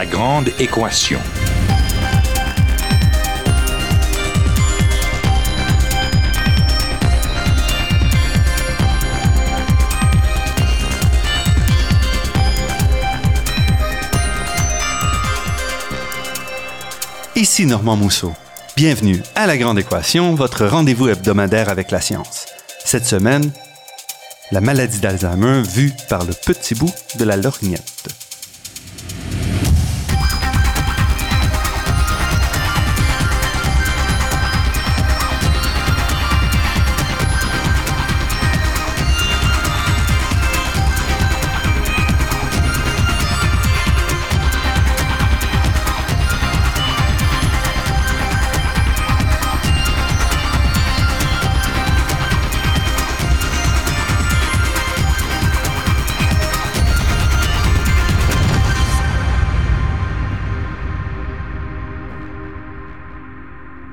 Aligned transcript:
La 0.00 0.06
grande 0.06 0.50
équation. 0.60 1.18
Ici 17.34 17.66
Normand 17.66 17.96
Mousseau. 17.96 18.32
Bienvenue 18.76 19.20
à 19.34 19.48
La 19.48 19.58
Grande 19.58 19.80
Équation, 19.80 20.36
votre 20.36 20.64
rendez-vous 20.66 21.08
hebdomadaire 21.08 21.70
avec 21.70 21.90
la 21.90 22.00
science. 22.00 22.46
Cette 22.84 23.04
semaine, 23.04 23.50
la 24.52 24.60
maladie 24.60 25.00
d'Alzheimer 25.00 25.62
vue 25.62 25.92
par 26.08 26.24
le 26.24 26.34
petit 26.34 26.76
bout 26.76 26.94
de 27.18 27.24
la 27.24 27.36
lorgnette. 27.36 27.97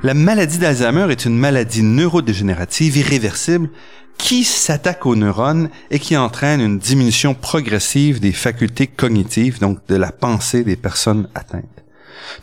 La 0.05 0.13
maladie 0.13 0.59
d'Alzheimer 0.59 1.07
est 1.09 1.25
une 1.25 1.35
maladie 1.35 1.81
neurodégénérative 1.81 2.95
irréversible 2.95 3.71
qui 4.19 4.43
s'attaque 4.43 5.07
aux 5.07 5.15
neurones 5.15 5.71
et 5.89 5.97
qui 5.97 6.15
entraîne 6.15 6.61
une 6.61 6.77
diminution 6.77 7.33
progressive 7.33 8.19
des 8.19 8.31
facultés 8.31 8.85
cognitives, 8.85 9.59
donc 9.59 9.79
de 9.87 9.95
la 9.95 10.11
pensée 10.11 10.63
des 10.63 10.75
personnes 10.75 11.27
atteintes. 11.33 11.83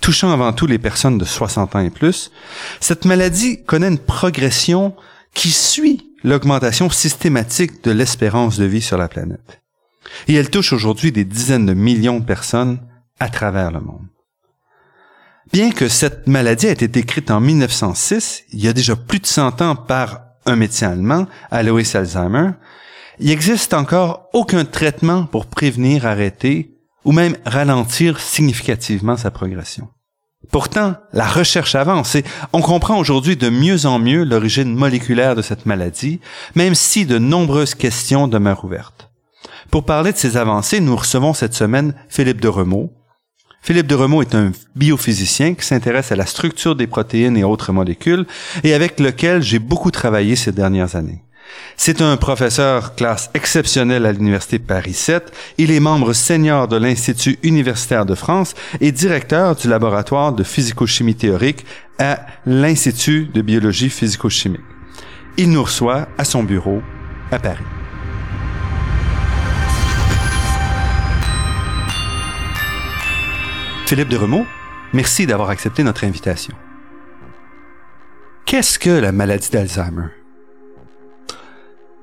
Touchant 0.01 0.33
avant 0.33 0.53
tout 0.53 0.67
les 0.67 0.81
personnes 0.81 1.19
de 1.19 1.25
60 1.25 1.77
ans 1.77 1.79
et 1.79 1.91
plus, 1.91 2.33
cette 2.81 3.05
maladie 3.05 3.63
connaît 3.63 3.87
une 3.87 3.99
progression 3.99 4.97
qui 5.33 5.51
suit 5.53 6.11
l'augmentation 6.25 6.91
systématique 6.91 7.85
de 7.85 7.93
l'espérance 7.93 8.59
de 8.59 8.65
vie 8.65 8.83
sur 8.83 8.99
la 8.99 9.07
planète. 9.07 9.63
Et 10.27 10.35
elle 10.35 10.51
touche 10.51 10.73
aujourd'hui 10.73 11.13
des 11.13 11.25
dizaines 11.25 11.67
de 11.67 11.75
millions 11.75 12.19
de 12.19 12.25
personnes 12.25 12.81
à 13.21 13.29
travers 13.29 13.71
le 13.71 13.79
monde. 13.79 14.12
Bien 15.53 15.71
que 15.71 15.89
cette 15.89 16.29
maladie 16.29 16.67
ait 16.67 16.73
été 16.73 16.89
décrite 16.89 17.31
en 17.31 17.39
1906, 17.39 18.45
il 18.53 18.65
y 18.65 18.69
a 18.69 18.73
déjà 18.73 18.97
plus 18.97 19.19
de 19.19 19.27
100 19.27 19.61
ans 19.61 19.77
par 19.77 20.23
un 20.47 20.57
médecin 20.57 20.93
allemand, 20.93 21.27
Alois 21.51 21.95
Alzheimer, 21.95 22.53
il 23.21 23.27
n'existe 23.27 23.75
encore 23.75 24.31
aucun 24.33 24.65
traitement 24.65 25.27
pour 25.27 25.45
prévenir, 25.45 26.07
arrêter 26.07 26.79
ou 27.05 27.13
même 27.13 27.37
ralentir 27.45 28.19
significativement 28.19 29.19
sa 29.19 29.31
progression. 29.31 29.89
Pourtant, 30.51 30.95
la 31.13 31.29
recherche 31.29 31.75
avance 31.75 32.15
et 32.15 32.25
on 32.55 32.63
comprend 32.63 32.99
aujourd'hui 32.99 33.37
de 33.37 33.51
mieux 33.51 33.85
en 33.85 33.99
mieux 33.99 34.25
l'origine 34.25 34.75
moléculaire 34.75 35.37
de 35.37 35.43
cette 35.43 35.67
maladie, 35.67 36.21
même 36.55 36.75
si 36.75 37.05
de 37.05 37.19
nombreuses 37.19 37.75
questions 37.75 38.27
demeurent 38.27 38.65
ouvertes. 38.65 39.11
Pour 39.71 39.85
parler 39.85 40.13
de 40.13 40.19
ces 40.19 40.39
avancées, 40.39 40.81
nous 40.81 40.97
recevons 40.97 41.35
cette 41.35 41.55
semaine 41.55 41.95
Philippe 42.09 42.41
de 42.41 42.49
Remaux, 42.49 42.93
Philippe 43.65 43.87
de 43.87 43.95
Remaux 43.95 44.23
est 44.23 44.35
un 44.35 44.51
biophysicien 44.75 45.55
qui 45.55 45.65
s'intéresse 45.65 46.11
à 46.11 46.17
la 46.17 46.27
structure 46.27 46.75
des 46.75 46.89
protéines 46.89 47.37
et 47.37 47.45
autres 47.45 47.73
molécules 47.73 48.27
et 48.65 48.75
avec 48.75 48.99
lequel 48.99 49.41
j'ai 49.41 49.61
beaucoup 49.61 49.93
travaillé 49.93 50.35
ces 50.35 50.51
dernières 50.51 50.97
années. 50.97 51.23
C'est 51.77 52.01
un 52.01 52.17
professeur 52.17 52.97
classe 52.97 53.31
exceptionnel 53.35 54.05
à 54.05 54.11
l'Université 54.11 54.59
Paris 54.59 54.95
7. 54.95 55.33
Il 55.59 55.71
est 55.71 55.79
membre 55.79 56.13
senior 56.13 56.67
de 56.67 56.77
l'Institut 56.77 57.39
universitaire 57.45 58.05
de 58.05 58.17
France 58.17 58.55
et 58.81 58.91
directeur 58.91 59.55
du 59.55 59.69
laboratoire 59.69 60.33
de 60.33 60.43
physico-chimie 60.43 61.15
théorique 61.15 61.65
à 62.01 62.27
l'Institut 62.47 63.31
de 63.33 63.43
biologie 63.43 63.91
physico-chimique. 63.91 64.61
Il 65.37 65.51
nous 65.51 65.63
reçoit 65.63 66.09
à 66.19 66.25
son 66.25 66.43
bureau 66.43 66.83
à 67.31 67.39
Paris. 67.39 67.82
Philippe 73.93 74.09
de 74.09 74.17
Remaux, 74.17 74.47
merci 74.95 75.27
d'avoir 75.27 75.51
accepté 75.51 75.83
notre 75.83 76.05
invitation. 76.05 76.55
Qu'est-ce 78.47 78.79
que 78.79 78.89
la 78.89 79.13
maladie 79.13 79.51
d'Alzheimer? 79.51 80.07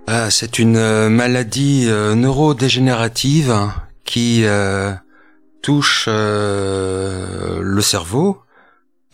Ah, 0.06 0.30
c'est 0.30 0.60
une 0.60 0.78
euh, 0.78 1.10
maladie 1.10 1.88
euh, 1.88 2.14
neurodégénérative 2.14 3.56
qui 4.06 4.44
euh, 4.46 4.94
touche 5.64 6.08
le 6.08 7.82
cerveau 7.82 8.44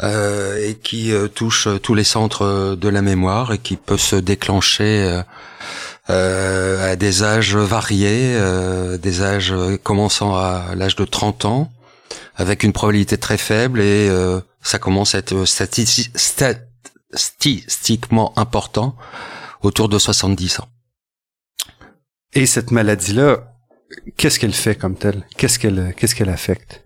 et 0.04 0.78
qui 0.84 1.14
touche 1.34 1.70
tous 1.82 1.94
les 1.94 2.04
centres 2.04 2.76
de 2.76 2.90
la 2.90 3.02
mémoire 3.02 3.54
et 3.54 3.58
qui 3.58 3.78
peut 3.78 3.96
se 3.96 4.18
déclencher 4.18 5.22
à 6.10 6.96
des 6.98 7.24
âges 7.24 7.56
variés, 7.56 8.38
des 9.02 9.22
âges 9.22 9.56
commençant 9.82 10.36
à 10.36 10.76
l'âge 10.76 10.98
de 10.98 11.06
30 11.06 11.46
ans 11.46 11.72
avec 12.36 12.64
une 12.64 12.74
probabilité 12.74 13.18
très 13.18 13.38
faible 13.38 13.80
et 13.80 14.10
euh, 14.10 14.42
ça 14.62 14.80
commence 14.80 15.16
à 15.16 15.20
être 15.20 15.46
statistiquement 15.46 18.38
important 18.38 18.98
autour 19.62 19.88
de 19.90 19.98
70 19.98 20.60
ans. 20.60 20.68
Et 22.34 22.46
cette 22.46 22.72
maladie-là, 22.72 23.56
qu'est-ce 24.18 24.40
qu'elle 24.40 24.54
fait 24.54 24.76
comme 24.76 24.96
telle? 24.96 25.26
Qu'est-ce 25.38 25.58
qu'elle 25.58 25.94
qu'est-ce 25.96 26.16
qu'elle 26.16 26.30
affecte? 26.30 26.82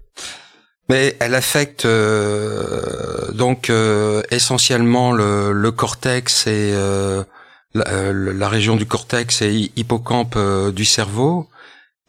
Mais 0.90 1.18
elle 1.20 1.34
affecte 1.36 1.86
euh, 1.86 3.31
donc 3.31 3.70
euh, 3.70 4.24
essentiellement 4.31 5.12
le, 5.12 5.52
le, 5.52 5.72
cortex 5.72 6.48
et 6.48 6.74
la, 7.74 8.14
la, 8.14 8.50
région 8.50 8.76
du 8.76 8.88
cortex 8.88 9.44
et 9.44 9.72
hippocampe 9.76 10.38
du 10.72 10.86
cerveau 10.86 11.48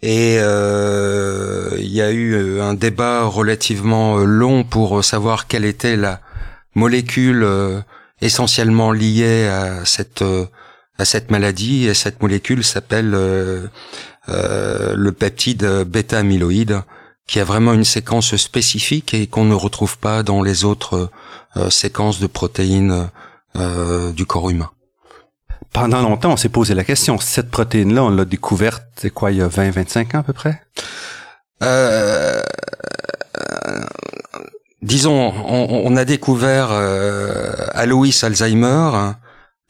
et 0.02 0.36
euh, 0.38 1.76
il 1.78 1.92
y 1.92 2.00
a 2.00 2.10
eu 2.10 2.34
euh, 2.34 2.62
un 2.62 2.74
débat 2.74 3.24
relativement 3.24 4.18
euh, 4.18 4.24
long 4.24 4.64
pour 4.64 5.04
savoir 5.04 5.46
quelle 5.46 5.66
était 5.66 5.96
la 5.96 6.20
molécule 6.74 7.46
essentiellement 8.20 8.92
liée 8.92 9.48
à 9.48 9.84
cette 9.84 10.22
à 10.98 11.04
cette 11.04 11.32
maladie. 11.32 11.88
Et 11.88 11.94
cette 11.94 12.22
molécule 12.22 12.62
s'appelle 12.62 13.10
le 13.10 15.10
peptide 15.10 15.66
bêta-amyloïde, 15.84 16.82
qui 17.26 17.40
a 17.40 17.44
vraiment 17.44 17.72
une 17.72 17.84
séquence 17.84 18.36
spécifique 18.36 19.14
et 19.14 19.26
qu'on 19.26 19.44
ne 19.44 19.54
retrouve 19.54 19.98
pas 19.98 20.22
dans 20.22 20.42
les 20.42 20.64
autres 20.64 21.10
séquences 21.70 22.20
de 22.20 22.28
protéines 22.28 23.10
du 24.14 24.26
corps 24.26 24.48
humain 24.48 24.70
pendant 25.72 26.02
longtemps, 26.02 26.32
on 26.32 26.36
s'est 26.36 26.48
posé 26.48 26.74
la 26.74 26.84
question. 26.84 27.18
Cette 27.18 27.50
protéine-là, 27.50 28.04
on 28.04 28.10
l'a 28.10 28.24
découverte, 28.24 28.84
c'est 28.96 29.10
quoi, 29.10 29.30
il 29.30 29.38
y 29.38 29.42
a 29.42 29.48
20, 29.48 29.70
25 29.70 30.14
ans 30.14 30.18
à 30.18 30.22
peu 30.22 30.32
près? 30.32 30.60
Euh, 31.62 32.42
disons, 34.82 35.32
on, 35.46 35.96
a 35.96 36.04
découvert 36.04 36.68
euh, 36.72 37.52
Alois 37.72 38.08
Alzheimer. 38.22 39.12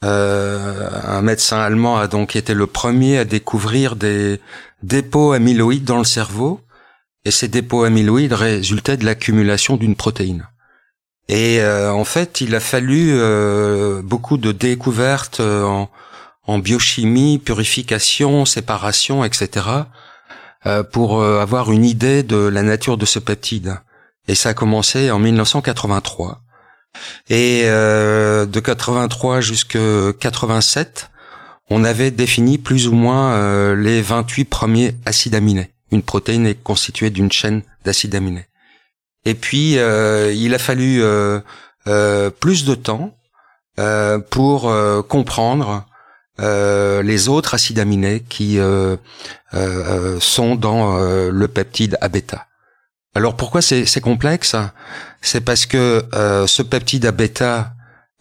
Euh, 0.03 0.89
un 1.05 1.21
médecin 1.21 1.59
allemand 1.59 1.97
a 1.97 2.07
donc 2.07 2.35
été 2.35 2.55
le 2.55 2.65
premier 2.65 3.19
à 3.19 3.25
découvrir 3.25 3.95
des 3.95 4.39
dépôts 4.81 5.33
amyloïdes 5.33 5.83
dans 5.83 5.99
le 5.99 6.03
cerveau. 6.03 6.61
Et 7.23 7.31
ces 7.31 7.47
dépôts 7.47 7.83
amyloïdes 7.83 8.33
résultaient 8.33 8.97
de 8.97 9.05
l'accumulation 9.05 9.77
d'une 9.77 9.95
protéine. 9.95 10.47
Et 11.27 11.61
euh, 11.61 11.91
en 11.91 12.03
fait, 12.03 12.41
il 12.41 12.55
a 12.55 12.59
fallu 12.59 13.11
euh, 13.11 14.01
beaucoup 14.01 14.37
de 14.37 14.51
découvertes 14.51 15.39
euh, 15.39 15.63
en, 15.63 15.89
en, 16.45 16.59
biochimie, 16.59 17.39
purification, 17.39 18.45
séparation, 18.45 19.23
etc., 19.23 19.65
pour 20.91 21.23
avoir 21.23 21.71
une 21.71 21.83
idée 21.83 22.21
de 22.21 22.35
la 22.35 22.61
nature 22.61 22.95
de 22.95 23.07
ce 23.07 23.17
peptide. 23.17 23.79
Et 24.27 24.35
ça 24.35 24.49
a 24.49 24.53
commencé 24.53 25.09
en 25.09 25.17
1983. 25.17 26.39
Et 27.31 27.63
de 27.63 28.59
83 28.59 29.41
jusqu'à 29.41 30.13
87, 30.19 31.09
on 31.71 31.83
avait 31.83 32.11
défini 32.11 32.59
plus 32.59 32.87
ou 32.87 32.93
moins 32.93 33.73
les 33.73 34.03
28 34.03 34.45
premiers 34.45 34.95
acides 35.07 35.33
aminés. 35.33 35.71
Une 35.91 36.03
protéine 36.03 36.45
est 36.45 36.61
constituée 36.61 37.09
d'une 37.09 37.31
chaîne 37.31 37.63
d'acides 37.83 38.13
aminés. 38.13 38.45
Et 39.25 39.35
puis, 39.35 39.77
euh, 39.77 40.33
il 40.33 40.53
a 40.53 40.59
fallu 40.59 41.03
euh, 41.03 41.39
euh, 41.87 42.29
plus 42.29 42.65
de 42.65 42.75
temps 42.75 43.15
pour 44.29 44.71
comprendre 45.07 45.87
les 46.37 47.29
autres 47.29 47.55
acides 47.55 47.79
aminés 47.79 48.19
qui 48.29 48.59
sont 50.19 50.55
dans 50.55 50.99
le 50.99 51.47
peptide 51.47 51.97
A-bêta. 51.99 52.45
Alors 53.13 53.35
pourquoi 53.35 53.61
c'est 53.61 54.01
complexe? 54.01 54.55
C'est 55.21 55.41
parce 55.41 55.65
que 55.65 56.05
euh, 56.13 56.47
ce 56.47 56.61
peptide 56.61 57.13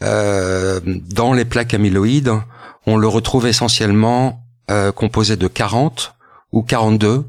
euh, 0.03 0.81
dans 0.85 1.33
les 1.33 1.45
plaques 1.45 1.75
amyloïdes, 1.75 2.33
on 2.87 2.97
le 2.97 3.07
retrouve 3.07 3.47
essentiellement 3.47 4.43
euh, 4.71 4.91
composé 4.93 5.37
de 5.37 5.47
40 5.47 6.15
ou 6.53 6.63
42 6.63 7.25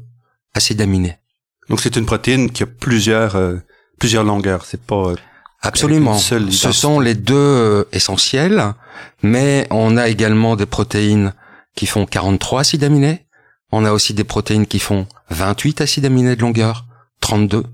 acides 0.54 0.80
aminés. 0.80 1.18
Donc 1.68 1.80
c'est 1.80 1.96
une 1.96 2.06
protéine 2.06 2.50
qui 2.50 2.62
a 2.62 2.66
plusieurs 2.66 3.36
euh, 3.36 3.56
plusieurs 3.98 4.24
longueurs. 4.24 4.64
C'est 4.64 4.80
pas 4.80 5.10
euh, 5.10 5.16
absolument. 5.60 6.18
Ce 6.18 6.72
sont 6.72 7.00
les 7.00 7.14
deux 7.14 7.34
euh, 7.34 7.84
essentiels, 7.92 8.74
mais 9.22 9.66
on 9.70 9.96
a 9.96 10.08
également 10.08 10.56
des 10.56 10.66
protéines 10.66 11.32
qui 11.74 11.86
font 11.86 12.06
43 12.06 12.60
acides 12.60 12.84
aminés. 12.84 13.26
On 13.70 13.84
a 13.84 13.92
aussi 13.92 14.12
des 14.12 14.24
protéines 14.24 14.66
qui 14.66 14.78
font 14.78 15.06
28 15.30 15.80
acides 15.80 16.04
aminés 16.04 16.36
de 16.36 16.42
longueur, 16.42 16.84
32. 17.20 17.64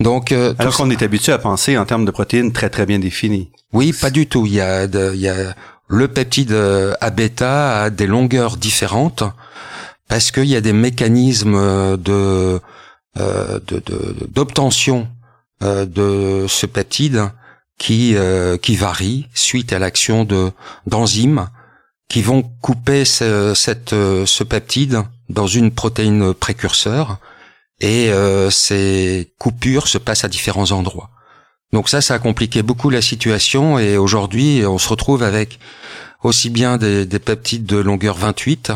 Donc, 0.00 0.32
alors 0.32 0.76
qu'on 0.76 0.90
est 0.90 1.02
habitué 1.02 1.30
à 1.30 1.38
penser 1.38 1.78
en 1.78 1.84
termes 1.84 2.04
de 2.04 2.10
protéines 2.10 2.52
très 2.52 2.68
très 2.68 2.84
bien 2.84 2.98
définies. 2.98 3.52
Oui, 3.72 3.92
pas 3.92 4.10
du 4.10 4.26
tout. 4.26 4.44
Il 4.44 4.54
y 4.54 4.60
a, 4.60 4.86
il 4.86 5.20
y 5.20 5.28
a 5.28 5.54
le 5.86 6.08
peptide 6.08 6.52
A 7.00 7.10
bêta 7.10 7.82
a 7.82 7.90
des 7.90 8.08
longueurs 8.08 8.56
différentes 8.56 9.22
parce 10.08 10.30
qu'il 10.30 10.46
y 10.46 10.56
a 10.56 10.60
des 10.60 10.72
mécanismes 10.72 11.96
de 11.96 12.12
euh, 12.12 12.58
d'obtention 13.16 15.08
de, 15.60 15.84
de, 15.84 16.46
ce 16.48 16.66
peptide 16.66 17.30
qui 17.78 18.16
euh, 18.16 18.56
qui 18.56 18.76
varie 18.76 19.26
suite 19.34 19.72
à 19.72 19.78
l'action 19.78 20.24
de 20.24 20.50
d'enzymes 20.86 21.48
qui 22.08 22.22
vont 22.22 22.42
couper 22.60 23.04
ce, 23.04 24.42
peptide 24.42 25.02
dans 25.28 25.46
une 25.46 25.70
protéine 25.70 26.34
précurseur 26.34 27.18
et 27.80 28.10
euh, 28.10 28.50
ces 28.50 29.32
coupures 29.38 29.88
se 29.88 29.98
passent 29.98 30.24
à 30.24 30.28
différents 30.28 30.70
endroits. 30.70 31.10
Donc 31.72 31.88
ça, 31.88 32.00
ça 32.00 32.14
a 32.14 32.18
compliqué 32.18 32.62
beaucoup 32.62 32.90
la 32.90 33.02
situation 33.02 33.78
et 33.78 33.96
aujourd'hui, 33.96 34.62
on 34.64 34.78
se 34.78 34.88
retrouve 34.88 35.22
avec 35.22 35.58
aussi 36.22 36.50
bien 36.50 36.76
des, 36.76 37.04
des 37.04 37.18
peptides 37.18 37.66
de 37.66 37.78
longueur 37.78 38.16
28 38.16 38.72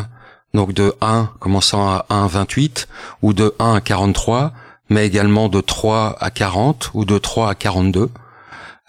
donc 0.53 0.73
de 0.73 0.93
1 1.01 1.29
commençant 1.39 1.89
à 1.89 2.05
1 2.09 2.27
28 2.27 2.87
ou 3.21 3.33
de 3.33 3.53
1 3.59 3.75
à 3.75 3.81
43, 3.81 4.53
mais 4.89 5.05
également 5.05 5.49
de 5.49 5.61
3 5.61 6.17
à 6.19 6.31
40 6.31 6.91
ou 6.93 7.05
de 7.05 7.17
3 7.17 7.49
à 7.49 7.55
42. 7.55 8.09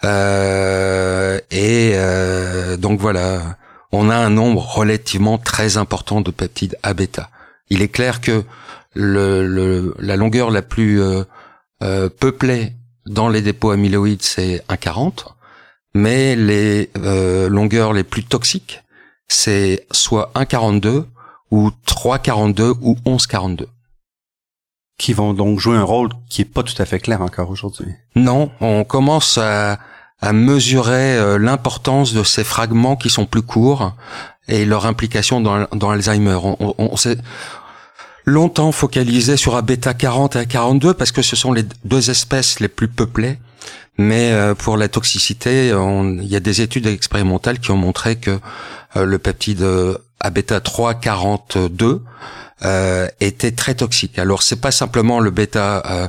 Euh, 0.03 1.39
et 1.51 1.91
euh, 1.95 2.77
donc 2.77 2.99
voilà, 2.99 3.57
on 3.91 4.09
a 4.09 4.15
un 4.15 4.29
nombre 4.29 4.61
relativement 4.61 5.37
très 5.37 5.77
important 5.77 6.21
de 6.21 6.31
peptides 6.31 6.77
A 6.83 6.93
bêta. 6.93 7.29
Il 7.69 7.81
est 7.81 7.89
clair 7.89 8.21
que 8.21 8.43
le, 8.93 9.93
la 9.99 10.15
longueur 10.15 10.51
la 10.51 10.61
plus 10.61 11.01
euh, 11.01 11.23
euh 11.83 12.09
peuplée 12.09 12.73
dans 13.05 13.29
les 13.29 13.41
dépôts 13.41 13.71
amyloïdes, 13.71 14.21
c'est 14.21 14.63
1,40, 14.69 15.25
mais 15.93 16.35
les 16.35 16.89
euh, 16.97 17.49
longueurs 17.49 17.93
les 17.93 18.03
plus 18.03 18.23
toxiques, 18.23 18.83
c'est 19.27 19.85
soit 19.91 20.31
1,42 20.35 21.05
ou 21.51 21.71
3,42 21.85 22.77
ou 22.81 22.97
11,42. 23.05 23.65
Qui 24.97 25.13
vont 25.13 25.33
donc 25.33 25.59
jouer 25.59 25.77
un 25.77 25.83
rôle 25.83 26.09
qui 26.29 26.41
est 26.41 26.45
pas 26.45 26.63
tout 26.63 26.79
à 26.81 26.85
fait 26.85 26.99
clair 26.99 27.21
encore 27.21 27.49
aujourd'hui. 27.49 27.91
Non, 28.15 28.51
on 28.61 28.83
commence 28.83 29.37
à, 29.37 29.79
à 30.21 30.33
mesurer 30.33 31.17
euh, 31.17 31.37
l'importance 31.37 32.13
de 32.13 32.23
ces 32.23 32.43
fragments 32.43 32.95
qui 32.95 33.09
sont 33.09 33.25
plus 33.25 33.41
courts 33.41 33.93
et 34.47 34.65
leur 34.65 34.85
implication 34.85 35.41
dans, 35.41 35.67
dans 35.73 35.89
Alzheimer. 35.89 36.37
On, 36.43 36.75
on, 36.77 36.97
s'est 36.97 37.17
longtemps 38.25 38.71
focalisé 38.71 39.37
sur 39.37 39.61
bêta 39.63 39.93
40 39.93 40.35
et 40.35 40.39
un 40.39 40.45
42 40.45 40.93
parce 40.93 41.11
que 41.11 41.21
ce 41.21 41.35
sont 41.35 41.51
les 41.51 41.63
deux 41.83 42.09
espèces 42.09 42.59
les 42.59 42.67
plus 42.67 42.87
peuplées. 42.87 43.39
Mais 43.97 44.31
euh, 44.31 44.55
pour 44.55 44.77
la 44.77 44.87
toxicité, 44.87 45.67
il 45.69 46.27
y 46.27 46.35
a 46.35 46.39
des 46.39 46.61
études 46.61 46.87
expérimentales 46.87 47.59
qui 47.59 47.71
ont 47.71 47.77
montré 47.77 48.15
que 48.15 48.39
euh, 48.95 49.05
le 49.05 49.19
peptide 49.19 49.65
à 50.21 50.29
bêta 50.29 50.59
342 50.59 52.03
euh, 52.63 53.07
était 53.19 53.51
très 53.51 53.75
toxique. 53.75 54.19
Alors 54.19 54.43
c'est 54.43 54.61
pas 54.61 54.71
simplement 54.71 55.19
le 55.19 55.31
bêta 55.31 55.83
euh, 55.85 56.07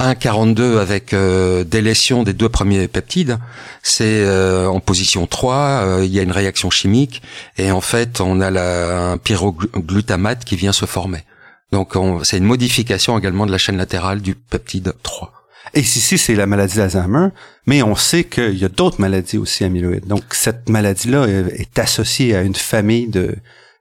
1,42 0.00 0.78
avec 0.78 1.12
euh, 1.12 1.62
délétion 1.62 2.24
des 2.24 2.32
deux 2.32 2.48
premiers 2.48 2.88
peptides, 2.88 3.38
c'est 3.82 4.24
euh, 4.24 4.66
en 4.66 4.80
position 4.80 5.26
3, 5.26 5.54
euh, 5.54 6.04
il 6.04 6.12
y 6.12 6.18
a 6.18 6.22
une 6.22 6.32
réaction 6.32 6.68
chimique 6.70 7.22
et 7.58 7.70
en 7.70 7.80
fait 7.80 8.20
on 8.20 8.40
a 8.40 8.50
la, 8.50 9.12
un 9.12 9.18
pyroglutamate 9.18 10.44
qui 10.44 10.56
vient 10.56 10.72
se 10.72 10.86
former. 10.86 11.22
Donc 11.70 11.94
c'est 12.22 12.38
une 12.38 12.44
modification 12.44 13.18
également 13.18 13.46
de 13.46 13.52
la 13.52 13.58
chaîne 13.58 13.76
latérale 13.76 14.20
du 14.20 14.34
peptide 14.34 14.94
3. 15.02 15.33
Et 15.74 15.80
ici, 15.80 16.18
c'est 16.18 16.36
la 16.36 16.46
maladie 16.46 16.76
d'Alzheimer, 16.76 17.28
mais 17.66 17.82
on 17.82 17.96
sait 17.96 18.24
qu'il 18.24 18.56
y 18.56 18.64
a 18.64 18.68
d'autres 18.68 19.00
maladies 19.00 19.38
aussi 19.38 19.64
amyloïdes. 19.64 20.06
Donc, 20.06 20.22
cette 20.30 20.68
maladie-là 20.68 21.26
est 21.26 21.78
associée 21.78 22.36
à 22.36 22.42
une 22.42 22.54
famille 22.54 23.08
de, 23.08 23.36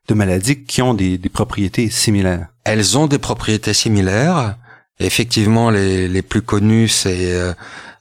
maladies 0.09 0.63
qui 0.63 0.81
ont 0.81 0.95
des, 0.95 1.19
propriétés 1.31 1.89
similaires. 1.89 2.47
Elles 2.63 2.97
ont 2.97 3.05
des 3.05 3.19
propriétés 3.19 3.73
similaires. 3.73 4.57
Effectivement, 4.99 5.69
les, 5.69 6.21
plus 6.23 6.41
connues, 6.41 6.87
c'est 6.87 7.31
euh, 7.33 7.53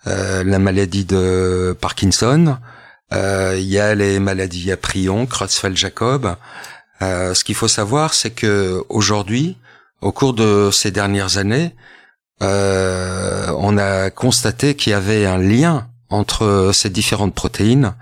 euh 0.07 0.43
la 0.43 0.59
maladie 0.59 1.05
de 1.05 1.77
Parkinson. 1.79 2.57
Euh, 3.13 3.57
il 3.59 3.67
y 3.67 3.79
a 3.79 3.95
les 3.95 4.19
maladies 4.21 4.73
à 4.73 4.79
prion, 4.79 5.27
Creutzfeldt-Jacob. 5.27 6.37
Euh, 7.03 7.35
ce 7.35 7.45
qu'il 7.45 7.55
faut 7.55 7.69
savoir, 7.69 8.15
c'est 8.15 8.31
que 8.31 8.83
aujourd'hui, 8.89 9.59
au 10.01 10.13
cours 10.13 10.33
de 10.33 10.71
ces 10.73 10.91
dernières 10.91 11.37
années, 11.37 11.75
euh, 12.41 13.53
on 13.59 13.79
a 13.79 14.11
constaté 14.11 14.75
qu'il 14.75 14.91
y 14.91 14.95
avait 14.95 15.27
un 15.27 15.39
lien 15.39 15.89
entre 16.09 16.71
ces 16.73 16.91
différentes 16.91 17.35
protéines 17.35 17.95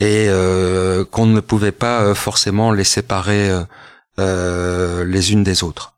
et 0.00 0.26
euh, 0.28 1.04
qu'on 1.04 1.26
ne 1.26 1.40
pouvait 1.40 1.72
pas 1.72 2.02
euh, 2.02 2.14
forcément 2.14 2.72
les 2.72 2.84
séparer 2.84 3.50
les 4.18 5.32
unes 5.32 5.42
des 5.42 5.64
autres. 5.64 5.94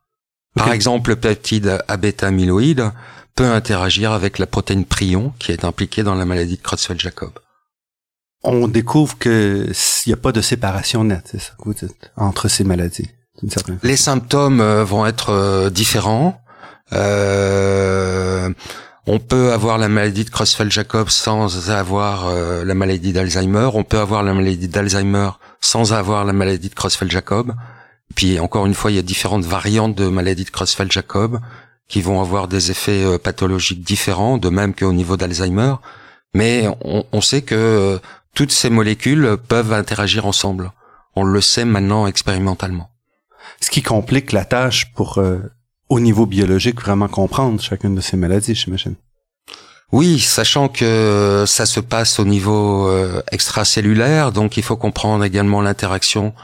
Par 0.54 0.72
exemple, 0.72 1.10
le 1.10 1.16
peptide 1.16 1.82
A-bêta-amyloïde 1.88 2.92
peut 3.34 3.50
interagir 3.50 4.12
avec 4.12 4.38
la 4.38 4.46
protéine 4.46 4.84
prion 4.84 5.32
qui 5.40 5.50
est 5.50 5.64
impliquée 5.64 6.04
dans 6.04 6.14
la 6.14 6.24
maladie 6.24 6.56
de 6.56 6.62
Creutzfeldt-Jacob. 6.62 7.32
On 8.44 8.68
découvre 8.68 9.18
qu'il 9.18 9.72
n'y 10.06 10.12
a 10.12 10.16
pas 10.16 10.30
de 10.30 10.40
séparation 10.40 11.02
nette, 11.02 11.28
c'est 11.32 11.40
ça 11.40 11.52
que 11.58 11.64
vous 11.64 11.74
dites, 11.74 12.12
entre 12.16 12.48
ces 12.48 12.62
maladies. 12.62 13.10
Les 13.82 13.96
symptômes 13.96 14.62
vont 14.82 15.04
être 15.06 15.70
différents. 15.70 16.43
Euh, 16.92 18.50
on 19.06 19.18
peut 19.18 19.52
avoir 19.52 19.78
la 19.78 19.88
maladie 19.88 20.24
de 20.24 20.30
Creutzfeldt-Jacob 20.30 21.08
sans 21.08 21.70
avoir 21.70 22.26
euh, 22.26 22.64
la 22.64 22.74
maladie 22.74 23.12
d'Alzheimer. 23.12 23.70
On 23.74 23.84
peut 23.84 23.98
avoir 23.98 24.22
la 24.22 24.34
maladie 24.34 24.68
d'Alzheimer 24.68 25.30
sans 25.60 25.92
avoir 25.92 26.24
la 26.24 26.32
maladie 26.32 26.68
de 26.68 26.74
Creutzfeldt-Jacob. 26.74 27.54
Puis 28.14 28.38
encore 28.38 28.66
une 28.66 28.74
fois, 28.74 28.90
il 28.90 28.94
y 28.94 28.98
a 28.98 29.02
différentes 29.02 29.44
variantes 29.44 29.94
de 29.94 30.08
maladie 30.08 30.44
de 30.44 30.50
Creutzfeldt-Jacob 30.50 31.40
qui 31.88 32.00
vont 32.00 32.20
avoir 32.20 32.48
des 32.48 32.70
effets 32.70 33.04
euh, 33.04 33.18
pathologiques 33.18 33.82
différents, 33.82 34.38
de 34.38 34.48
même 34.48 34.74
qu'au 34.74 34.92
niveau 34.92 35.16
d'Alzheimer. 35.16 35.74
Mais 36.32 36.66
on, 36.82 37.04
on, 37.12 37.20
sait 37.20 37.42
que 37.42 38.00
toutes 38.34 38.52
ces 38.52 38.70
molécules 38.70 39.36
peuvent 39.48 39.72
interagir 39.72 40.26
ensemble. 40.26 40.72
On 41.14 41.24
le 41.24 41.40
sait 41.40 41.64
maintenant 41.64 42.06
expérimentalement. 42.06 42.90
Ce 43.60 43.70
qui 43.70 43.82
complique 43.82 44.32
la 44.32 44.44
tâche 44.44 44.92
pour 44.94 45.22
au 45.94 46.00
niveau 46.00 46.26
biologique 46.26 46.80
vraiment 46.80 47.06
comprendre 47.06 47.60
chacune 47.60 47.94
de 47.94 48.00
ces 48.00 48.16
maladies, 48.16 48.56
j'imagine. 48.56 48.96
Oui, 49.92 50.18
sachant 50.18 50.68
que 50.68 51.44
ça 51.46 51.66
se 51.66 51.78
passe 51.78 52.18
au 52.18 52.24
niveau 52.24 52.88
euh, 52.88 53.22
extracellulaire, 53.30 54.32
donc 54.32 54.56
il 54.56 54.64
faut 54.64 54.76
comprendre 54.76 55.22
également 55.22 55.62
l'interaction 55.62 56.34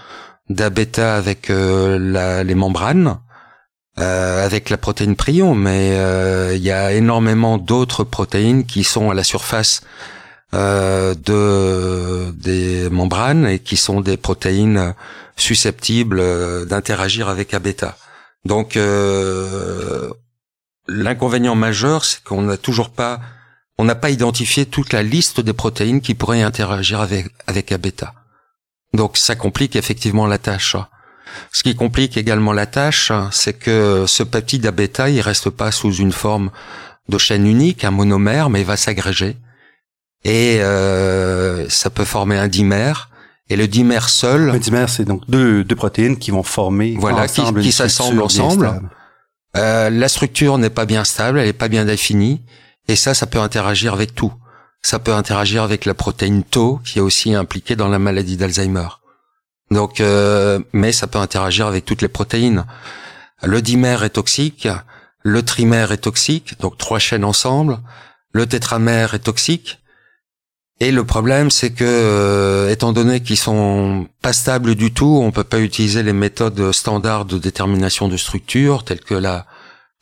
d'A-bêta 0.50 1.16
avec 1.16 1.50
euh, 1.50 2.44
les 2.44 2.54
membranes, 2.54 3.18
euh, 3.98 4.46
avec 4.46 4.70
la 4.70 4.76
protéine 4.76 5.16
prion, 5.16 5.56
mais 5.56 5.96
il 6.54 6.62
y 6.62 6.70
a 6.70 6.92
énormément 6.92 7.58
d'autres 7.58 8.04
protéines 8.04 8.64
qui 8.64 8.84
sont 8.84 9.10
à 9.10 9.14
la 9.14 9.24
surface 9.24 9.82
de 10.52 12.30
des 12.30 12.88
membranes 12.90 13.46
et 13.46 13.58
qui 13.58 13.76
sont 13.76 14.00
des 14.00 14.16
protéines 14.16 14.94
susceptibles 15.36 16.22
d'interagir 16.68 17.28
avec 17.28 17.52
A-bêta. 17.52 17.96
Donc 18.44 18.76
euh, 18.76 20.10
l'inconvénient 20.88 21.54
majeur, 21.54 22.04
c'est 22.04 22.22
qu'on 22.22 22.42
n'a 22.42 22.56
toujours 22.56 22.90
pas, 22.90 23.20
on 23.78 23.84
n'a 23.84 23.94
pas 23.94 24.10
identifié 24.10 24.66
toute 24.66 24.92
la 24.92 25.02
liste 25.02 25.40
des 25.40 25.52
protéines 25.52 26.00
qui 26.00 26.14
pourraient 26.14 26.42
interagir 26.42 27.00
avec 27.00 27.28
avec 27.46 27.72
A-bêta. 27.72 28.14
Donc 28.94 29.16
ça 29.16 29.36
complique 29.36 29.76
effectivement 29.76 30.26
la 30.26 30.38
tâche. 30.38 30.76
Ce 31.52 31.62
qui 31.62 31.76
complique 31.76 32.16
également 32.16 32.52
la 32.52 32.66
tâche, 32.66 33.12
c'est 33.30 33.52
que 33.52 34.04
ce 34.06 34.22
peptide 34.22 34.66
A-bêta, 34.66 35.10
il 35.10 35.20
reste 35.20 35.50
pas 35.50 35.70
sous 35.70 35.92
une 35.92 36.12
forme 36.12 36.50
de 37.08 37.18
chaîne 37.18 37.46
unique, 37.46 37.84
un 37.84 37.90
monomère, 37.90 38.50
mais 38.50 38.60
il 38.60 38.66
va 38.66 38.76
s'agréger. 38.76 39.36
Et 40.24 40.60
euh, 40.60 41.68
ça 41.68 41.88
peut 41.90 42.04
former 42.04 42.36
un 42.36 42.48
dimère 42.48 43.09
et 43.50 43.56
le 43.56 43.68
dimère 43.68 44.08
seul. 44.08 44.50
Un 44.50 44.58
dimère, 44.58 44.88
c'est 44.88 45.04
donc 45.04 45.28
deux, 45.28 45.64
deux 45.64 45.76
protéines 45.76 46.16
qui 46.16 46.30
vont 46.30 46.42
former 46.42 46.96
voilà, 46.98 47.26
qui, 47.28 47.42
qui 47.60 47.72
s'assemblent 47.72 48.22
ensemble. 48.22 48.80
la 49.54 50.08
structure 50.08 50.56
n'est 50.56 50.70
pas 50.70 50.86
bien 50.86 51.04
stable, 51.04 51.40
elle 51.40 51.46
n'est 51.46 51.52
pas 51.52 51.68
bien 51.68 51.84
définie, 51.84 52.40
et 52.88 52.96
ça, 52.96 53.12
ça 53.12 53.26
peut 53.26 53.40
interagir 53.40 53.92
avec 53.92 54.14
tout. 54.14 54.32
Ça 54.82 54.98
peut 54.98 55.12
interagir 55.12 55.62
avec 55.62 55.84
la 55.84 55.92
protéine 55.92 56.42
Tau, 56.42 56.80
qui 56.84 56.98
est 56.98 57.02
aussi 57.02 57.34
impliquée 57.34 57.76
dans 57.76 57.88
la 57.88 57.98
maladie 57.98 58.38
d'Alzheimer. 58.38 58.88
Donc, 59.70 60.02
mais 60.72 60.92
ça 60.92 61.06
peut 61.06 61.18
interagir 61.18 61.66
avec 61.66 61.84
toutes 61.84 62.02
les 62.02 62.08
protéines. 62.08 62.64
Le 63.42 63.60
dimère 63.62 64.04
est 64.04 64.10
toxique, 64.10 64.68
le 65.22 65.42
trimère 65.42 65.92
est 65.92 65.98
toxique, 65.98 66.58
donc 66.60 66.78
trois 66.78 66.98
chaînes 66.98 67.24
ensemble. 67.24 67.78
Le 68.32 68.46
tétramère 68.46 69.14
est 69.14 69.20
toxique. 69.20 69.79
Et 70.82 70.92
le 70.92 71.04
problème, 71.04 71.50
c'est 71.50 71.70
que, 71.70 71.84
euh, 71.84 72.70
étant 72.70 72.92
donné 72.92 73.20
qu'ils 73.20 73.36
sont 73.36 74.06
pas 74.22 74.32
stables 74.32 74.74
du 74.74 74.92
tout, 74.92 75.20
on 75.22 75.30
peut 75.30 75.44
pas 75.44 75.60
utiliser 75.60 76.02
les 76.02 76.14
méthodes 76.14 76.72
standards 76.72 77.26
de 77.26 77.36
détermination 77.36 78.08
de 78.08 78.16
structure, 78.16 78.82
telles 78.84 79.00
que 79.00 79.14
la 79.14 79.44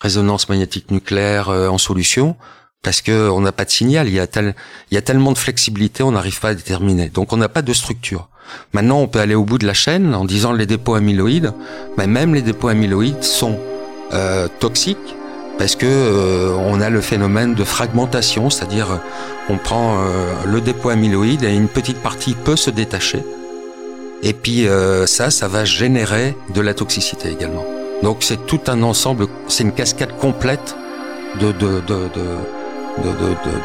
résonance 0.01 0.49
magnétique 0.49 0.93
nucléaire 0.93 1.49
euh, 1.49 1.67
en 1.67 1.79
solution, 1.79 2.37
parce 2.85 3.01
que 3.01 3.29
on 3.29 3.41
n'a 3.41 3.51
pas 3.51 3.65
de 3.65 3.71
signal. 3.71 4.07
Il 4.07 4.15
y 4.15 4.21
a 4.21 5.03
tellement 5.03 5.33
de 5.33 5.39
flexibilité, 5.39 6.05
on 6.05 6.13
n'arrive 6.13 6.39
pas 6.39 6.51
à 6.51 6.55
déterminer. 6.55 7.09
Donc, 7.09 7.33
on 7.33 7.37
n'a 7.37 7.49
pas 7.49 7.63
de 7.63 7.73
structure. 7.73 8.29
Maintenant, 8.73 9.01
on 9.01 9.09
peut 9.09 9.19
aller 9.19 9.35
au 9.35 9.45
bout 9.45 9.59
de 9.59 9.67
la 9.67 9.75
chaîne 9.75 10.15
en 10.15 10.25
disant 10.25 10.53
les 10.53 10.67
dépôts 10.67 10.95
amyloïdes, 10.95 11.53
mais 11.99 12.07
même 12.07 12.35
les 12.35 12.43
dépôts 12.43 12.69
amyloïdes 12.69 13.25
sont 13.25 13.59
euh, 14.13 14.47
toxiques 14.61 15.17
parce 15.59 15.75
que 15.75 15.87
euh, 15.87 16.57
on 16.57 16.81
a 16.81 16.89
le 16.89 17.01
phénomène 17.01 17.55
de 17.55 17.65
fragmentation, 17.65 18.49
c'est-à-dire 18.49 18.93
euh, 18.93 18.97
on 19.51 19.59
prend 19.59 19.99
euh, 19.99 20.33
le 20.47 20.61
dépôt 20.61 20.91
amyloïde 20.91 21.43
et 21.43 21.53
une 21.53 21.69
petite 21.69 21.99
partie 21.99 22.35
peut 22.35 22.57
se 22.57 22.71
détacher. 22.71 23.25
Et 24.23 24.33
puis 24.33 24.67
ça, 25.07 25.31
ça 25.31 25.47
va 25.47 25.65
générer 25.65 26.37
de 26.53 26.61
la 26.61 26.75
toxicité 26.75 27.31
également. 27.31 27.65
Donc 28.03 28.17
c'est 28.23 28.47
tout 28.47 28.59
un 28.67 28.83
ensemble, 28.83 29.29
c'est 29.47 29.63
une 29.63 29.71
cascade 29.71 30.11
complète 30.19 30.75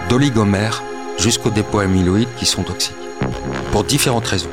d'oligomères 0.10 0.84
jusqu'aux 1.18 1.50
dépôts 1.50 1.80
amyloïdes 1.80 2.30
qui 2.38 2.46
sont 2.46 2.62
toxiques, 2.62 2.94
pour 3.72 3.84
différentes 3.84 4.28
raisons. 4.28 4.52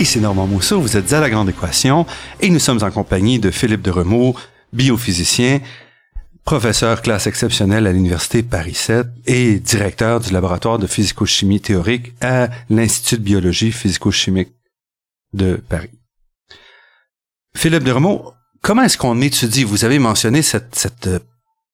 Ici 0.00 0.20
Normand 0.20 0.46
Mousseau, 0.46 0.80
vous 0.80 0.96
êtes 0.96 1.12
à 1.12 1.18
La 1.18 1.28
Grande 1.28 1.48
Équation 1.48 2.06
et 2.38 2.50
nous 2.50 2.60
sommes 2.60 2.84
en 2.84 2.90
compagnie 2.92 3.40
de 3.40 3.50
Philippe 3.50 3.82
de 3.82 3.92
biophysicien, 4.72 5.60
professeur 6.44 7.02
classe 7.02 7.26
exceptionnelle 7.26 7.84
à 7.84 7.92
l'Université 7.92 8.44
Paris 8.44 8.74
7 8.74 9.08
et 9.26 9.58
directeur 9.58 10.20
du 10.20 10.32
laboratoire 10.32 10.78
de 10.78 10.86
physico-chimie 10.86 11.60
théorique 11.60 12.12
à 12.20 12.48
l'Institut 12.70 13.18
de 13.18 13.24
biologie 13.24 13.72
physico-chimique 13.72 14.52
de 15.32 15.56
Paris. 15.68 15.90
Philippe 17.56 17.82
de 17.82 17.90
Remaux, 17.90 18.34
comment 18.62 18.82
est-ce 18.82 18.98
qu'on 18.98 19.20
étudie, 19.20 19.64
vous 19.64 19.84
avez 19.84 19.98
mentionné 19.98 20.42
cette, 20.42 20.76
cette 20.76 21.08
euh, 21.08 21.18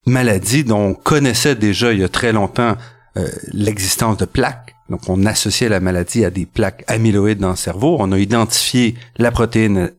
maladie 0.06 0.64
dont 0.64 0.80
on 0.80 0.94
connaissait 0.94 1.56
déjà 1.56 1.92
il 1.92 2.00
y 2.00 2.04
a 2.04 2.08
très 2.08 2.32
longtemps 2.32 2.78
euh, 3.18 3.28
l'existence 3.52 4.16
de 4.16 4.24
plaques 4.24 4.73
donc, 4.90 5.08
on 5.08 5.24
associait 5.24 5.68
la 5.68 5.80
maladie 5.80 6.24
à 6.24 6.30
des 6.30 6.44
plaques 6.44 6.84
amyloïdes 6.88 7.38
dans 7.38 7.50
le 7.50 7.56
cerveau. 7.56 7.96
On 8.00 8.12
a 8.12 8.18
identifié 8.18 8.94
la 9.16 9.30
protéine 9.30 9.92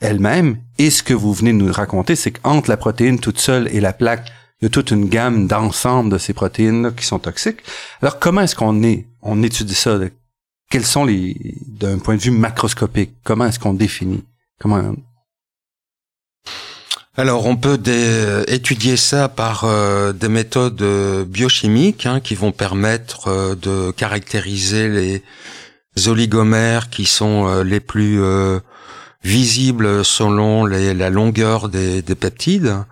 elle-même. 0.00 0.58
Et 0.78 0.90
ce 0.90 1.02
que 1.02 1.14
vous 1.14 1.32
venez 1.32 1.52
de 1.52 1.58
nous 1.58 1.72
raconter, 1.72 2.16
c'est 2.16 2.32
qu'entre 2.32 2.68
la 2.68 2.76
protéine 2.76 3.18
toute 3.18 3.38
seule 3.38 3.68
et 3.74 3.80
la 3.80 3.94
plaque, 3.94 4.30
il 4.60 4.64
y 4.64 4.66
a 4.66 4.70
toute 4.70 4.90
une 4.90 5.08
gamme 5.08 5.46
d'ensemble 5.46 6.10
de 6.10 6.18
ces 6.18 6.34
protéines 6.34 6.94
qui 6.94 7.06
sont 7.06 7.18
toxiques. 7.18 7.60
Alors, 8.02 8.18
comment 8.18 8.42
est-ce 8.42 8.56
qu'on 8.56 8.82
est, 8.82 9.06
on 9.22 9.42
étudie 9.42 9.74
ça? 9.74 9.98
Quels 10.70 10.84
sont 10.84 11.04
les, 11.04 11.54
d'un 11.66 11.98
point 11.98 12.16
de 12.16 12.20
vue 12.20 12.30
macroscopique, 12.30 13.12
comment 13.22 13.46
est-ce 13.46 13.58
qu'on 13.58 13.74
définit? 13.74 14.24
Comment, 14.58 14.94
alors 17.18 17.46
on 17.46 17.56
peut 17.56 17.80
étudier 18.46 18.98
ça 18.98 19.28
par 19.28 19.64
euh, 19.64 20.12
des 20.12 20.28
méthodes 20.28 20.82
euh, 20.82 21.24
biochimiques 21.24 22.04
hein, 22.04 22.20
qui 22.20 22.34
vont 22.34 22.52
permettre 22.52 23.28
euh, 23.28 23.54
de 23.54 23.90
caractériser 23.90 24.88
les 24.88 26.08
oligomères 26.08 26.90
qui 26.90 27.06
sont 27.06 27.62
les 27.62 27.80
plus 27.80 28.20
visibles 29.24 30.04
selon 30.04 30.66
la 30.66 31.08
longueur 31.08 31.70
des, 31.70 32.02
peptides. 32.02 32.84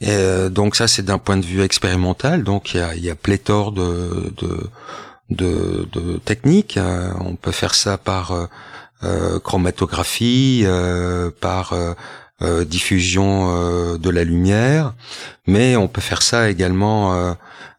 Et 0.00 0.48
donc 0.48 0.76
ça 0.76 0.86
c'est 0.86 1.02
d'un 1.02 1.18
point 1.18 1.38
de 1.38 1.44
vue 1.44 1.62
expérimental. 1.62 2.44
Donc 2.44 2.72
il 2.72 2.76
y 2.78 2.80
a, 2.80 2.94
y 2.94 3.12
pléthore 3.14 3.72
de, 3.72 4.32
de, 5.28 5.88
de, 5.92 6.18
techniques. 6.18 6.78
On 7.18 7.34
peut 7.34 7.50
faire 7.50 7.74
ça 7.74 7.98
par 7.98 8.32
chromatographie, 9.42 10.64
par 11.40 11.74
euh, 12.42 12.66
diffusion 12.66 13.48
euh, 13.48 13.96
de 13.96 14.10
la 14.10 14.22
lumière, 14.22 14.92
mais 15.46 15.74
on 15.76 15.88
peut 15.88 16.02
faire 16.02 16.20
ça 16.20 16.50
également 16.50 17.34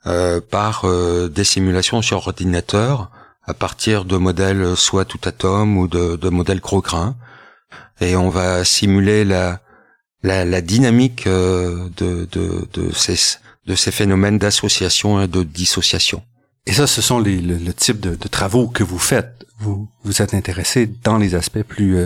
euh, 0.06 0.42
par 0.42 0.86
des 1.30 1.44
simulations 1.44 2.02
sur 2.02 2.18
ordinateur 2.18 3.12
à 3.46 3.54
partir 3.54 4.04
de 4.04 4.18
modèles 4.18 4.76
soit 4.76 5.06
tout 5.06 5.20
atome 5.26 5.78
ou 5.78 5.88
de, 5.88 6.30
modèles 6.30 6.60
gros 6.60 6.82
grains, 6.82 7.16
et 8.02 8.16
on 8.16 8.30
va 8.30 8.64
simuler 8.64 9.26
la 9.26 9.60
la, 10.24 10.44
la 10.44 10.62
dynamique 10.62 11.28
de, 11.28 11.92
de, 11.98 12.28
de, 12.74 12.92
ces, 12.94 13.38
de 13.68 13.76
ces 13.76 13.92
phénomènes 13.92 14.40
d'association 14.40 15.22
et 15.22 15.28
de 15.28 15.44
dissociation. 15.44 16.24
Et 16.68 16.74
ça, 16.74 16.86
ce 16.86 17.02
sont 17.02 17.20
les, 17.20 17.40
le, 17.40 17.74
type 17.74 18.00
de, 18.00 18.16
de, 18.16 18.28
travaux 18.28 18.68
que 18.68 18.84
vous 18.84 19.00
faites. 19.00 19.46
Vous 19.58 19.88
vous 20.04 20.22
êtes 20.22 20.34
intéressé 20.34 20.86
dans 21.04 21.18
les 21.18 21.34
aspects 21.34 21.64
plus 21.64 21.98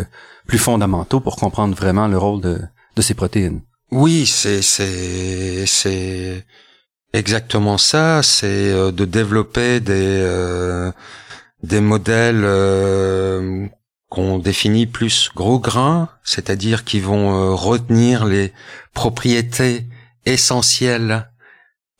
plus 0.45 0.59
fondamentaux 0.59 1.19
pour 1.19 1.35
comprendre 1.35 1.75
vraiment 1.75 2.07
le 2.07 2.17
rôle 2.17 2.41
de, 2.41 2.61
de 2.95 3.01
ces 3.01 3.13
protéines. 3.13 3.61
Oui, 3.91 4.25
c'est 4.25 4.61
c'est 4.61 5.65
c'est 5.65 6.45
exactement 7.11 7.77
ça. 7.77 8.21
C'est 8.23 8.71
euh, 8.71 8.91
de 8.91 9.03
développer 9.03 9.79
des 9.79 10.21
euh, 10.23 10.91
des 11.63 11.81
modèles 11.81 12.43
euh, 12.45 13.67
qu'on 14.09 14.37
définit 14.39 14.85
plus 14.85 15.29
gros 15.35 15.59
grains, 15.59 16.07
c'est-à-dire 16.23 16.83
qui 16.83 16.99
vont 16.99 17.55
retenir 17.55 18.25
les 18.25 18.51
propriétés 18.93 19.85
essentielles 20.25 21.27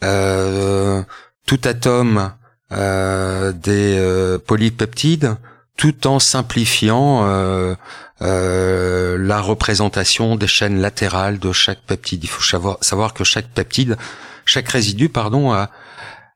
tout 0.01 1.61
atome 1.63 2.33
des 2.71 4.37
polypeptides, 4.45 5.35
tout 5.77 6.07
en 6.07 6.19
simplifiant 6.19 7.75
euh, 8.21 9.17
la 9.17 9.41
représentation 9.41 10.35
des 10.35 10.45
chaînes 10.45 10.79
latérales 10.79 11.39
de 11.39 11.51
chaque 11.51 11.81
peptide. 11.81 12.23
Il 12.23 12.29
faut 12.29 12.43
savoir, 12.43 13.13
que 13.13 13.23
chaque 13.23 13.47
peptide, 13.47 13.97
chaque 14.45 14.69
résidu, 14.69 15.09
pardon, 15.09 15.51
a 15.51 15.71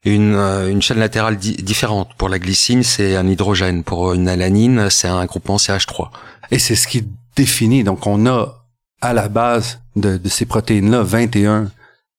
une, 0.04 0.34
euh, 0.34 0.82
chaîne 0.82 0.98
latérale 0.98 1.38
différente. 1.38 2.10
Pour 2.18 2.28
la 2.28 2.40
glycine, 2.40 2.82
c'est 2.82 3.16
un 3.16 3.28
hydrogène. 3.28 3.84
Pour 3.84 4.14
une 4.14 4.28
alanine, 4.28 4.90
c'est 4.90 5.08
un 5.08 5.26
groupement 5.26 5.58
CH3. 5.58 6.10
Et 6.50 6.58
c'est 6.58 6.76
ce 6.76 6.88
qui 6.88 7.08
définit. 7.36 7.84
Donc, 7.84 8.08
on 8.08 8.26
a 8.26 8.66
à 9.02 9.14
la 9.14 9.28
base 9.28 9.80
de, 9.96 10.18
de 10.18 10.30
ces 10.30 10.46
protéines-là 10.46 11.04
21 11.04 11.70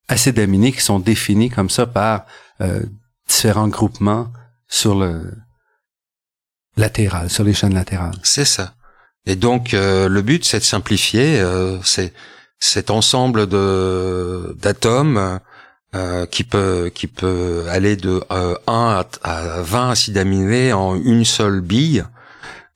acides 0.09 0.39
aminés 0.39 0.71
qui 0.71 0.81
sont 0.81 1.01
définis 1.01 1.51
comme 1.51 1.71
ça 1.71 1.87
par 1.87 2.27
euh, 2.61 2.83
différents 3.29 3.69
groupements 3.69 4.29
sur 4.69 4.95
le 4.95 5.33
latéral, 6.77 7.31
sur 7.31 7.45
les 7.45 7.55
chaînes 7.55 7.75
latérales. 7.75 8.19
C'est 8.23 8.45
ça. 8.45 8.75
Et 9.27 9.37
donc 9.37 9.75
euh, 9.75 10.09
le 10.09 10.23
but, 10.23 10.45
c'est 10.45 10.61
de 10.61 10.65
simplifier 10.65 11.41
euh, 11.41 11.79
c'est 11.83 12.13
cet 12.59 12.91
ensemble 12.91 13.47
de 13.49 14.57
d'atomes 14.61 15.41
euh, 15.95 16.27
qui 16.27 16.45
peut 16.45 16.91
qui 16.95 17.07
peut 17.07 17.65
aller 17.69 17.97
de 17.97 18.23
1 18.31 18.57
à, 18.67 19.07
à 19.23 19.63
20 19.63 19.91
acides 19.91 20.19
aminés 20.19 20.73
en 20.73 20.97
une 20.97 21.25
seule 21.25 21.61
bille, 21.61 22.05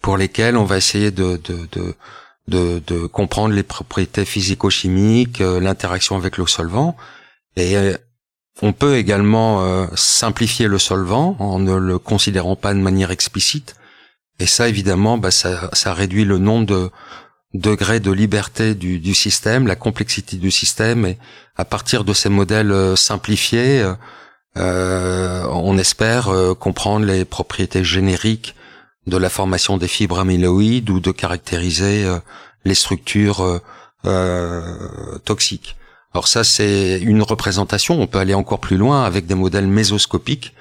pour 0.03 0.17
lesquels 0.17 0.57
on 0.57 0.65
va 0.65 0.77
essayer 0.77 1.11
de 1.11 1.41
de, 1.45 1.69
de 1.73 1.95
de, 2.49 2.83
de 2.85 3.07
comprendre 3.07 3.55
les 3.55 3.63
propriétés 3.63 4.25
physico-chimiques, 4.25 5.39
l'interaction 5.39 6.17
avec 6.17 6.37
le 6.37 6.47
solvant. 6.49 6.97
Et 7.57 7.77
on 8.63 8.73
peut 8.73 8.97
également 8.97 9.87
simplifier 9.95 10.69
le 10.69 10.79
solvant 10.79 11.37
en 11.39 11.59
ne 11.59 11.75
le 11.75 11.99
considérant 11.99 12.57
pas 12.57 12.75
de 12.75 12.79
manière 12.79 13.11
explicite, 13.11 13.75
et 14.41 14.47
ça, 14.47 14.69
évidemment, 14.69 15.19
bah, 15.19 15.31
ça, 15.31 15.95
réduit 15.95 16.25
le 16.25 16.39
nombre 16.39 16.67
de 16.67 16.91
degrés 17.53 18.01
de 18.01 18.11
liberté 18.11 18.75
du, 18.75 19.15
système, 19.15 19.67
la 19.67 19.77
complexité 19.77 20.39
du 20.39 20.51
système. 20.51 21.05
Et 21.05 21.19
à 21.57 21.67
partir 21.67 22.05
de 22.05 22.15
ces 22.15 22.31
modèles 22.31 22.73
euh, 22.73 22.97
simplifiés, 22.97 23.83
euh, 23.83 23.95
euh, 24.57 25.45
on 25.51 25.77
espère 25.77 26.29
euh, 26.29 26.55
comprendre 26.55 27.05
les 27.05 27.27
propriétés 27.27 27.85
génériques 27.85 28.55
de 29.07 29.19
la 29.19 29.29
formation 29.29 29.77
des 29.77 29.89
fibres 29.89 30.19
amyloïdes 30.19 30.89
ou 30.89 31.01
de 31.01 31.11
caractériser 31.11 32.07
les 32.65 32.75
structures 32.75 33.61
toxiques. 35.25 35.77
Alors 36.13 36.27
ça, 36.27 36.43
c'est 36.43 36.99
une 37.01 37.23
représentation. 37.23 38.01
On 38.01 38.07
peut 38.07 38.19
aller 38.19 38.35
encore 38.35 38.59
plus 38.59 38.77
loin 38.77 39.05
avec 39.05 39.27
des 39.27 39.35
modèles 39.35 39.69
mésoscopiques, 39.69 40.55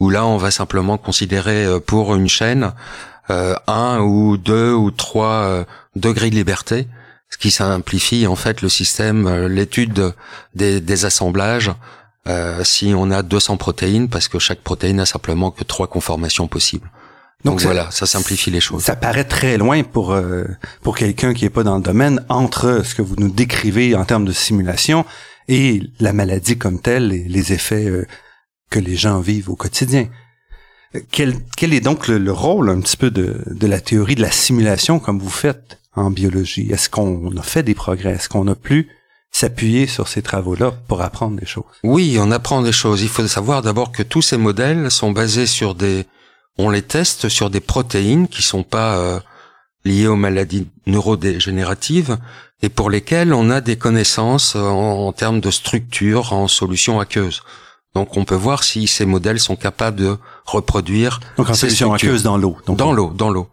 où 0.00 0.10
là, 0.10 0.26
on 0.26 0.36
va 0.36 0.50
simplement 0.50 0.98
considérer 0.98 1.64
euh, 1.64 1.80
pour 1.80 2.14
une 2.14 2.28
chaîne 2.28 2.72
euh, 3.30 3.54
un 3.66 4.00
ou 4.00 4.36
deux 4.36 4.72
ou 4.72 4.90
trois 4.90 5.42
euh, 5.44 5.64
degrés 5.94 6.30
de 6.30 6.34
liberté, 6.34 6.88
ce 7.30 7.36
qui 7.38 7.50
simplifie 7.50 8.26
en 8.26 8.36
fait 8.36 8.62
le 8.62 8.68
système, 8.68 9.46
l'étude 9.46 10.14
des, 10.54 10.80
des, 10.80 11.04
assemblages. 11.04 11.70
si 12.62 12.94
on 12.96 13.10
a 13.10 13.22
200 13.22 13.58
protéines, 13.58 14.08
parce 14.08 14.28
que 14.28 14.38
chaque 14.38 14.60
protéine 14.60 15.00
a 15.00 15.06
simplement 15.06 15.50
que 15.50 15.62
trois 15.62 15.88
conformations 15.88 16.48
possibles. 16.48 16.90
Donc, 17.44 17.60
voilà, 17.60 17.88
ça 17.92 18.06
simplifie 18.06 18.50
les 18.50 18.60
choses. 18.60 18.82
Ça 18.82 18.96
paraît 18.96 19.24
très 19.24 19.58
loin 19.58 19.84
pour 19.84 20.12
euh, 20.12 20.44
pour 20.82 20.96
quelqu'un 20.96 21.34
qui 21.34 21.44
est 21.44 21.50
pas 21.50 21.62
dans 21.62 21.76
le 21.76 21.82
domaine 21.82 22.24
entre 22.28 22.82
ce 22.84 22.96
que 22.96 23.02
vous 23.02 23.14
nous 23.16 23.30
décrivez 23.30 23.94
en 23.94 24.04
termes 24.04 24.24
de 24.24 24.32
simulation 24.32 25.04
et 25.46 25.82
la 26.00 26.12
maladie 26.12 26.58
comme 26.58 26.80
telle 26.80 27.12
et 27.12 27.24
les 27.28 27.52
effets 27.52 27.86
euh, 27.86 28.06
que 28.70 28.80
les 28.80 28.96
gens 28.96 29.20
vivent 29.20 29.50
au 29.50 29.56
quotidien. 29.56 30.08
Quel, 31.12 31.34
quel 31.56 31.74
est 31.74 31.80
donc 31.80 32.08
le, 32.08 32.32
rôle 32.32 32.70
un 32.70 32.80
petit 32.80 32.96
peu 32.96 33.10
de, 33.10 33.42
de 33.46 33.66
la 33.66 33.80
théorie 33.80 34.14
de 34.14 34.22
la 34.22 34.30
simulation 34.30 34.98
comme 34.98 35.20
vous 35.20 35.30
faites 35.30 35.78
en 35.94 36.10
biologie? 36.10 36.70
Est-ce 36.72 36.90
qu'on 36.90 37.36
a 37.36 37.42
fait 37.42 37.62
des 37.62 37.74
progrès? 37.74 38.12
Est-ce 38.12 38.28
qu'on 38.28 38.48
a 38.48 38.54
pu 38.54 38.88
s'appuyer 39.30 39.86
sur 39.86 40.08
ces 40.08 40.22
travaux-là 40.22 40.72
pour 40.88 41.02
apprendre 41.02 41.38
des 41.38 41.46
choses? 41.46 41.64
Oui, 41.84 42.16
on 42.18 42.30
apprend 42.30 42.62
des 42.62 42.72
choses. 42.72 43.02
Il 43.02 43.08
faut 43.08 43.26
savoir 43.28 43.62
d'abord 43.62 43.92
que 43.92 44.02
tous 44.02 44.22
ces 44.22 44.38
modèles 44.38 44.90
sont 44.90 45.12
basés 45.12 45.46
sur 45.46 45.74
des 45.74 46.06
on 46.58 46.70
les 46.70 46.82
teste 46.82 47.28
sur 47.28 47.50
des 47.50 47.60
protéines 47.60 48.28
qui 48.28 48.42
sont 48.42 48.64
pas 48.64 48.98
euh, 48.98 49.20
liées 49.84 50.08
aux 50.08 50.16
maladies 50.16 50.68
neurodégénératives 50.86 52.18
et 52.62 52.68
pour 52.68 52.90
lesquelles 52.90 53.32
on 53.32 53.48
a 53.50 53.60
des 53.60 53.76
connaissances 53.76 54.56
euh, 54.56 54.60
en, 54.60 55.12
termes 55.12 55.40
de 55.40 55.50
structure 55.50 56.32
en 56.32 56.48
solution 56.48 56.98
aqueuse. 56.98 57.42
Donc 57.94 58.16
on 58.16 58.24
peut 58.24 58.34
voir 58.34 58.64
si 58.64 58.86
ces 58.88 59.06
modèles 59.06 59.40
sont 59.40 59.56
capables 59.56 59.96
de 59.96 60.18
reproduire 60.44 61.20
Donc 61.36 61.48
en 61.48 61.54
solution 61.54 61.94
aqueuse 61.94 62.24
dans 62.24 62.36
l'eau. 62.36 62.58
Dans 62.66 62.92
l'eau, 62.92 63.12
dans 63.14 63.30
l'eau. 63.30 63.48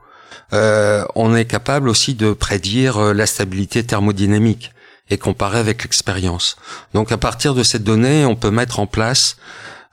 Euh, 0.53 1.05
on 1.15 1.35
est 1.35 1.45
capable 1.45 1.89
aussi 1.89 2.15
de 2.15 2.33
prédire 2.33 3.13
la 3.13 3.25
stabilité 3.25 3.83
thermodynamique 3.83 4.71
et 5.09 5.17
comparer 5.17 5.59
avec 5.59 5.83
l'expérience. 5.83 6.57
Donc 6.93 7.11
à 7.11 7.17
partir 7.17 7.53
de 7.53 7.63
ces 7.63 7.79
données, 7.79 8.25
on 8.25 8.35
peut 8.35 8.51
mettre 8.51 8.79
en 8.79 8.87
place 8.87 9.37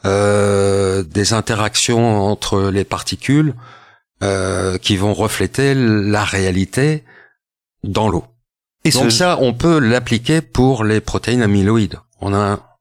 euh, 0.04 1.02
des 1.02 1.32
interactions 1.32 2.26
entre 2.26 2.70
les 2.70 2.84
particules 2.84 3.54
euh, 4.22 4.78
qui 4.78 4.96
vont 4.96 5.14
refléter 5.14 5.74
la 5.74 6.24
réalité 6.24 7.04
dans 7.84 8.08
l'eau. 8.08 8.24
Et 8.84 8.90
Donc 8.90 9.12
ça, 9.12 9.38
on 9.40 9.52
peut 9.52 9.78
l'appliquer 9.78 10.40
pour 10.40 10.84
les 10.84 11.00
protéines 11.00 11.42
amyloïdes. 11.42 11.98
On 12.20 12.34
a 12.34 12.78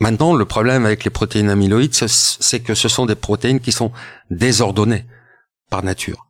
maintenant 0.00 0.34
le 0.34 0.44
problème 0.44 0.84
avec 0.84 1.04
les 1.04 1.10
protéines 1.10 1.48
amyloïdes, 1.48 1.94
c'est 1.94 2.60
que 2.60 2.74
ce 2.74 2.88
sont 2.88 3.06
des 3.06 3.14
protéines 3.14 3.60
qui 3.60 3.72
sont 3.72 3.90
désordonnées 4.30 5.06
par 5.70 5.82
nature. 5.82 6.26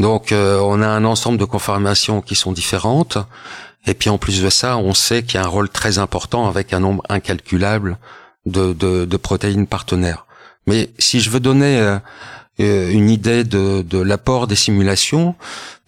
Donc 0.00 0.32
euh, 0.32 0.58
on 0.60 0.82
a 0.82 0.88
un 0.88 1.04
ensemble 1.04 1.38
de 1.38 1.44
conformations 1.44 2.20
qui 2.20 2.34
sont 2.34 2.52
différentes. 2.52 3.18
Et 3.86 3.94
puis 3.94 4.10
en 4.10 4.18
plus 4.18 4.42
de 4.42 4.50
ça, 4.50 4.78
on 4.78 4.94
sait 4.94 5.22
qu'il 5.22 5.40
y 5.40 5.42
a 5.42 5.46
un 5.46 5.48
rôle 5.48 5.68
très 5.68 5.98
important 5.98 6.48
avec 6.48 6.72
un 6.72 6.80
nombre 6.80 7.02
incalculable 7.08 7.98
de, 8.46 9.16
protéines 9.16 9.66
partenaires. 9.66 10.26
Mais 10.66 10.90
si 10.98 11.20
je 11.20 11.30
veux 11.30 11.40
donner 11.40 11.78
euh, 11.78 11.98
euh, 12.60 12.90
une 12.90 13.10
idée 13.10 13.44
de, 13.44 13.98
l'apport 13.98 14.46
des 14.46 14.56
simulations, 14.56 15.34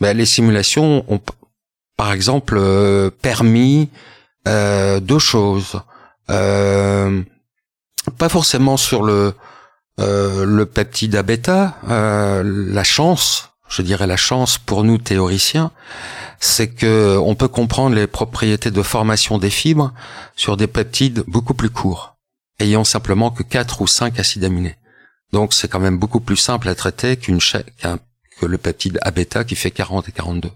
ben 0.00 0.16
les 0.16 0.26
simulations 0.26 1.04
ont, 1.08 1.20
par 1.96 2.12
exemple, 2.12 2.56
euh, 2.58 3.10
permis 3.22 3.88
deux 4.46 5.18
choses. 5.18 5.80
pas 6.28 7.08
forcément 8.28 8.76
sur 8.76 9.02
le 9.02 9.34
le 9.98 10.64
peptide 10.64 11.16
bêta, 11.22 11.78
la 11.88 12.84
chance, 12.84 13.50
je 13.68 13.82
dirais 13.82 14.06
la 14.06 14.16
chance 14.16 14.58
pour 14.58 14.84
nous 14.84 14.98
théoriciens, 14.98 15.72
c'est 16.38 16.68
que 16.68 17.16
on 17.16 17.34
peut 17.34 17.48
comprendre 17.48 17.96
les 17.96 18.06
propriétés 18.06 18.70
de 18.70 18.82
formation 18.82 19.38
des 19.38 19.50
fibres 19.50 19.92
sur 20.36 20.56
des 20.56 20.68
peptides 20.68 21.24
beaucoup 21.26 21.54
plus 21.54 21.70
courts 21.70 22.15
ayant 22.58 22.84
simplement 22.84 23.30
que 23.30 23.42
4 23.42 23.82
ou 23.82 23.86
5 23.86 24.18
acides 24.18 24.44
aminés. 24.44 24.76
Donc 25.32 25.52
c'est 25.52 25.68
quand 25.68 25.80
même 25.80 25.98
beaucoup 25.98 26.20
plus 26.20 26.36
simple 26.36 26.68
à 26.68 26.74
traiter 26.74 27.16
qu'une 27.16 27.40
qu'un 27.78 27.98
que 28.38 28.46
le 28.46 28.58
peptide 28.58 28.98
A-bêta 29.02 29.44
qui 29.44 29.56
fait 29.56 29.70
40 29.70 30.08
et 30.08 30.12
42. 30.12 30.50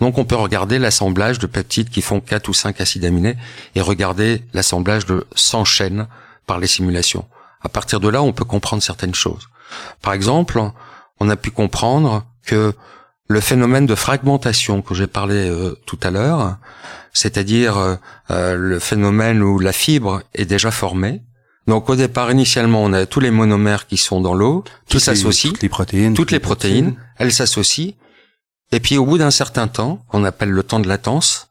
Donc 0.00 0.18
on 0.18 0.24
peut 0.24 0.34
regarder 0.34 0.78
l'assemblage 0.78 1.38
de 1.38 1.46
peptides 1.46 1.90
qui 1.90 2.00
font 2.00 2.20
4 2.20 2.48
ou 2.48 2.54
5 2.54 2.80
acides 2.80 3.04
aminés 3.04 3.36
et 3.74 3.80
regarder 3.80 4.42
l'assemblage 4.54 5.04
de 5.04 5.26
100 5.34 5.64
chaînes 5.64 6.06
par 6.46 6.58
les 6.58 6.66
simulations. 6.66 7.26
À 7.60 7.68
partir 7.68 8.00
de 8.00 8.08
là, 8.08 8.22
on 8.22 8.32
peut 8.32 8.44
comprendre 8.44 8.82
certaines 8.82 9.14
choses. 9.14 9.48
Par 10.00 10.14
exemple, 10.14 10.62
on 11.20 11.28
a 11.28 11.36
pu 11.36 11.50
comprendre 11.50 12.24
que 12.46 12.72
le 13.28 13.40
phénomène 13.40 13.84
de 13.84 13.94
fragmentation 13.94 14.80
que 14.80 14.94
j'ai 14.94 15.06
parlé 15.06 15.50
euh, 15.50 15.76
tout 15.84 15.98
à 16.02 16.10
l'heure, 16.10 16.56
c'est-à-dire 17.12 17.76
euh, 17.76 17.96
euh, 18.30 18.56
le 18.56 18.78
phénomène 18.78 19.42
où 19.42 19.58
la 19.58 19.72
fibre 19.72 20.22
est 20.34 20.46
déjà 20.46 20.70
formée, 20.70 21.20
donc 21.68 21.90
au 21.90 21.96
départ, 21.96 22.30
initialement, 22.30 22.82
on 22.82 22.94
a 22.94 23.04
tous 23.04 23.20
les 23.20 23.30
monomères 23.30 23.86
qui 23.86 23.98
sont 23.98 24.22
dans 24.22 24.32
l'eau, 24.32 24.64
qui 24.86 24.98
s'associent. 25.00 25.50
Toutes 25.50 25.62
les 25.62 25.68
protéines. 25.68 26.14
Toutes 26.14 26.30
les 26.30 26.40
protéines, 26.40 26.96
elles 27.18 27.32
s'associent. 27.32 27.92
Et 28.72 28.80
puis 28.80 28.96
au 28.96 29.04
bout 29.04 29.18
d'un 29.18 29.30
certain 29.30 29.68
temps, 29.68 30.02
qu'on 30.08 30.24
appelle 30.24 30.48
le 30.48 30.62
temps 30.62 30.80
de 30.80 30.88
latence, 30.88 31.50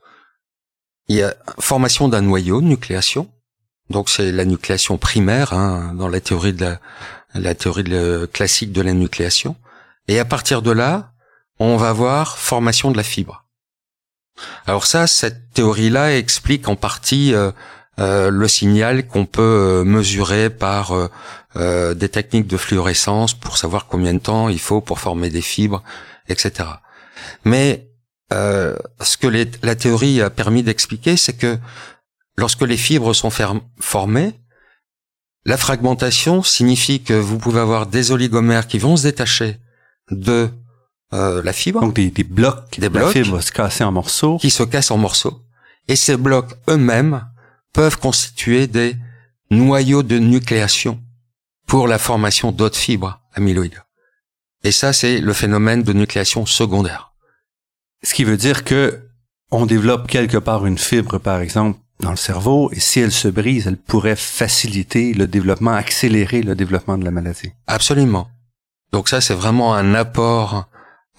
il 1.08 1.17
y 1.17 1.21
a 1.21 1.36
formation 1.60 2.10
d'un 2.10 2.21
noyau, 2.21 2.62
nucléation. 2.62 3.30
Donc 3.91 4.10
c'est 4.10 4.32
la 4.32 4.43
nucléation 4.43 4.97
primaire 4.97 5.53
hein, 5.53 5.93
dans 5.93 6.08
la 6.08 6.19
théorie 6.19 6.53
de 6.53 6.65
la, 6.65 6.80
la 7.36 7.53
théorie 7.53 7.84
de 7.84 8.27
classique 8.34 8.71
de 8.71 8.82
la 8.82 8.93
nucléation. 8.93 9.56
Et 10.08 10.17
à 10.17 10.25
partir 10.25 10.63
de 10.63 10.71
là, 10.71 11.12
on 11.60 11.77
va 11.77 11.93
voir 11.93 12.39
formation 12.39 12.89
de 12.89 12.97
la 12.97 13.03
fibre. 13.03 13.45
Alors 14.65 14.86
ça, 14.88 15.06
cette 15.06 15.51
théorie-là 15.53 16.17
explique 16.17 16.67
en 16.67 16.75
partie 16.75 17.36
euh, 17.36 17.51
euh, 17.99 18.29
le 18.29 18.47
signal 18.47 19.07
qu'on 19.07 19.25
peut 19.25 19.41
euh, 19.41 19.83
mesurer 19.83 20.51
par 20.51 21.10
euh, 21.55 21.93
des 21.95 22.10
techniques 22.10 22.45
de 22.45 22.57
fluorescence 22.57 23.33
pour 23.33 23.57
savoir 23.57 23.88
combien 23.88 24.13
de 24.13 24.19
temps 24.19 24.49
il 24.49 24.60
faut 24.60 24.81
pour 24.81 24.99
former 24.99 25.31
des 25.31 25.41
fibres, 25.41 25.83
etc. 26.29 26.69
Mais 27.43 27.88
ce 28.29 29.17
que 29.17 29.27
la 29.63 29.75
théorie 29.75 30.21
a 30.21 30.29
permis 30.29 30.62
d'expliquer, 30.62 31.15
c'est 31.15 31.33
que 31.33 31.57
lorsque 32.38 32.62
les 32.62 32.77
fibres 32.77 33.13
sont 33.13 33.31
formées, 33.79 34.33
la 35.45 35.55
fragmentation 35.55 36.43
signifie 36.43 37.01
que 37.01 37.13
vous 37.13 37.38
pouvez 37.38 37.62
avoir 37.62 37.88
des 37.88 38.12
oligomères 38.12 38.67
qui 38.67 38.79
vont 38.79 38.97
se 38.97 39.03
détacher 39.03 39.57
de 40.12 40.49
la 41.13 41.53
fibre. 41.53 41.79
Donc 41.79 41.93
des, 41.93 42.12
blocs, 42.25 42.77
des 42.77 42.89
blocs, 42.89 43.15
la 43.15 43.23
fibre 43.23 43.41
se 43.41 43.51
casser 43.53 43.86
en 43.86 43.93
morceaux. 43.93 44.38
Qui 44.38 44.49
se 44.49 44.63
cassent 44.63 44.91
en 44.91 44.97
morceaux. 44.97 45.41
Et 45.88 45.95
ces 45.95 46.17
blocs 46.17 46.53
eux-mêmes 46.69 47.23
peuvent 47.78 48.00
constituer 48.00 48.66
des 48.66 48.96
noyaux 49.52 50.02
de 50.02 50.18
nucléation 50.18 51.00
pour 51.68 51.88
la 51.88 52.00
formation 52.00 52.52
d'autres 52.52 52.76
fibres 52.76 53.22
amyloïdes. 53.36 53.84
Et 54.63 54.72
ça, 54.72 54.94
c'est 54.94 55.20
le 55.20 55.32
phénomène 55.32 55.84
de 55.84 55.94
nucléation 55.94 56.48
secondaire. 56.48 57.12
Ce 58.02 58.16
qui 58.16 58.24
veut 58.24 58.36
dire 58.36 58.63
que 58.63 59.04
on 59.52 59.68
développe 59.68 60.08
quelque 60.08 60.40
part 60.40 60.66
une 60.66 60.80
fibre, 60.80 61.20
par 61.20 61.40
exemple, 61.40 61.78
dans 62.00 62.10
le 62.10 62.18
cerveau, 62.18 62.72
et 62.74 62.80
si 62.80 63.00
elle 63.00 63.12
se 63.12 63.28
brise, 63.28 63.68
elle 63.68 63.78
pourrait 63.78 64.16
faciliter 64.16 65.13
le 65.13 65.28
développement, 65.28 65.74
accélérer 65.74 66.42
le 66.42 66.56
développement 66.56 66.98
de 66.98 67.06
la 67.06 67.12
maladie. 67.12 67.52
Absolument. 67.68 68.28
Donc 68.92 69.08
ça, 69.08 69.22
c'est 69.22 69.36
vraiment 69.36 69.76
un 69.76 69.94
apport. 69.94 70.66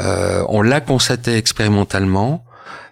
Euh, 0.01 0.45
on 0.49 0.63
l'a 0.63 0.81
constaté 0.81 1.37
expérimentalement, 1.37 2.45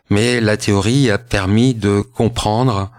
mais 0.09 0.41
la 0.41 0.57
théorie 0.57 1.11
a 1.11 1.19
permis 1.19 1.75
de 1.75 2.01
comprendre 2.01 2.93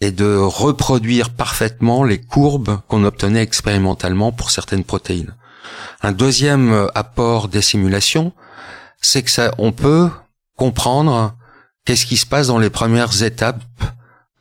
et 0.00 0.10
de 0.10 0.36
reproduire 0.36 1.30
parfaitement 1.30 2.04
les 2.04 2.20
courbes 2.20 2.80
qu'on 2.88 3.04
obtenait 3.04 3.42
expérimentalement 3.42 4.32
pour 4.32 4.50
certaines 4.50 4.84
protéines. 4.84 5.34
Un 6.02 6.12
deuxième 6.12 6.88
apport 6.94 7.48
des 7.48 7.62
simulations, 7.62 8.32
c'est 9.00 9.22
que 9.22 9.30
ça, 9.30 9.52
on 9.58 9.72
peut 9.72 10.08
comprendre 10.56 11.34
qu'est-ce 11.84 12.06
qui 12.06 12.16
se 12.16 12.26
passe 12.26 12.48
dans 12.48 12.58
les 12.58 12.70
premières 12.70 13.22
étapes 13.22 13.62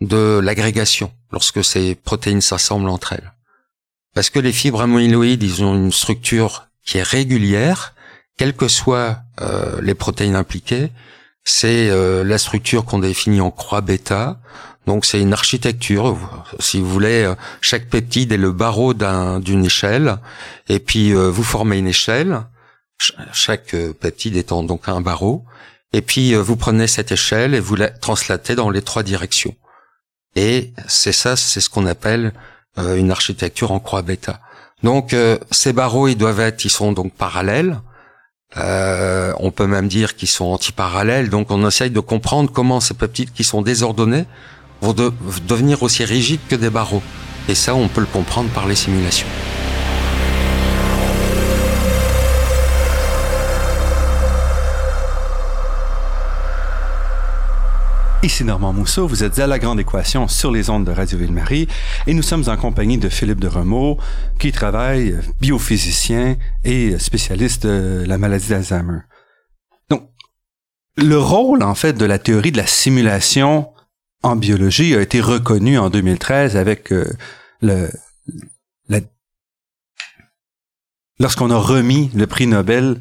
de 0.02 0.40
l'agrégation 0.44 1.12
lorsque 1.32 1.64
ces 1.64 1.96
protéines 1.96 2.42
s'assemblent 2.42 2.90
entre 2.90 3.14
elles. 3.14 3.34
Parce 4.14 4.30
que 4.30 4.40
les 4.40 4.52
fibres 4.52 4.82
amyloïdes, 4.82 5.44
ils 5.44 5.64
ont 5.64 5.76
une 5.76 5.92
structure 5.92 6.68
qui 6.86 6.98
est 6.98 7.04
régulière, 7.04 7.94
quelles 8.38 8.56
que 8.56 8.68
soient 8.68 9.20
euh, 9.42 9.80
les 9.82 9.94
protéines 9.94 10.36
impliquées. 10.36 10.92
C'est 11.50 11.90
euh, 11.90 12.26
la 12.26 12.38
structure 12.38 12.84
qu'on 12.84 13.00
définit 13.00 13.40
en 13.40 13.52
croix 13.52 13.80
bêta. 13.80 14.38
Donc 14.86 15.06
c'est 15.06 15.22
une 15.22 15.32
architecture, 15.32 16.18
si 16.60 16.82
vous 16.82 16.90
voulez, 16.90 17.24
euh, 17.24 17.36
chaque 17.62 17.88
peptide 17.88 18.34
est 18.34 18.38
le 18.38 18.52
barreau 18.52 18.94
d'une 18.94 19.64
échelle, 19.64 20.18
et 20.68 20.80
puis 20.80 21.14
euh, 21.14 21.30
vous 21.30 21.44
formez 21.44 21.78
une 21.78 21.88
échelle, 21.88 22.42
chaque 23.32 23.74
peptide 24.02 24.36
étant 24.36 24.62
donc 24.62 24.90
un 24.90 25.00
barreau, 25.00 25.46
et 25.94 26.02
puis 26.02 26.34
vous 26.36 26.58
prenez 26.58 26.86
cette 26.86 27.14
échelle 27.14 27.56
et 27.56 27.62
vous 27.62 27.76
la 27.76 27.92
translatez 27.92 28.56
dans 28.56 28.70
les 28.70 28.82
trois 28.82 29.04
directions. 29.04 29.56
Et 30.36 30.74
c'est 30.90 31.14
ça, 31.14 31.38
c'est 31.38 31.62
ce 31.62 31.70
qu'on 31.70 31.86
appelle 31.86 32.34
une 32.78 33.10
architecture 33.10 33.72
en 33.72 33.80
croix 33.80 34.02
bêta. 34.02 34.42
Donc 34.84 35.16
ces 35.52 35.74
barreaux, 35.74 36.10
ils 36.10 36.18
doivent 36.18 36.42
être, 36.42 36.66
ils 36.66 36.72
sont 36.72 36.92
donc 36.92 37.14
parallèles. 37.14 37.80
Euh, 38.56 39.34
on 39.40 39.52
peut 39.52 39.68
même 39.68 39.88
dire 39.88 40.16
qu'ils 40.16 40.30
sont 40.30 40.46
antiparallèles. 40.46 41.30
Donc 41.30 41.52
on 41.52 41.68
essaye 41.68 41.92
de 41.92 42.00
comprendre 42.00 42.52
comment 42.52 42.80
ces 42.80 42.94
peptides 42.94 43.34
qui 43.34 43.44
sont 43.44 43.62
désordonnés 43.62 44.26
vont 44.82 44.94
devenir 45.48 45.84
aussi 45.84 46.06
rigides 46.06 46.40
que 46.48 46.56
des 46.56 46.70
barreaux. 46.70 47.04
Et 47.50 47.56
ça, 47.56 47.76
on 47.76 47.88
peut 47.88 48.02
le 48.02 48.08
comprendre 48.08 48.50
par 48.50 48.68
les 48.68 48.76
simulations. 48.76 49.28
Ici 58.28 58.44
Normand 58.44 58.74
Mousseau, 58.74 59.08
vous 59.08 59.24
êtes 59.24 59.40
à 59.40 59.48
La 59.48 59.58
Grande 59.58 59.80
Équation 59.80 60.28
sur 60.28 60.52
les 60.52 60.70
ondes 60.70 60.84
de 60.84 60.92
Radio 60.92 61.18
Ville-Marie 61.18 61.70
et 62.08 62.14
nous 62.14 62.22
sommes 62.22 62.44
en 62.48 62.58
compagnie 62.58 62.98
de 62.98 63.08
Philippe 63.08 63.40
de 63.40 63.48
Remeaux 63.48 63.98
qui 64.38 64.52
travaille 64.52 65.18
biophysicien 65.40 66.36
et 66.66 67.00
spécialiste 67.00 67.66
de 67.66 68.04
la 68.06 68.18
maladie 68.18 68.50
d'Alzheimer. 68.50 69.00
Donc, 69.90 70.10
le 70.98 71.18
rôle 71.18 71.64
en 71.64 71.74
fait 71.74 71.94
de 71.94 72.04
la 72.04 72.20
théorie 72.20 72.52
de 72.52 72.58
la 72.58 72.68
simulation 72.68 73.70
en 74.24 74.36
biologie 74.36 74.94
a 74.94 75.02
été 75.02 75.22
reconnu 75.22 75.80
en 75.80 75.90
2013 75.90 76.58
avec 76.58 76.92
euh, 76.92 77.06
le 77.62 77.90
lorsqu'on 81.18 81.50
a 81.50 81.58
remis 81.58 82.12
le 82.14 82.28
prix 82.28 82.46
Nobel 82.46 83.00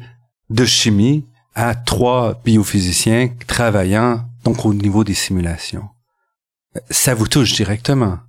de 0.49 0.63
chimie 0.63 1.25
à 1.53 1.75
trois 1.75 2.39
biophysiciens 2.45 3.31
travaillant 3.45 4.23
donc 4.47 4.65
au 4.65 4.73
niveau 4.73 5.03
des 5.03 5.13
simulations. 5.13 5.89
Ça 6.89 7.13
vous 7.13 7.27
touche 7.27 7.53
directement, 7.53 8.19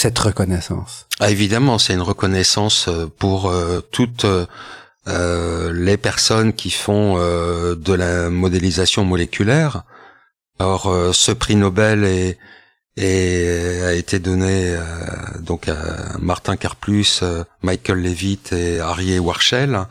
cette 0.00 0.18
reconnaissance? 0.18 1.06
Ah, 1.18 1.30
évidemment, 1.32 1.78
c'est 1.78 1.94
une 1.94 2.08
reconnaissance 2.12 2.86
euh, 2.86 3.06
pour 3.22 3.50
euh, 3.50 3.80
toutes 3.90 4.24
euh, 4.24 5.72
les 5.72 5.96
personnes 5.96 6.52
qui 6.52 6.70
font 6.70 7.16
de 7.88 7.94
la 7.94 8.30
modélisation 8.30 9.04
moléculaire. 9.04 9.82
Or, 10.60 10.82
ce 11.14 11.32
prix 11.32 11.56
Nobel 11.56 12.04
est, 12.04 12.36
a 13.90 13.94
été 13.94 14.18
donné 14.18 14.76
donc 15.40 15.68
à 15.68 15.76
Martin 16.18 16.56
Karplus, 16.56 17.22
Michael 17.62 18.02
Levitt 18.02 18.52
et 18.52 18.80
Harry 18.80 19.18
Warshell, 19.18 19.86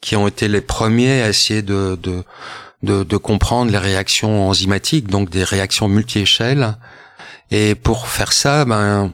qui 0.00 0.16
ont 0.16 0.26
été 0.26 0.48
les 0.48 0.62
premiers 0.62 1.20
à 1.22 1.28
essayer 1.28 1.60
de, 1.60 1.98
de 2.02 2.24
de, 2.82 3.16
comprendre 3.16 3.70
les 3.70 3.78
réactions 3.78 4.48
enzymatiques, 4.48 5.08
donc 5.08 5.30
des 5.30 5.44
réactions 5.44 5.88
multi-échelles. 5.88 6.76
Et 7.50 7.74
pour 7.74 8.08
faire 8.08 8.32
ça, 8.32 8.64
ben, 8.64 9.12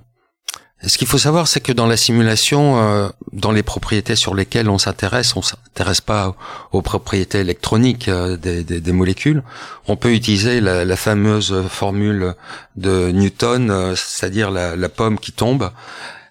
ce 0.85 0.99
qu'il 0.99 1.07
faut 1.07 1.19
savoir, 1.19 1.47
c'est 1.47 1.61
que 1.61 1.73
dans 1.73 1.87
la 1.87 1.97
simulation, 1.97 2.79
euh, 2.79 3.09
dans 3.33 3.53
les 3.53 3.63
propriétés 3.63 4.17
sur 4.17 4.35
lesquelles 4.35 4.69
on 4.69 4.79
s'intéresse, 4.79 5.37
on 5.37 5.43
s'intéresse 5.43 6.01
pas 6.01 6.35
aux 6.73 6.83
propriétés 6.83 7.39
électroniques 7.39 8.09
euh, 8.09 8.37
des, 8.37 8.93
molécules. 8.93 9.43
On 9.87 9.97
peut 9.97 10.13
utiliser 10.13 10.61
la, 10.61 10.97
fameuse 10.97 11.69
formule 11.69 12.35
de 12.77 13.11
Newton, 13.13 13.71
euh, 13.71 13.95
c'est-à-dire 13.95 14.51
la, 14.51 14.75
la 14.75 14.89
pomme 14.89 15.19
qui 15.19 15.33
tombe, 15.33 15.71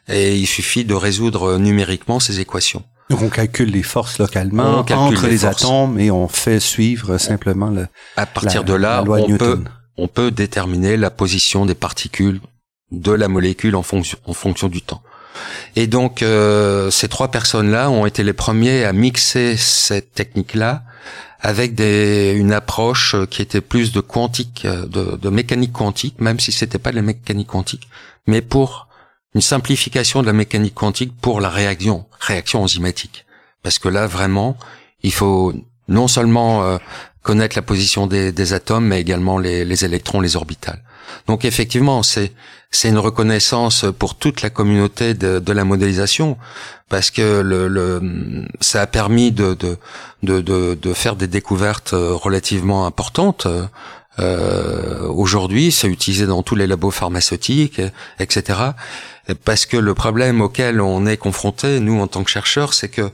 et 0.10 0.36
il 0.36 0.48
suffit 0.48 0.84
de 0.84 0.96
résoudre 0.96 1.58
numériquement 1.58 2.20
ces 2.20 2.41
équations. 2.41 2.84
Donc 3.12 3.21
on 3.24 3.30
calcule 3.30 3.71
les 3.71 3.84
forces 3.84 4.19
localement 4.19 4.80
entre 4.80 5.28
les, 5.28 5.45
atomes 5.45 6.00
et 6.00 6.12
on 6.12 6.30
fait 6.30 6.62
suivre 6.62 7.17
simplement 7.17 7.69
le. 7.69 7.88
À 8.15 8.26
partir 8.26 8.63
de 8.63 8.74
là, 8.74 9.04
on 9.06 9.38
peut 9.38 9.63
on 9.97 10.08
peut 10.08 10.32
déterminer 10.32 10.95
la 10.95 11.12
position 11.12 11.65
des 11.65 11.76
particules 11.76 12.39
de 12.91 13.12
la 13.12 13.28
molécule 13.28 13.76
en 13.76 13.84
fonction 13.84 14.17
en 14.26 14.34
fonction 14.34 14.69
du 14.69 14.82
temps. 14.82 15.04
Et 15.76 15.88
donc 15.88 16.24
euh, 16.24 16.89
ces 16.89 17.10
trois 17.10 17.30
personnes-là 17.30 17.89
ont 17.89 18.06
été 18.06 18.24
les 18.24 18.34
premiers 18.34 18.86
à 18.86 18.93
mixer 18.93 19.58
cette 19.58 20.13
technique-là 20.13 20.84
avec 21.41 21.76
des, 21.76 22.34
une 22.38 22.54
approche 22.54 23.15
qui 23.30 23.41
était 23.41 23.62
plus 23.62 23.91
de 23.91 24.00
quantique, 24.00 24.65
de, 24.65 25.17
de 25.17 25.30
mécanique 25.30 25.74
quantique, 25.74 26.21
même 26.21 26.39
si 26.39 26.52
c'était 26.52 26.78
pas 26.78 26.91
de 26.91 26.95
la 26.95 27.02
mécanique 27.02 27.47
quantique, 27.47 27.89
mais 28.28 28.41
pour 28.41 28.88
une 29.34 29.41
simplification 29.41 30.22
de 30.22 30.28
la 30.28 30.34
mécanique 30.34 30.76
quantique 30.76 31.13
pour 31.22 31.39
la 31.41 31.50
réaction, 31.50 32.06
réaction 32.20 32.63
enzymatique. 32.63 33.26
Parce 33.63 33.80
que 33.80 33.88
là, 33.88 34.08
vraiment, 34.08 34.58
il 35.04 35.13
faut 35.13 35.54
non 35.88 36.08
seulement 36.08 36.63
euh, 36.63 36.78
connaître 37.22 37.56
la 37.56 37.62
position 37.62 38.08
des, 38.08 38.54
atomes, 38.54 38.88
mais 38.88 39.00
également 39.00 39.38
les, 39.38 39.86
électrons, 39.86 40.22
les 40.22 40.36
orbitales. 40.36 40.82
Donc 41.28 41.46
effectivement, 41.46 42.04
c'est 42.04 42.32
c'est 42.74 42.88
une 42.88 43.00
reconnaissance 43.00 43.86
pour 44.00 44.15
toute 44.15 44.41
la 44.41 44.50
communauté 44.50 45.13
de, 45.13 45.52
la 45.52 45.65
modélisation, 45.65 46.38
parce 46.88 47.12
que 47.12 47.41
le, 47.41 48.48
ça 48.62 48.82
a 48.82 48.88
permis 48.88 49.34
de 49.34 49.54
de, 49.54 49.78
de 50.24 50.76
de 50.76 50.94
faire 50.94 51.17
des 51.17 51.28
découvertes 51.28 51.91
relativement 51.91 52.86
importantes. 52.86 53.46
Euh, 54.19 55.08
Aujourd'hui, 55.08 55.71
c'est 55.71 55.88
utilisé 55.88 56.26
dans 56.26 56.43
tous 56.43 56.56
les 56.56 56.67
labos 56.67 56.91
pharmaceutiques, 56.91 57.82
etc 58.19 58.71
parce 59.43 59.65
que 59.65 59.78
le 59.78 59.93
problème 59.93 60.41
auquel 60.41 60.82
on 60.82 61.06
est 61.06 61.17
confronté, 61.17 61.80
nous 61.80 62.00
en 62.00 62.08
tant 62.08 62.24
que 62.24 62.30
chercheurs, 62.30 62.74
c'est 62.74 62.89
que 62.89 63.12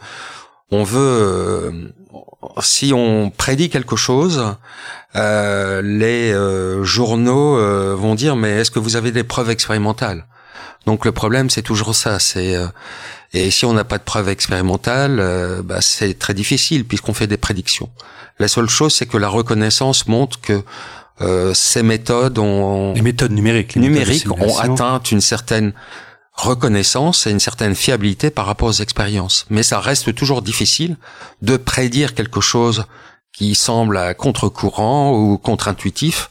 on 0.70 0.84
veut, 0.84 1.00
euh, 1.00 1.72
si 2.62 2.92
on 2.94 3.30
prédit 3.30 3.70
quelque 3.70 3.96
chose, 3.96 4.56
euh, 5.16 5.82
les 5.82 6.32
euh, 6.34 6.84
journaux 6.84 7.56
vont 7.96 8.16
dire 8.16 8.36
mais 8.36 8.50
est-ce 8.52 8.72
que 8.72 8.80
vous 8.80 8.96
avez 8.96 9.12
des 9.12 9.24
preuves 9.24 9.50
expérimentales? 9.50 10.26
Donc 10.88 11.06
le 11.06 11.12
problème 11.12 11.52
c'est 11.52 11.62
toujours 11.62 11.94
ça, 11.94 12.18
c'est 12.18 12.56
et 13.34 13.52
si 13.52 13.66
on 13.66 13.74
n'a 13.74 13.84
pas 13.84 14.00
de 14.00 14.04
preuves 14.04 14.30
expérimentales, 14.30 15.22
bah, 15.64 15.82
c'est 15.82 16.18
très 16.18 16.34
difficile 16.34 16.86
puisqu'on 16.86 17.14
fait 17.14 17.28
des 17.28 17.38
prédictions. 17.38 17.90
La 18.40 18.48
seule 18.48 18.70
chose 18.70 18.96
c'est 18.96 19.06
que 19.06 19.18
la 19.18 19.28
reconnaissance 19.28 20.08
montre 20.08 20.42
que 20.42 20.64
ces 21.54 21.84
méthodes 21.84 22.40
ont 22.40 22.94
les 22.94 23.02
méthodes 23.02 23.34
numériques, 23.34 23.76
numériques 23.76 24.32
ont 24.32 24.58
atteint 24.58 25.00
une 25.12 25.22
certaine 25.22 25.74
reconnaissance 26.38 27.28
et 27.28 27.32
une 27.32 27.40
certaine 27.40 27.76
fiabilité 27.76 28.30
par 28.30 28.46
rapport 28.46 28.70
aux 28.70 28.82
expériences. 28.82 29.46
Mais 29.50 29.64
ça 29.64 29.80
reste 29.80 30.14
toujours 30.16 30.42
difficile 30.42 30.96
de 31.42 31.58
prédire 31.58 32.14
quelque 32.14 32.42
chose 32.42 32.86
qui 33.34 33.56
semble 33.56 33.98
à 33.98 34.14
contre-courant 34.14 35.14
ou 35.14 35.38
contre-intuitif 35.38 36.30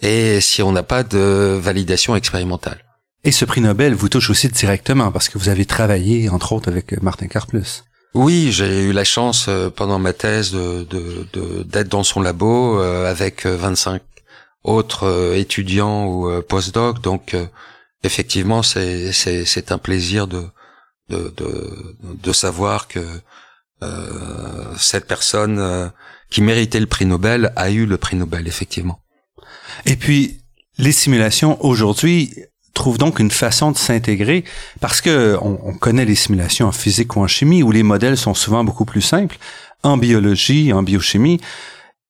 et 0.00 0.40
si 0.40 0.62
on 0.62 0.72
n'a 0.72 0.82
pas 0.82 1.02
de 1.02 1.58
validation 1.60 2.16
expérimentale. 2.16 2.78
Et 3.24 3.32
ce 3.32 3.44
prix 3.44 3.60
Nobel 3.60 3.94
vous 3.94 4.08
touche 4.08 4.30
aussi 4.30 4.48
directement 4.48 5.12
parce 5.12 5.28
que 5.28 5.38
vous 5.38 5.48
avez 5.48 5.66
travaillé 5.66 6.28
entre 6.28 6.52
autres 6.52 6.70
avec 6.70 7.00
Martin 7.02 7.26
Karplus. 7.26 7.84
Oui, 8.14 8.50
j'ai 8.50 8.84
eu 8.84 8.92
la 8.92 9.04
chance 9.04 9.46
euh, 9.48 9.70
pendant 9.70 9.98
ma 9.98 10.12
thèse 10.12 10.52
de, 10.52 10.86
d'être 11.64 11.88
dans 11.88 12.02
son 12.02 12.20
labo 12.20 12.80
euh, 12.80 13.08
avec 13.08 13.46
25 13.46 14.02
autres 14.64 15.04
euh, 15.04 15.36
étudiants 15.36 16.06
ou 16.06 16.42
postdocs, 16.42 17.00
donc 17.00 17.36
effectivement, 18.02 18.62
c'est 18.62 19.12
c'est 19.12 19.72
un 19.72 19.78
plaisir 19.78 20.26
de 20.26 20.44
de 21.08 21.32
de, 21.36 21.96
de 22.02 22.32
savoir 22.32 22.88
que 22.88 23.00
euh, 23.82 24.74
cette 24.76 25.06
personne 25.06 25.58
euh, 25.58 25.88
qui 26.30 26.42
méritait 26.42 26.80
le 26.80 26.86
prix 26.86 27.06
Nobel 27.06 27.50
a 27.56 27.70
eu 27.70 27.86
le 27.86 27.96
prix 27.96 28.16
Nobel 28.16 28.46
effectivement. 28.46 29.00
Et 29.86 29.96
puis 29.96 30.42
les 30.76 30.92
simulations 30.92 31.62
aujourd'hui 31.64 32.34
trouvent 32.74 32.98
donc 32.98 33.18
une 33.18 33.30
façon 33.30 33.72
de 33.72 33.78
s'intégrer 33.78 34.44
parce 34.80 35.00
que 35.00 35.36
on, 35.42 35.58
on, 35.64 35.74
connaît 35.74 36.04
les 36.04 36.14
simulations 36.14 36.68
en 36.68 36.72
physique 36.72 37.16
ou 37.16 37.20
en 37.20 37.26
chimie 37.26 37.62
où 37.62 37.72
les 37.72 37.82
modèles 37.82 38.16
sont 38.16 38.34
souvent 38.34 38.64
beaucoup 38.64 38.84
plus 38.84 39.02
simples. 39.02 39.38
En 39.82 39.96
biologie, 39.96 40.72
en 40.72 40.82
biochimie, 40.82 41.40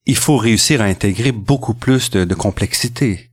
il 0.07 0.17
faut 0.17 0.37
réussir 0.37 0.81
à 0.81 0.85
intégrer 0.85 1.33
beaucoup 1.33 1.75
plus 1.75 2.11
de, 2.11 2.35
complexité 2.35 3.31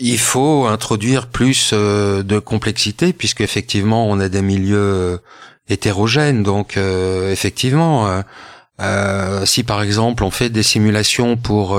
il 0.00 0.18
faut 0.18 0.66
introduire 0.66 1.26
plus 1.28 1.70
euh, 1.72 2.22
de 2.22 2.38
complexité 2.38 3.12
puisque 3.12 3.42
effectivement 3.42 4.08
on 4.08 4.18
a 4.18 4.28
des 4.28 4.42
milieux 4.42 4.76
euh, 4.76 5.18
hétérogènes. 5.68 6.42
Donc 6.42 6.76
euh, 6.76 7.30
effectivement, 7.32 8.22
si 9.44 9.64
par 9.64 9.82
exemple 9.82 10.24
on 10.24 10.30
fait 10.30 10.50
des 10.50 10.62
simulations 10.62 11.36
pour, 11.36 11.78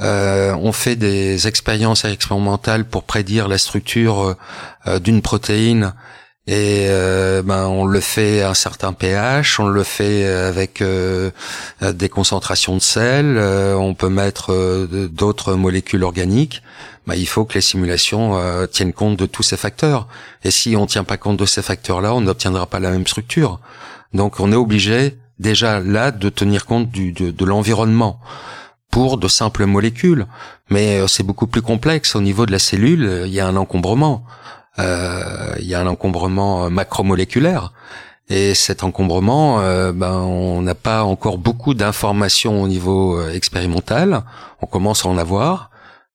on 0.00 0.72
fait 0.72 0.96
des 0.96 1.46
expériences 1.46 2.04
expérimentales 2.04 2.84
pour 2.84 3.04
prédire 3.04 3.48
la 3.48 3.58
structure 3.58 4.36
d'une 5.02 5.22
protéine 5.22 5.92
et 6.50 6.86
euh, 6.88 7.42
ben 7.42 7.66
on 7.68 7.84
le 7.84 8.00
fait 8.00 8.42
à 8.42 8.50
un 8.50 8.54
certain 8.54 8.92
pH, 8.92 9.60
on 9.60 9.68
le 9.68 9.84
fait 9.84 10.26
avec 10.26 10.80
euh, 10.80 11.30
des 11.80 12.08
concentrations 12.08 12.74
de 12.74 12.80
sel, 12.80 13.36
euh, 13.36 13.74
on 13.74 13.94
peut 13.94 14.08
mettre 14.08 14.86
d'autres 15.12 15.54
molécules 15.54 16.02
organiques. 16.02 16.62
Ben, 17.06 17.14
il 17.14 17.26
faut 17.26 17.44
que 17.44 17.54
les 17.54 17.60
simulations 17.60 18.36
tiennent 18.70 18.92
compte 18.92 19.16
de 19.16 19.26
tous 19.26 19.42
ces 19.42 19.56
facteurs. 19.56 20.08
Et 20.44 20.50
si 20.50 20.76
on 20.76 20.86
tient 20.86 21.04
pas 21.04 21.16
compte 21.16 21.38
de 21.38 21.46
ces 21.46 21.62
facteurs-là, 21.62 22.14
on 22.14 22.20
n'obtiendra 22.20 22.66
pas 22.66 22.80
la 22.80 22.90
même 22.90 23.06
structure. 23.06 23.60
Donc 24.12 24.40
on 24.40 24.50
est 24.50 24.56
obligé 24.56 25.18
déjà 25.38 25.78
là 25.80 26.10
de 26.10 26.28
tenir 26.28 26.66
compte 26.66 26.90
de 26.90 27.44
l'environnement. 27.44 28.20
Pour 28.90 29.18
de 29.18 29.28
simples 29.28 29.66
molécules, 29.66 30.26
mais 30.68 31.06
c'est 31.08 31.22
beaucoup 31.22 31.46
plus 31.46 31.62
complexe. 31.62 32.16
Au 32.16 32.20
niveau 32.20 32.46
de 32.46 32.52
la 32.52 32.58
cellule, 32.58 33.24
il 33.26 33.32
y 33.32 33.40
a 33.40 33.46
un 33.46 33.56
encombrement, 33.56 34.24
euh, 34.78 35.54
il 35.58 35.66
y 35.66 35.74
a 35.74 35.80
un 35.80 35.86
encombrement 35.86 36.70
macromoléculaire. 36.70 37.72
Et 38.28 38.54
cet 38.54 38.84
encombrement, 38.84 39.58
ben, 39.92 40.12
on 40.12 40.62
n'a 40.62 40.76
pas 40.76 41.02
encore 41.02 41.38
beaucoup 41.38 41.74
d'informations 41.74 42.62
au 42.62 42.68
niveau 42.68 43.20
expérimental. 43.28 44.22
On 44.62 44.66
commence 44.66 45.04
à 45.04 45.08
en 45.08 45.18
avoir, 45.18 45.70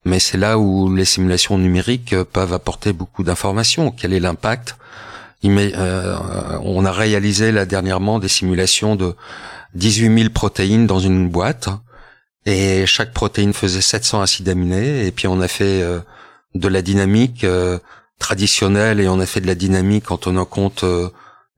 mais 0.05 0.19
c'est 0.19 0.37
là 0.37 0.57
où 0.57 0.93
les 0.95 1.03
simulations 1.03 1.57
numériques 1.57 2.15
peuvent 2.23 2.53
apporter 2.53 2.93
beaucoup 2.93 3.23
d'informations. 3.23 3.91
Quel 3.91 4.13
est 4.13 4.21
l'impact? 4.21 4.77
Euh, 5.45 6.17
On 6.63 6.85
a 6.85 6.91
réalisé 6.91 7.51
là 7.51 7.65
dernièrement 7.65 8.19
des 8.19 8.27
simulations 8.27 8.95
de 8.95 9.15
18 9.75 10.17
000 10.17 10.29
protéines 10.29 10.87
dans 10.87 10.99
une 10.99 11.29
boîte, 11.29 11.69
et 12.45 12.85
chaque 12.85 13.13
protéine 13.13 13.53
faisait 13.53 13.81
700 13.81 14.21
acides 14.21 14.49
aminés, 14.49 15.05
et 15.05 15.11
puis 15.11 15.27
on 15.27 15.41
a 15.41 15.47
fait 15.47 15.81
euh, 15.81 15.99
de 16.53 16.67
la 16.67 16.81
dynamique 16.81 17.43
euh, 17.43 17.79
traditionnelle, 18.19 18.99
et 18.99 19.07
on 19.07 19.19
a 19.19 19.25
fait 19.25 19.41
de 19.41 19.47
la 19.47 19.55
dynamique 19.55 20.11
en 20.11 20.17
tenant 20.17 20.45
compte 20.45 20.85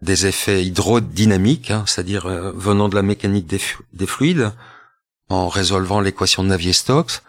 des 0.01 0.25
effets 0.27 0.63
hydrodynamiques, 0.63 1.71
hein, 1.71 1.83
c'est-à-dire 1.85 2.27
venant 2.55 2.89
de 2.89 2.95
la 2.95 3.01
mécanique 3.01 3.47
des, 3.47 3.61
des 3.93 4.07
fluides, 4.07 4.51
en 5.29 5.49
résolvant 5.49 5.99
l'équation 5.99 6.43
de 6.43 6.49
Navier-Stokes. 6.49 7.21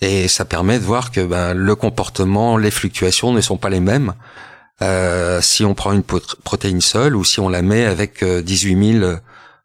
Et 0.00 0.26
ça 0.26 0.44
permet 0.44 0.78
de 0.78 0.84
voir 0.84 1.12
que 1.12 1.20
ben, 1.20 1.54
le 1.54 1.74
comportement, 1.76 2.56
les 2.56 2.72
fluctuations 2.72 3.32
ne 3.32 3.40
sont 3.40 3.56
pas 3.56 3.70
les 3.70 3.78
mêmes 3.78 4.14
euh, 4.82 5.40
si 5.40 5.64
on 5.64 5.74
prend 5.74 5.92
une 5.92 6.02
protéine 6.02 6.80
seule 6.80 7.14
ou 7.14 7.24
si 7.24 7.38
on 7.40 7.48
la 7.48 7.62
met 7.62 7.84
avec 7.84 8.24
18 8.24 8.74
euh, 8.74 9.00
000 9.00 9.16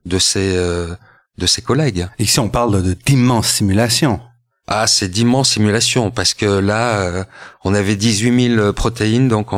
de 0.05 0.19
euh, 0.35 0.95
de 1.37 1.45
ses 1.45 1.61
collègues. 1.61 2.07
Et 2.19 2.25
si 2.25 2.39
on 2.39 2.49
parle 2.49 2.83
de 2.83 2.93
d'immenses 2.93 3.49
simulations. 3.49 4.19
Ah, 4.67 4.85
c'est 4.87 5.07
d'immenses 5.07 5.51
simulations 5.51 6.11
parce 6.11 6.33
que 6.33 6.45
là, 6.45 6.99
euh, 6.99 7.23
on 7.63 7.73
avait 7.73 7.95
18 7.95 8.55
000 8.55 8.73
protéines, 8.73 9.29
donc 9.29 9.51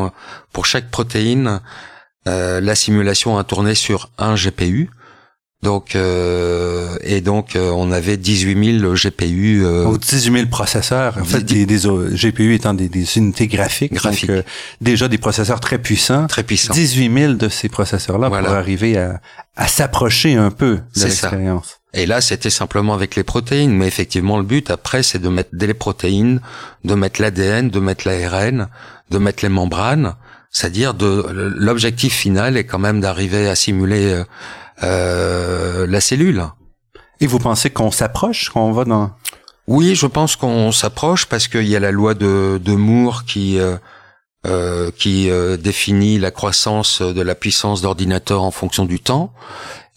pour 0.52 0.66
chaque 0.66 0.92
protéine, 0.92 1.62
la 2.26 2.76
simulation 2.76 3.40
a 3.40 3.44
tourné 3.44 3.74
sur 3.74 4.12
un 4.20 4.36
GPU. 4.36 4.92
Donc 5.62 5.94
euh, 5.94 6.98
et 7.02 7.20
donc 7.20 7.58
euh, 7.58 7.70
on 7.72 7.92
avait 7.92 8.16
18 8.16 8.80
000 8.80 8.94
GPU. 8.94 9.66
Euh, 9.66 9.88
oh, 9.88 9.98
18 9.98 10.32
000 10.32 10.46
processeurs. 10.48 11.18
En 11.20 11.26
fait, 11.26 11.44
des, 11.44 11.66
des, 11.66 11.80
GPU 11.80 12.54
étant 12.54 12.74
des, 12.74 12.88
des 12.88 13.18
unités 13.18 13.48
graphiques. 13.48 13.94
Graphiques. 13.94 14.32
Donc, 14.32 14.46
déjà 14.80 15.10
des 15.10 15.18
processeurs 15.18 15.60
très 15.60 15.78
puissants. 15.78 16.28
Très 16.28 16.44
puissants. 16.44 16.74
18 16.74 17.14
000 17.14 17.34
de 17.34 17.50
ces 17.50 17.68
processeurs-là 17.68 18.30
pour 18.30 18.38
arriver 18.38 18.98
à, 18.98 19.20
à 19.58 19.68
s'approcher 19.68 20.36
un 20.36 20.52
peu 20.52 20.80
de 20.96 21.04
l'expérience. 21.04 21.82
Et 21.94 22.06
là, 22.06 22.22
c'était 22.22 22.52
simplement 22.52 22.94
avec 22.94 23.16
les 23.16 23.24
protéines, 23.24 23.74
mais 23.74 23.88
effectivement, 23.88 24.38
le 24.38 24.44
but 24.44 24.70
après, 24.70 25.04
c'est 25.04 25.20
de 25.20 25.28
mettre 25.28 25.50
des 25.54 25.74
protéines, 25.74 26.40
de 26.86 26.94
mettre 26.94 27.20
l'ADN, 27.22 27.70
de 27.70 27.80
mettre 27.80 28.08
l'ARN, 28.08 28.70
de 29.10 29.18
mettre 29.18 29.44
les 29.44 29.50
membranes. 29.50 30.16
C'est-à-dire 30.52 30.94
de 30.94 31.54
l'objectif 31.58 32.14
final 32.14 32.58
est 32.58 32.64
quand 32.64 32.80
même 32.80 33.02
d'arriver 33.02 33.50
à 33.50 33.56
simuler 33.56 34.24
euh, 34.84 35.88
la 35.88 36.02
cellule. 36.02 36.44
Et 37.22 37.28
vous 37.28 37.40
pensez 37.40 37.70
qu'on 37.70 37.92
s'approche, 37.92 38.50
qu'on 38.50 38.72
va 38.72 38.86
dans... 38.86 39.12
Oui, 39.68 39.94
je 39.94 40.08
pense 40.08 40.36
qu'on 40.36 40.72
s'approche 40.72 41.26
parce 41.28 41.48
qu'il 41.48 41.68
y 41.68 41.76
a 41.76 41.80
la 41.80 41.92
loi 41.92 42.16
de, 42.16 42.60
de 42.64 42.74
Moore 42.74 43.26
qui 43.26 43.60
euh, 43.60 43.76
euh, 44.48 44.90
qui 44.98 45.30
euh, 45.30 45.58
définit 45.58 46.18
la 46.18 46.32
croissance 46.32 47.02
de 47.02 47.22
la 47.22 47.36
puissance 47.36 47.82
d'ordinateur 47.82 48.42
en 48.42 48.52
fonction 48.52 48.86
du 48.86 49.02
temps. 49.02 49.34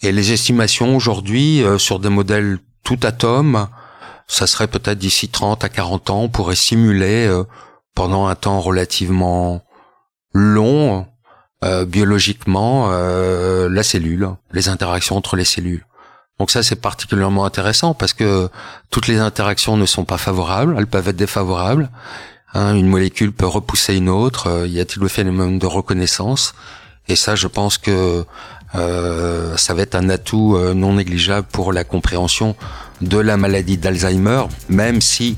Et 0.01 0.11
les 0.11 0.33
estimations 0.33 0.97
aujourd'hui 0.97 1.63
euh, 1.63 1.77
sur 1.77 1.97
des 1.97 2.09
modèles 2.09 2.59
tout 2.83 2.99
atomes, 3.03 3.69
ça 4.27 4.45
serait 4.45 4.67
peut-être 4.67 4.99
d'ici 4.99 5.29
30 5.29 5.63
à 5.63 5.69
40 5.69 6.09
ans, 6.09 6.19
on 6.23 6.27
pourrait 6.27 6.57
simuler 6.57 7.31
pendant 7.95 8.27
un 8.27 8.35
temps 8.35 8.59
relativement 8.59 9.61
long 10.33 11.07
euh, 11.63 11.85
biologiquement 11.85 12.89
euh, 12.91 13.69
la 13.69 13.83
cellule, 13.83 14.29
les 14.51 14.69
interactions 14.69 15.15
entre 15.15 15.35
les 15.35 15.45
cellules. 15.45 15.85
Donc 16.39 16.51
ça 16.51 16.61
c'est 16.63 16.75
particulièrement 16.75 17.45
intéressant 17.45 17.93
parce 17.93 18.13
que 18.13 18.49
toutes 18.89 19.07
les 19.07 19.19
interactions 19.19 19.77
ne 19.77 19.85
sont 19.85 20.03
pas 20.03 20.17
favorables, 20.17 20.75
elles 20.77 20.87
peuvent 20.87 21.07
être 21.07 21.15
défavorables. 21.15 21.89
Hein, 22.53 22.75
une 22.75 22.87
molécule 22.87 23.31
peut 23.31 23.47
repousser 23.47 23.95
une 23.95 24.09
autre. 24.09 24.47
Euh, 24.47 24.67
y 24.67 24.79
a-t-il 24.79 25.01
le 25.01 25.07
phénomène 25.07 25.57
de 25.57 25.65
reconnaissance? 25.65 26.53
Et 27.07 27.15
ça, 27.15 27.35
je 27.35 27.47
pense 27.47 27.77
que 27.77 28.25
euh, 28.75 29.57
ça 29.57 29.73
va 29.73 29.81
être 29.81 29.95
un 29.95 30.09
atout 30.09 30.57
non 30.73 30.93
négligeable 30.93 31.47
pour 31.51 31.73
la 31.73 31.83
compréhension 31.83 32.55
de 33.01 33.17
la 33.17 33.37
maladie 33.37 33.77
d'Alzheimer, 33.77 34.43
même 34.69 35.01
si 35.01 35.37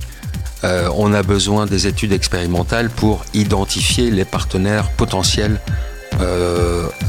euh, 0.64 0.90
on 0.96 1.14
a 1.14 1.22
besoin 1.22 1.66
des 1.66 1.86
études 1.86 2.12
expérimentales 2.12 2.90
pour 2.90 3.24
identifier 3.34 4.10
les 4.10 4.26
partenaires 4.26 4.90
potentiels 4.92 5.60
euh, 5.60 5.95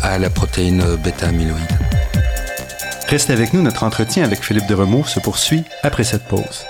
à 0.02 0.18
la 0.18 0.30
protéine 0.30 0.96
bêta-amyloïde. 1.02 1.60
Restez 3.08 3.32
avec 3.32 3.52
nous, 3.52 3.62
notre 3.62 3.84
entretien 3.84 4.24
avec 4.24 4.42
Philippe 4.42 4.66
de 4.66 4.74
Remaux 4.74 5.04
se 5.04 5.20
poursuit 5.20 5.62
après 5.82 6.02
cette 6.02 6.24
pause. 6.24 6.66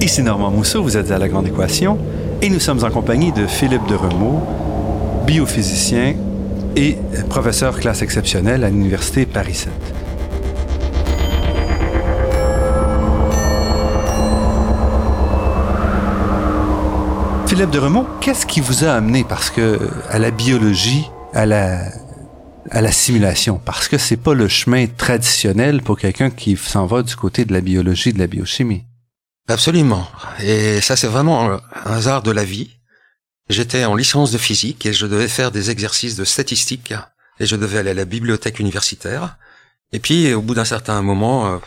Ici 0.00 0.22
Normand 0.22 0.50
Mousseau, 0.50 0.82
vous 0.82 0.96
êtes 0.96 1.10
à 1.10 1.18
La 1.18 1.28
Grande 1.28 1.48
Équation 1.48 1.98
et 2.40 2.48
nous 2.48 2.60
sommes 2.60 2.84
en 2.84 2.90
compagnie 2.90 3.32
de 3.32 3.46
Philippe 3.46 3.86
de 3.86 3.96
Remaux, 3.96 4.42
biophysicien 5.26 6.14
et 6.76 6.96
professeur 7.28 7.78
classe 7.78 8.02
exceptionnelle 8.02 8.64
à 8.64 8.70
l'Université 8.70 9.26
Paris 9.26 9.54
7. 9.54 9.72
Philippe 17.46 17.70
de 17.70 17.78
Remont, 17.78 18.06
qu'est-ce 18.20 18.46
qui 18.46 18.60
vous 18.60 18.84
a 18.84 18.92
amené 18.92 19.22
parce 19.22 19.50
que 19.50 19.78
à 20.08 20.18
la 20.18 20.30
biologie, 20.30 21.08
à 21.34 21.46
la 21.46 21.84
à 22.70 22.80
la 22.80 22.90
simulation? 22.90 23.60
Parce 23.64 23.86
que 23.86 23.98
c'est 23.98 24.16
pas 24.16 24.34
le 24.34 24.48
chemin 24.48 24.86
traditionnel 24.86 25.82
pour 25.82 25.98
quelqu'un 25.98 26.30
qui 26.30 26.56
s'en 26.56 26.86
va 26.86 27.02
du 27.02 27.14
côté 27.14 27.44
de 27.44 27.52
la 27.52 27.60
biologie, 27.60 28.12
de 28.12 28.18
la 28.18 28.26
biochimie. 28.26 28.84
Absolument. 29.48 30.06
Et 30.42 30.80
ça 30.80 30.96
c'est 30.96 31.06
vraiment 31.06 31.52
un 31.52 31.60
hasard 31.84 32.22
de 32.22 32.32
la 32.32 32.44
vie. 32.44 32.73
J'étais 33.50 33.84
en 33.84 33.94
licence 33.94 34.32
de 34.32 34.38
physique 34.38 34.86
et 34.86 34.92
je 34.92 35.06
devais 35.06 35.28
faire 35.28 35.50
des 35.50 35.70
exercices 35.70 36.16
de 36.16 36.24
statistique 36.24 36.94
et 37.38 37.46
je 37.46 37.56
devais 37.56 37.78
aller 37.78 37.90
à 37.90 37.94
la 37.94 38.06
bibliothèque 38.06 38.58
universitaire. 38.58 39.36
Et 39.92 39.98
puis, 39.98 40.32
au 40.32 40.40
bout 40.40 40.54
d'un 40.54 40.64
certain 40.64 41.02
moment, 41.02 41.46
euh, 41.52 41.58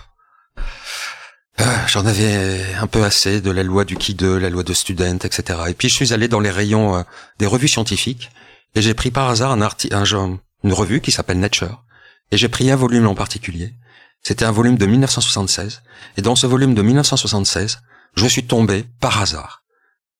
euh, 1.59 1.65
j'en 1.87 2.05
avais 2.05 2.73
un 2.75 2.87
peu 2.87 3.03
assez 3.03 3.41
de 3.41 3.51
la 3.51 3.61
loi 3.61 3.85
du 3.85 3.95
qui 3.95 4.15
2, 4.15 4.39
la 4.39 4.49
loi 4.49 4.63
de 4.63 4.73
student, 4.73 5.19
etc. 5.23 5.59
Et 5.67 5.73
puis, 5.75 5.87
je 5.87 5.93
suis 5.93 6.13
allé 6.13 6.27
dans 6.27 6.39
les 6.39 6.49
rayons 6.49 6.97
euh, 6.97 7.03
des 7.37 7.45
revues 7.45 7.67
scientifiques 7.67 8.31
et 8.73 8.81
j'ai 8.81 8.95
pris 8.95 9.11
par 9.11 9.29
hasard 9.29 9.51
un 9.51 10.39
une 10.63 10.73
revue 10.73 11.01
qui 11.01 11.11
s'appelle 11.11 11.39
Nature. 11.39 11.83
Et 12.31 12.37
j'ai 12.37 12.49
pris 12.49 12.71
un 12.71 12.75
volume 12.75 13.07
en 13.07 13.15
particulier. 13.15 13.75
C'était 14.23 14.45
un 14.45 14.51
volume 14.51 14.77
de 14.77 14.85
1976. 14.87 15.83
Et 16.17 16.21
dans 16.23 16.35
ce 16.35 16.47
volume 16.47 16.73
de 16.73 16.81
1976, 16.81 17.79
je 18.15 18.27
suis 18.27 18.45
tombé 18.45 18.83
par 18.99 19.21
hasard 19.21 19.63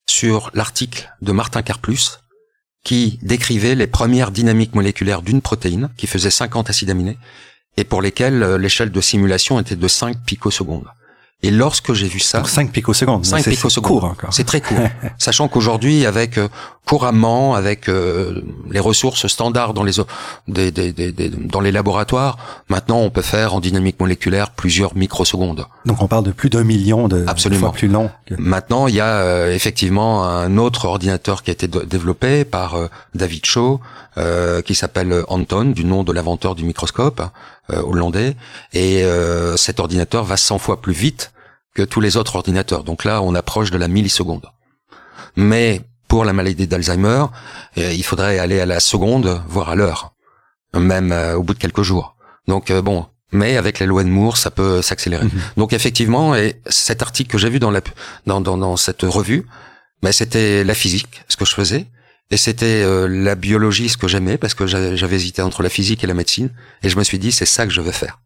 sur 0.08 0.50
l'article 0.54 1.10
de 1.22 1.32
Martin 1.32 1.62
Karplus 1.62 2.20
qui 2.84 3.18
décrivait 3.22 3.74
les 3.74 3.86
premières 3.86 4.30
dynamiques 4.30 4.74
moléculaires 4.74 5.22
d'une 5.22 5.42
protéine 5.42 5.90
qui 5.96 6.06
faisait 6.06 6.30
50 6.30 6.70
acides 6.70 6.90
aminés 6.90 7.18
et 7.76 7.84
pour 7.84 8.02
lesquelles 8.02 8.42
euh, 8.42 8.58
l'échelle 8.58 8.90
de 8.90 9.00
simulation 9.00 9.60
était 9.60 9.76
de 9.76 9.88
5 9.88 10.16
picosecondes. 10.24 10.88
Et 11.42 11.52
lorsque 11.52 11.92
j'ai 11.92 12.08
vu 12.08 12.18
ça, 12.18 12.42
5 12.42 12.72
picosecondes, 12.72 13.24
5 13.24 13.44
picosecondes, 13.44 14.14
c'est 14.30 14.44
très 14.44 14.60
court. 14.60 14.78
Sachant 15.18 15.46
qu'aujourd'hui, 15.46 16.04
avec 16.04 16.36
euh, 16.36 16.48
couramment, 16.88 17.54
avec 17.54 17.88
euh, 17.88 18.42
les 18.70 18.80
ressources 18.80 19.26
standards 19.26 19.74
dans 19.74 19.84
les 19.84 19.92
des, 20.46 20.70
des, 20.70 20.92
des, 20.92 21.28
dans 21.28 21.60
les 21.60 21.72
laboratoires, 21.72 22.38
maintenant 22.68 23.00
on 23.00 23.10
peut 23.10 23.22
faire 23.22 23.54
en 23.54 23.60
dynamique 23.60 24.00
moléculaire 24.00 24.50
plusieurs 24.50 24.96
microsecondes. 24.96 25.66
Donc 25.84 26.02
on 26.02 26.08
parle 26.08 26.24
de 26.24 26.32
plus 26.32 26.50
d'un 26.50 26.64
million 26.64 27.08
de 27.08 27.24
Absolument. 27.26 27.60
fois 27.60 27.72
plus 27.72 27.88
long. 27.88 28.10
Maintenant, 28.38 28.86
il 28.86 28.94
y 28.94 29.00
a 29.00 29.20
euh, 29.20 29.54
effectivement 29.54 30.24
un 30.24 30.56
autre 30.56 30.86
ordinateur 30.86 31.42
qui 31.42 31.50
a 31.50 31.52
été 31.52 31.68
développé 31.68 32.44
par 32.44 32.76
David 33.14 33.44
Shaw, 33.44 33.80
qui 34.64 34.74
s'appelle 34.74 35.22
Anton, 35.28 35.66
du 35.66 35.84
nom 35.84 36.02
de 36.02 36.12
l'inventeur 36.12 36.54
du 36.54 36.64
microscope, 36.64 37.22
euh, 37.70 37.82
hollandais, 37.82 38.34
et 38.72 39.04
euh, 39.04 39.58
cet 39.58 39.78
ordinateur 39.78 40.24
va 40.24 40.38
100 40.38 40.56
fois 40.56 40.80
plus 40.80 40.94
vite 40.94 41.32
que 41.74 41.82
tous 41.82 42.00
les 42.00 42.16
autres 42.16 42.36
ordinateurs. 42.36 42.82
Donc 42.82 43.04
là, 43.04 43.20
on 43.20 43.34
approche 43.34 43.70
de 43.70 43.76
la 43.76 43.88
milliseconde. 43.88 44.46
Mais 45.36 45.82
pour 46.08 46.24
la 46.24 46.32
maladie 46.32 46.66
d'Alzheimer, 46.66 47.26
euh, 47.76 47.92
il 47.92 48.02
faudrait 48.02 48.38
aller 48.38 48.60
à 48.60 48.66
la 48.66 48.80
seconde, 48.80 49.40
voire 49.48 49.68
à 49.68 49.76
l'heure, 49.76 50.14
même 50.74 51.12
au 51.36 51.42
bout 51.42 51.54
de 51.54 51.58
quelques 51.58 51.82
jours. 51.82 52.16
Donc 52.46 52.72
bon, 52.72 53.06
mais 53.30 53.56
avec 53.56 53.78
les 53.78 53.86
lois 53.86 54.04
de 54.04 54.08
Moore, 54.08 54.36
ça 54.36 54.50
peut 54.50 54.80
s'accélérer. 54.82 55.24
Mhm. 55.24 55.40
Donc 55.58 55.72
effectivement, 55.72 56.34
et 56.34 56.60
cet 56.66 57.02
article 57.02 57.30
que 57.30 57.38
j'ai 57.38 57.50
vu 57.50 57.58
dans, 57.58 57.70
la, 57.70 57.82
dans, 58.26 58.40
dans, 58.40 58.56
dans 58.56 58.76
cette 58.76 59.02
revue 59.02 59.44
Mais 60.02 60.12
c'était 60.12 60.64
la 60.64 60.74
physique, 60.74 61.22
ce 61.28 61.36
que 61.36 61.44
je 61.44 61.54
faisais, 61.54 61.86
et 62.30 62.36
c'était 62.36 62.82
euh, 62.84 63.08
la 63.08 63.34
biologie, 63.34 63.88
ce 63.88 63.96
que 63.96 64.06
j'aimais, 64.06 64.38
parce 64.38 64.54
que 64.54 64.66
j'avais 64.66 65.16
hésité 65.16 65.42
entre 65.42 65.62
la 65.62 65.68
physique 65.68 66.04
et 66.04 66.06
la 66.06 66.14
médecine, 66.14 66.50
et 66.82 66.88
je 66.88 66.96
me 66.96 67.04
suis 67.04 67.18
dit, 67.18 67.32
c'est 67.32 67.46
ça 67.46 67.66
que 67.66 67.72
je 67.72 67.80
veux 67.80 67.92
faire. 67.92 68.20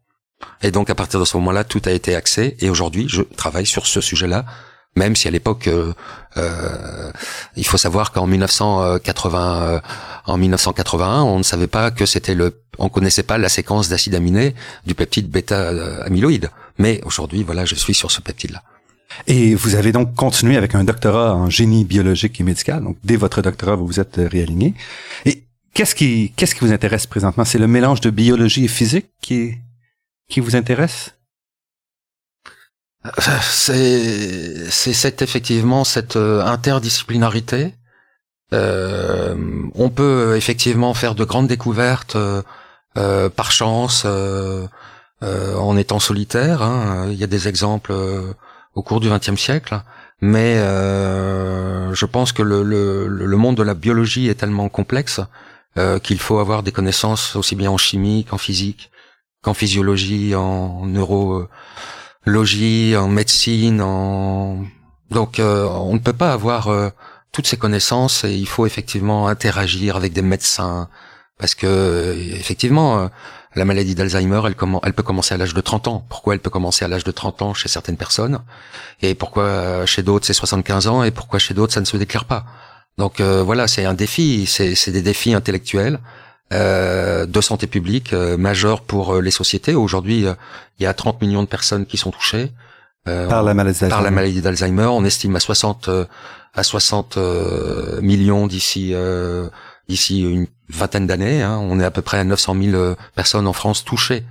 Et 0.61 0.71
donc 0.71 0.89
à 0.89 0.95
partir 0.95 1.19
de 1.19 1.25
ce 1.25 1.37
moment-là, 1.37 1.63
tout 1.63 1.81
a 1.85 1.91
été 1.91 2.15
axé, 2.15 2.55
et 2.59 2.69
aujourd'hui, 2.69 3.07
je 3.09 3.21
travaille 3.21 3.65
sur 3.65 3.87
ce 3.87 4.01
sujet-là, 4.01 4.45
même 4.95 5.15
si 5.15 5.27
à 5.27 5.31
l'époque, 5.31 5.67
euh, 5.67 5.93
euh, 6.37 7.11
il 7.55 7.65
faut 7.65 7.77
savoir 7.77 8.11
qu'en 8.11 8.27
1980, 8.27 9.81
en 10.25 10.37
1981, 10.37 11.23
on 11.23 11.37
ne 11.39 11.43
savait 11.43 11.67
pas 11.67 11.91
que 11.91 12.05
c'était 12.05 12.35
le, 12.35 12.61
on 12.77 12.89
connaissait 12.89 13.23
pas 13.23 13.37
la 13.37 13.49
séquence 13.49 13.89
d'acides 13.89 14.15
aminés 14.15 14.53
du 14.85 14.93
peptide 14.93 15.29
bêta 15.29 15.69
amyloïde. 16.05 16.49
Mais 16.77 17.01
aujourd'hui, 17.05 17.43
voilà, 17.43 17.65
je 17.65 17.75
suis 17.75 17.93
sur 17.93 18.11
ce 18.11 18.21
peptide-là. 18.21 18.63
Et 19.27 19.55
vous 19.55 19.75
avez 19.75 19.91
donc 19.91 20.15
continué 20.15 20.57
avec 20.57 20.75
un 20.75 20.83
doctorat 20.83 21.35
en 21.35 21.49
génie 21.49 21.85
biologique 21.85 22.39
et 22.39 22.43
médical. 22.43 22.83
Donc, 22.83 22.97
dès 23.03 23.15
votre 23.15 23.41
doctorat, 23.41 23.75
vous 23.75 23.85
vous 23.85 23.99
êtes 23.99 24.15
réaligné. 24.17 24.73
Et 25.25 25.43
qu'est-ce 25.73 25.95
qui, 25.95 26.33
qu'est-ce 26.35 26.55
qui 26.55 26.61
vous 26.61 26.71
intéresse 26.71 27.05
présentement? 27.05 27.45
C'est 27.45 27.59
le 27.59 27.67
mélange 27.67 28.01
de 28.01 28.09
biologie 28.09 28.65
et 28.65 28.69
physique 28.69 29.07
qui, 29.21 29.55
qui 30.29 30.39
vous 30.39 30.55
intéresse? 30.55 31.13
C'est, 33.41 35.21
effectivement, 35.21 35.83
cette 35.83 36.15
euh, 36.15 36.41
interdisciplinarité. 36.43 37.75
Euh, 38.53 39.35
on 39.75 39.89
peut 39.89 40.35
effectivement 40.37 40.93
faire 40.93 41.15
de 41.15 41.25
grandes 41.25 41.47
découvertes 41.47 42.15
euh, 42.15 43.29
par 43.29 43.51
chance, 43.51 44.05
en 44.05 45.77
étant 45.77 45.99
solitaire. 45.99 46.61
Hein. 46.61 47.07
Il 47.09 47.15
y 47.15 47.23
a 47.23 47.27
des 47.27 47.47
exemples 47.47 47.93
au 48.75 48.83
cours 48.83 48.99
du 48.99 49.09
XXe 49.09 49.35
siècle. 49.35 49.81
Mais 50.21 50.55
je 50.55 52.05
pense 52.05 52.31
que 52.31 52.43
le, 52.43 52.63
le, 52.63 53.37
monde 53.37 53.57
de 53.57 53.63
la 53.63 53.73
biologie 53.73 54.29
est 54.29 54.35
tellement 54.35 54.69
complexe 54.69 55.19
qu'il 56.03 56.19
faut 56.19 56.39
avoir 56.39 56.61
des 56.63 56.71
connaissances 56.71 57.35
aussi 57.35 57.55
bien 57.55 57.71
en 57.71 57.77
chimie 57.77 58.25
qu'en 58.29 58.37
physique, 58.37 58.91
qu'en 59.41 59.53
physiologie, 59.53 60.35
en 60.35 60.85
neurologie, 62.25 62.95
en 62.97 63.07
médecine. 63.07 63.81
En... 63.81 64.63
Donc 65.11 65.39
euh, 65.39 65.67
on 65.67 65.93
ne 65.93 65.99
peut 65.99 66.13
pas 66.13 66.33
avoir 66.33 66.67
euh, 66.67 66.89
toutes 67.31 67.47
ces 67.47 67.57
connaissances 67.57 68.23
et 68.23 68.33
il 68.33 68.47
faut 68.47 68.65
effectivement 68.65 69.27
interagir 69.27 69.95
avec 69.95 70.13
des 70.13 70.21
médecins 70.21 70.89
parce 71.37 71.55
que 71.55 72.15
effectivement 72.33 73.09
la 73.55 73.65
maladie 73.65 73.95
d'Alzheimer, 73.95 74.41
elle, 74.45 74.55
elle, 74.83 74.93
peut 74.93 75.03
commencer 75.03 75.33
à 75.33 75.37
l'âge 75.37 75.53
de 75.53 75.61
30 75.61 75.87
ans. 75.87 76.05
Pourquoi 76.09 76.33
elle 76.33 76.39
peut 76.39 76.49
commencer 76.49 76.85
à 76.85 76.87
l'âge 76.87 77.03
de 77.03 77.11
30 77.11 77.41
ans 77.41 77.53
chez 77.53 77.69
certaines 77.69 77.97
personnes 77.97 78.39
Et 79.01 79.13
pourquoi 79.15 79.43
euh, 79.43 79.85
chez 79.85 80.03
d'autres 80.03 80.25
c'est 80.25 80.33
75 80.33 80.87
ans 80.87 81.03
Et 81.03 81.11
pourquoi 81.11 81.39
chez 81.39 81.53
d'autres 81.53 81.73
ça 81.73 81.79
ne 81.79 81.85
se 81.85 81.97
déclare 81.97 82.25
pas? 82.25 82.45
Donc 82.97 83.19
euh, 83.19 83.43
voilà, 83.43 83.67
c'est 83.67 83.85
un 83.85 83.93
défi, 83.93 84.45
c'est 84.45 84.91
des 84.91 85.01
défis 85.01 85.33
intellectuels 85.33 85.95
euh, 85.95 85.99
de 86.53 87.41
santé 87.41 87.67
publique 87.67 88.13
euh, 88.13 88.37
majeurs 88.37 88.81
pour 88.81 89.21
les 89.21 89.31
sociétés. 89.31 89.75
Aujourd'hui, 89.75 90.25
il 90.79 90.83
y 90.83 90.85
a 90.85 90.93
30 90.93 91.21
millions 91.21 91.43
de 91.43 91.47
personnes 91.47 91.85
qui 91.85 91.97
sont 91.97 92.11
touchées 92.11 92.51
par 93.05 93.43
la 93.43 93.53
maladie 93.53 93.79
par 93.89 94.01
la 94.01 94.11
maladie 94.11 94.41
d'Alzheimer. 94.41 94.85
On 94.85 95.03
estime 95.03 95.35
à 95.35 95.39
60 95.39 95.89
à 96.53 96.63
60 96.63 97.17
millions 98.01 98.47
d'ici 98.47 98.93
d'ici 99.87 100.21
une 100.21 100.47
vingtaine 100.69 101.07
d'années. 101.07 101.41
Hein, 101.41 101.59
on 101.61 101.79
est 101.79 101.85
à 101.85 101.91
peu 101.91 102.01
près 102.01 102.17
à 102.17 102.23
900 102.23 102.55
000 102.61 102.75
euh, 102.75 102.95
personnes 103.15 103.47
en 103.47 103.53
France 103.53 103.83
touchées 103.83 104.23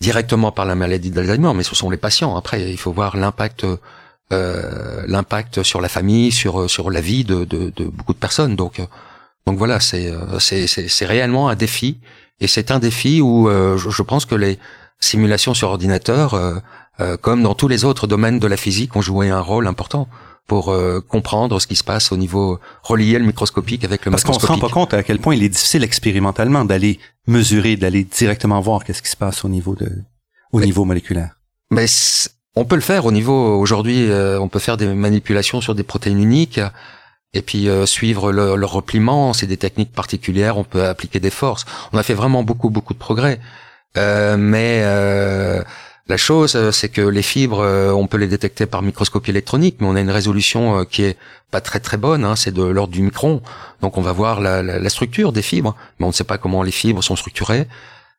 directement 0.00 0.50
par 0.50 0.64
la 0.64 0.74
maladie 0.74 1.10
d'Alzheimer, 1.10 1.52
mais 1.54 1.62
ce 1.62 1.74
sont 1.74 1.88
les 1.88 1.96
patients. 1.96 2.36
Après, 2.36 2.70
il 2.70 2.76
faut 2.76 2.92
voir 2.92 3.16
l'impact 3.16 3.64
euh, 4.32 5.02
l'impact 5.06 5.62
sur 5.62 5.80
la 5.80 5.88
famille, 5.88 6.32
sur 6.32 6.68
sur 6.68 6.90
la 6.90 7.00
vie 7.00 7.24
de, 7.24 7.44
de, 7.44 7.72
de 7.74 7.84
beaucoup 7.84 8.12
de 8.12 8.18
personnes. 8.18 8.56
Donc 8.56 8.80
donc 9.46 9.58
voilà, 9.58 9.80
c'est 9.80 10.10
euh, 10.10 10.38
c'est 10.38 10.66
c'est 10.66 11.06
réellement 11.06 11.48
un 11.48 11.54
défi 11.54 11.98
et 12.40 12.46
c'est 12.46 12.70
un 12.70 12.78
défi 12.78 13.20
où 13.20 13.48
euh, 13.48 13.76
je, 13.76 13.90
je, 13.90 14.02
pense 14.02 14.24
que 14.24 14.34
les 14.34 14.58
simulations 15.00 15.54
sur 15.54 15.68
ordinateur, 15.68 16.62
comme 17.20 17.42
dans 17.42 17.54
tous 17.54 17.66
les 17.66 17.84
autres 17.84 18.06
domaines 18.06 18.38
de 18.38 18.46
la 18.46 18.56
physique, 18.56 18.94
ont 18.94 19.00
joué 19.00 19.30
un 19.30 19.40
rôle 19.40 19.66
important 19.66 20.08
pour 20.46 20.70
euh, 20.70 21.00
comprendre 21.00 21.60
ce 21.60 21.66
qui 21.66 21.76
se 21.76 21.84
passe 21.84 22.12
au 22.12 22.16
niveau 22.16 22.58
relié 22.82 23.18
le 23.18 23.24
microscopique 23.24 23.84
avec 23.84 24.04
le 24.04 24.10
Parce 24.10 24.24
macroscopique. 24.24 24.48
Parce 24.48 24.60
qu'on 24.60 24.60
se 24.60 24.60
rend 24.60 24.68
pas 24.68 24.74
compte 24.74 24.94
à 24.94 25.02
quel 25.02 25.18
point 25.18 25.34
il 25.34 25.42
est 25.42 25.48
difficile 25.48 25.84
expérimentalement 25.84 26.64
d'aller 26.64 26.98
mesurer, 27.26 27.76
d'aller 27.76 28.04
directement 28.04 28.60
voir 28.60 28.84
qu'est-ce 28.84 29.02
qui 29.02 29.10
se 29.10 29.16
passe 29.16 29.44
au 29.44 29.48
niveau 29.48 29.74
de, 29.74 29.90
au 30.52 30.60
niveau 30.60 30.84
moléculaire. 30.84 31.38
Mais 31.70 31.86
on 32.54 32.64
peut 32.64 32.74
le 32.74 32.82
faire 32.82 33.06
au 33.06 33.12
niveau 33.12 33.58
aujourd'hui, 33.58 34.10
euh, 34.10 34.38
on 34.40 34.48
peut 34.48 34.58
faire 34.58 34.76
des 34.76 34.86
manipulations 34.86 35.60
sur 35.60 35.74
des 35.74 35.84
protéines 35.84 36.22
uniques 36.22 36.60
et 37.34 37.42
puis 37.42 37.68
euh, 37.68 37.86
suivre 37.86 38.32
leur 38.32 38.56
le 38.56 38.66
repliement. 38.66 39.32
C'est 39.32 39.46
des 39.46 39.56
techniques 39.56 39.92
particulières. 39.92 40.58
On 40.58 40.64
peut 40.64 40.84
appliquer 40.84 41.20
des 41.20 41.30
forces. 41.30 41.64
On 41.92 41.98
a 41.98 42.02
fait 42.02 42.14
vraiment 42.14 42.42
beaucoup 42.42 42.70
beaucoup 42.70 42.94
de 42.94 42.98
progrès, 42.98 43.40
mais 43.96 44.82
la 46.08 46.16
chose, 46.16 46.56
euh, 46.56 46.72
c'est 46.72 46.88
que 46.88 47.00
les 47.00 47.22
fibres, 47.22 47.60
euh, 47.60 47.92
on 47.92 48.06
peut 48.06 48.16
les 48.16 48.26
détecter 48.26 48.66
par 48.66 48.82
microscopie 48.82 49.30
électronique, 49.30 49.76
mais 49.80 49.86
on 49.86 49.94
a 49.94 50.00
une 50.00 50.10
résolution 50.10 50.80
euh, 50.80 50.84
qui 50.84 51.04
est 51.04 51.16
pas 51.50 51.60
très 51.60 51.78
très 51.78 51.96
bonne. 51.96 52.24
Hein, 52.24 52.34
c'est 52.34 52.52
de 52.52 52.62
l'ordre 52.62 52.92
du 52.92 53.02
micron. 53.02 53.40
Donc 53.82 53.96
on 53.98 54.02
va 54.02 54.12
voir 54.12 54.40
la, 54.40 54.88
structure 54.90 55.32
des 55.32 55.42
fibres, 55.42 55.76
mais 55.98 56.04
on 56.06 56.08
ne 56.08 56.14
sait 56.14 56.24
pas 56.24 56.38
comment 56.38 56.62
les 56.62 56.72
fibres 56.72 57.02
sont 57.02 57.16
structurées. 57.16 57.68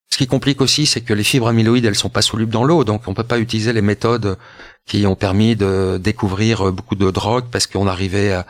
Ce 0.10 0.17
qui 0.17 0.28
complique 0.28 0.62
aussi, 0.62 0.86
c'est 0.86 1.02
que 1.02 1.13
les 1.13 1.23
fibres 1.23 1.47
amyloïdes, 1.47 1.86
elles 1.86 1.95
sont 1.95 2.10
pas 2.10 2.21
solubles 2.21 2.52
dans 2.52 2.63
l'eau, 2.63 2.84
donc 2.84 3.08
on 3.08 3.13
peut 3.13 3.23
pas 3.23 3.39
utiliser 3.39 3.73
les 3.73 3.82
méthodes 3.82 4.38
qui 4.86 5.06
ont 5.06 5.15
permis 5.15 5.56
de 5.56 5.99
découvrir 6.02 6.71
beaucoup 6.71 6.95
de 6.95 7.10
drogues 7.12 7.45
parce 7.52 7.67
qu'on 7.67 7.88
arrivait 7.88 8.32
à 8.32 8.45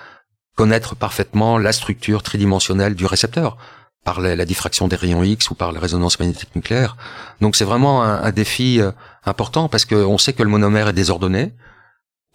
connaître 0.56 0.96
parfaitement 0.96 1.58
la 1.58 1.72
structure 1.72 2.24
tridimensionnelle 2.24 2.96
du 2.96 3.06
récepteur 3.06 3.58
par 4.04 4.20
la, 4.20 4.46
diffraction 4.46 4.88
des 4.88 4.96
rayons 4.96 5.24
X 5.24 5.50
ou 5.50 5.56
par 5.56 5.72
la 5.72 5.80
résonance 5.80 6.20
magnétique 6.20 6.56
nucléaire. 6.56 6.98
Donc 7.42 7.56
c'est 7.56 7.64
vraiment 7.64 8.04
un, 8.04 8.32
défi 8.32 8.82
euh, 8.82 8.92
important 9.26 9.70
parce 9.70 9.86
qu'on 9.86 10.18
sait 10.18 10.34
que 10.34 10.44
le 10.44 10.50
monomère 10.50 10.90
est 10.90 10.94
désordonné. 10.94 11.54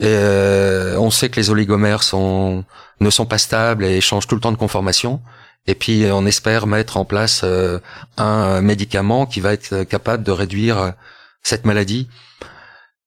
Euh, 0.02 0.96
on 0.96 1.10
sait 1.10 1.28
que 1.28 1.36
les 1.36 1.50
oligomères 1.50 2.02
sont 2.02 2.64
ne 3.00 3.10
sont 3.10 3.26
pas 3.26 3.38
stables 3.38 3.84
et 3.84 4.00
changent 4.00 4.26
tout 4.26 4.34
le 4.34 4.40
temps 4.40 4.52
de 4.52 4.56
conformation. 4.56 5.20
Et 5.66 5.74
puis 5.74 6.06
on 6.10 6.24
espère 6.24 6.66
mettre 6.66 6.96
en 6.96 7.04
place 7.04 7.42
euh, 7.44 7.78
un 8.16 8.62
médicament 8.62 9.26
qui 9.26 9.40
va 9.40 9.52
être 9.52 9.82
capable 9.84 10.24
de 10.24 10.32
réduire 10.32 10.94
cette 11.42 11.66
maladie. 11.66 12.08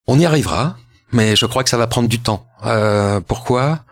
On 0.05 0.19
y 0.19 0.25
arrivera, 0.25 0.77
mais 1.11 1.35
je 1.35 1.47
crois 1.47 1.63
que 1.63 1.69
ça 1.69 1.77
va 1.77 1.87
prendre 1.87 2.09
du 2.09 2.19
temps. 2.19 2.45
pourquoi? 3.27 3.83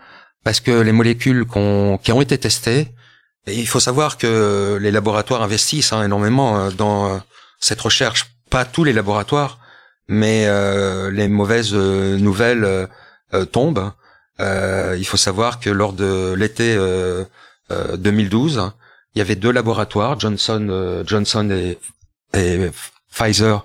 Parce 0.44 0.60
que 0.60 0.70
les 0.70 0.92
molécules 0.92 1.46
qui 1.46 2.12
ont 2.12 2.20
été 2.20 2.38
testées 2.38 2.88
il 3.46 3.66
faut 3.66 3.80
savoir 3.80 4.18
que 4.18 4.78
les 4.80 4.90
laboratoires 4.90 5.42
investissent 5.42 5.92
hein, 5.92 6.04
énormément 6.04 6.58
euh, 6.58 6.70
dans 6.70 7.06
euh, 7.06 7.18
cette 7.58 7.80
recherche. 7.80 8.26
Pas 8.50 8.64
tous 8.64 8.84
les 8.84 8.92
laboratoires, 8.92 9.58
mais 10.08 10.44
euh, 10.46 11.10
les 11.10 11.28
mauvaises 11.28 11.72
nouvelles 11.72 12.88
tombent. 13.52 13.92
il 14.40 15.04
faut 15.04 15.16
savoir 15.16 15.60
que 15.60 15.70
lors 15.70 15.92
de 15.92 16.34
l'été 16.36 16.76
2012, 17.70 18.72
il 19.14 19.18
y 19.20 19.22
avait 19.22 19.36
deux 19.36 19.52
laboratoires, 19.52 20.18
Johnson, 20.18 21.04
Johnson 21.06 21.48
et, 21.52 21.78
et, 22.36 22.70
Pfizer, 23.12 23.64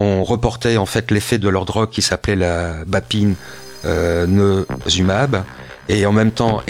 ont 0.00 0.22
reporté 0.22 0.76
en 0.76 0.84
fait 0.84 1.10
l'effet 1.10 1.38
de 1.38 1.48
leur 1.48 1.64
drogue 1.64 1.88
qui 1.88 2.02
s'appelait 2.02 2.36
la 2.36 2.84
bapine 2.84 3.34
euh, 3.86 4.26
Neuzumab, 4.26 5.44
et 5.90 6.06
en 6.06 6.12
même 6.12 6.30
temps, 6.30 6.62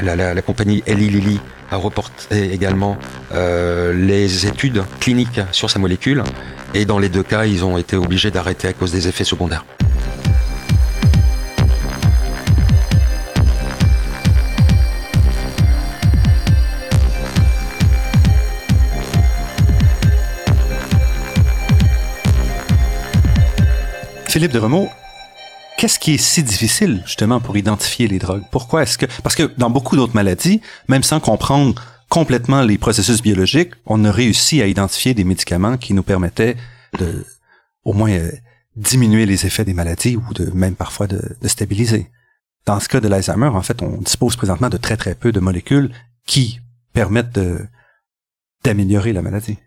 la, 0.00 0.16
la 0.16 0.42
compagnie 0.42 0.82
Eli 0.86 1.10
Lilly 1.10 1.40
a 1.70 1.76
reporté 1.76 2.54
également 2.54 2.96
euh, 3.34 3.92
les 3.92 4.46
études 4.46 4.82
cliniques 4.98 5.40
sur 5.52 5.68
sa 5.68 5.78
molécule. 5.78 6.24
Et 6.72 6.86
dans 6.86 6.98
les 6.98 7.10
deux 7.10 7.22
cas, 7.22 7.44
ils 7.44 7.66
ont 7.66 7.76
été 7.76 7.96
obligés 7.96 8.30
d'arrêter 8.30 8.66
à 8.66 8.72
cause 8.72 8.92
des 8.92 9.08
effets 9.08 9.24
secondaires. 9.24 9.66
Philippe 24.28 24.52
de 24.52 24.58
Remaux, 24.58 24.90
Qu'est-ce 25.76 25.98
qui 25.98 26.14
est 26.14 26.18
si 26.18 26.42
difficile 26.42 27.02
justement 27.04 27.38
pour 27.40 27.56
identifier 27.56 28.08
les 28.08 28.18
drogues? 28.18 28.44
Pourquoi 28.50 28.82
est-ce 28.82 28.96
que 28.96 29.06
parce 29.22 29.34
que 29.34 29.52
dans 29.58 29.68
beaucoup 29.68 29.96
d'autres 29.96 30.14
maladies, 30.14 30.62
même 30.88 31.02
sans 31.02 31.20
comprendre 31.20 31.74
complètement 32.08 32.62
les 32.62 32.78
processus 32.78 33.20
biologiques, 33.20 33.72
on 33.84 34.04
a 34.04 34.10
réussi 34.10 34.62
à 34.62 34.66
identifier 34.66 35.12
des 35.12 35.24
médicaments 35.24 35.76
qui 35.76 35.92
nous 35.92 36.02
permettaient 36.02 36.56
de 36.98 37.26
au 37.84 37.92
moins 37.92 38.10
euh, 38.10 38.32
diminuer 38.76 39.26
les 39.26 39.46
effets 39.46 39.64
des 39.64 39.74
maladies 39.74 40.16
ou 40.16 40.32
de 40.32 40.50
même 40.50 40.76
parfois 40.76 41.06
de, 41.06 41.36
stabiliser. 41.44 42.10
Dans 42.64 42.80
ce 42.80 42.88
cas 42.88 43.00
de 43.00 43.08
l'Alzheimer, 43.08 43.46
en 43.46 43.62
fait, 43.62 43.82
on 43.82 43.98
dispose 43.98 44.36
présentement 44.36 44.68
de 44.68 44.76
très 44.76 44.96
très 44.96 45.14
peu 45.14 45.30
de 45.30 45.40
molécules 45.40 45.92
qui 46.26 46.60
permettent 46.92 47.38
d'améliorer 48.64 49.12
la 49.12 49.22
maladie. 49.22 49.58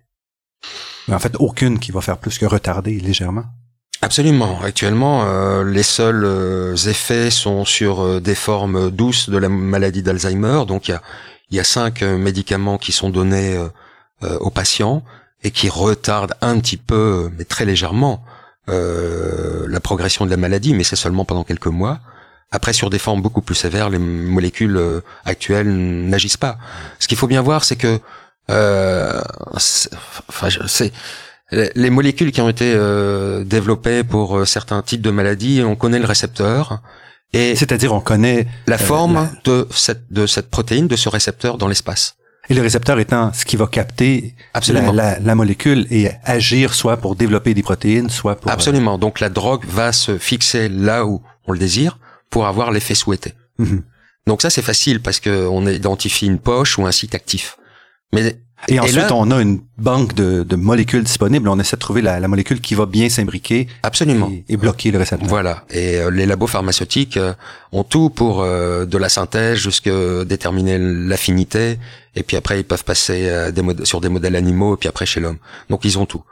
Mais 1.07 1.14
en 1.14 1.20
fait, 1.20 1.36
aucune 1.39 1.80
qui 1.80 1.91
va 1.91 2.01
faire 2.01 2.18
plus 2.18 2.38
que 2.38 2.45
retarder 2.45 2.99
légèrement. 2.99 3.45
Absolument. 4.02 4.62
Actuellement, 4.62 5.26
euh, 5.26 5.66
les 5.66 5.84
seuls 5.84 6.24
euh, 6.24 6.74
effets 6.76 7.30
sont 7.30 7.66
sur 7.66 8.02
euh, 8.02 8.22
des 8.22 8.36
formes 8.36 8.91
douces 8.91 9.30
de 9.30 9.38
la 9.38 9.50
maladie 9.50 10.02
d'Alzheimer. 10.02 10.64
Donc, 10.66 10.88
il 10.88 10.91
y 10.91 10.93
a, 10.93 11.02
y 11.52 11.60
a 11.60 11.66
cinq 11.66 12.02
médicaments 12.02 12.78
qui 12.78 12.93
sont 12.93 13.10
donnés 13.10 13.58
aux 14.22 14.50
patients 14.50 15.04
et 15.43 15.52
qui 15.52 15.70
retardent 15.70 16.36
un 16.41 16.60
petit 16.60 16.78
peu, 16.78 17.30
mais 17.38 17.45
très 17.45 17.66
légèrement, 17.66 18.24
la 18.68 19.80
progression 19.80 20.26
de 20.26 20.32
la 20.32 20.38
maladie, 20.38 20.74
mais 20.74 20.84
c'est 20.84 20.95
seulement 20.95 21.26
pendant 21.26 21.43
quelques 21.43 21.68
mois. 21.68 22.00
Après, 22.52 22.74
sur 22.74 22.89
des 22.89 23.00
formes 23.00 23.22
beaucoup 23.22 23.41
plus 23.41 23.56
sévères, 23.56 23.89
les 23.89 23.97
molécules 23.97 25.02
actuelles 25.26 26.08
n'agissent 26.08 26.38
pas. 26.38 26.58
Ce 27.00 27.08
qu'il 27.08 27.18
faut 27.18 27.28
bien 27.28 27.41
voir, 27.41 27.64
c'est 27.64 27.78
que, 27.78 28.00
enfin, 28.47 30.50
c'est 30.68 30.91
les 31.52 31.89
molécules 31.89 32.32
qui 32.32 32.41
ont 32.41 32.50
été 32.50 32.74
euh, 32.76 33.43
développées 33.43 34.04
pour 34.04 34.38
euh, 34.38 34.45
certains 34.45 34.82
types 34.82 35.02
de 35.02 35.12
maladies, 35.12 35.62
on 35.66 35.76
connaît 35.76 36.00
le 36.00 36.06
récepteur. 36.06 36.82
Et 37.34 37.56
c'est-à-dire 37.56 37.93
on 37.93 38.02
connaît 38.02 38.47
la 38.68 38.76
euh, 38.76 38.80
forme 38.80 39.30
de 39.43 39.68
cette 39.72 40.12
de 40.12 40.26
cette 40.26 40.50
protéine, 40.50 40.88
de 40.88 40.95
ce 40.95 41.10
récepteur 41.10 41.58
dans 41.58 41.68
l'espace. 41.68 42.16
Et 42.50 42.56
le 42.56 42.62
récepteur 42.62 42.97
étant 43.00 43.32
ce 43.34 43.45
qui 43.45 43.56
va 43.56 43.68
capter 43.68 44.36
la, 44.70 45.20
la, 45.20 45.36
molécule 45.36 45.86
et 45.91 46.10
agir 46.24 46.74
soit 46.74 46.97
pour 46.97 47.16
développer 47.16 47.54
des 47.54 47.62
protéines, 47.62 48.10
soit 48.10 48.38
pour... 48.38 48.50
Absolument. 48.50 48.97
Donc 48.97 49.20
la 49.20 49.30
drogue 49.30 49.66
va 49.68 49.91
se 49.91 50.18
fixer 50.18 50.68
là 50.68 51.06
où 51.06 51.22
on 51.45 51.52
le 51.52 51.60
désire 51.60 52.00
pour 52.32 52.47
avoir 52.47 52.72
l'effet 52.72 52.95
souhaité. 52.95 53.36
Mhm. 53.60 53.84
Donc 54.26 54.41
ça 54.41 54.50
c'est 54.50 54.64
facile 54.64 55.00
parce 55.00 55.20
que 55.20 55.47
on 55.47 55.68
identifie 55.68 56.26
une 56.26 56.39
poche 56.39 56.80
ou 56.80 56.88
un 56.88 56.91
site 56.91 57.14
actif. 57.14 57.58
Mais 58.14 58.39
et 58.68 58.80
ensuite, 58.80 59.12
on 59.12 59.32
a 59.32 59.41
une 59.41 59.62
banque 59.78 60.14
de, 60.14 60.43
de, 60.43 60.55
molécules 60.55 61.03
disponibles. 61.03 61.47
On 61.47 61.60
essaie 61.60 61.76
de 61.76 61.82
trouver 61.82 62.01
la, 62.01 62.20
la 62.20 62.28
molécule 62.28 62.60
qui 62.60 62.76
va 62.76 62.86
bien 62.86 63.10
s'imbriquer. 63.10 63.68
Absolument. 63.84 64.32
Et, 64.47 64.57
bloquer 64.57 64.91
le 64.91 64.99
récepteur. 64.99 65.28
Voilà. 65.28 65.64
Et 65.70 65.97
euh, 65.97 66.12
les 66.12 66.26
labos 66.26 66.47
pharmaceutiques 66.47 67.18
euh, 67.18 67.34
ont 67.72 67.84
tout 67.84 68.10
pour 68.10 68.41
euh, 68.41 68.86
de 68.86 68.97
la 68.97 69.10
synthèse 69.10 69.57
jusqu'à 69.57 70.26
déterminer 70.26 70.78
l'affinité. 70.78 71.80
Et 72.16 72.24
puis 72.24 72.36
après, 72.36 72.60
ils 72.60 72.66
peuvent 72.66 72.84
passer 72.84 73.51
des 73.51 73.86
sur 73.86 74.01
des 74.01 74.10
modèles 74.10 74.36
animaux 74.36 74.76
et 74.76 74.78
puis 74.78 74.89
après 74.89 75.05
chez 75.05 75.20
l'homme. 75.20 75.38
Donc, 75.70 75.86
ils 75.86 75.97
ont 75.97 76.05
tout. 76.05 76.24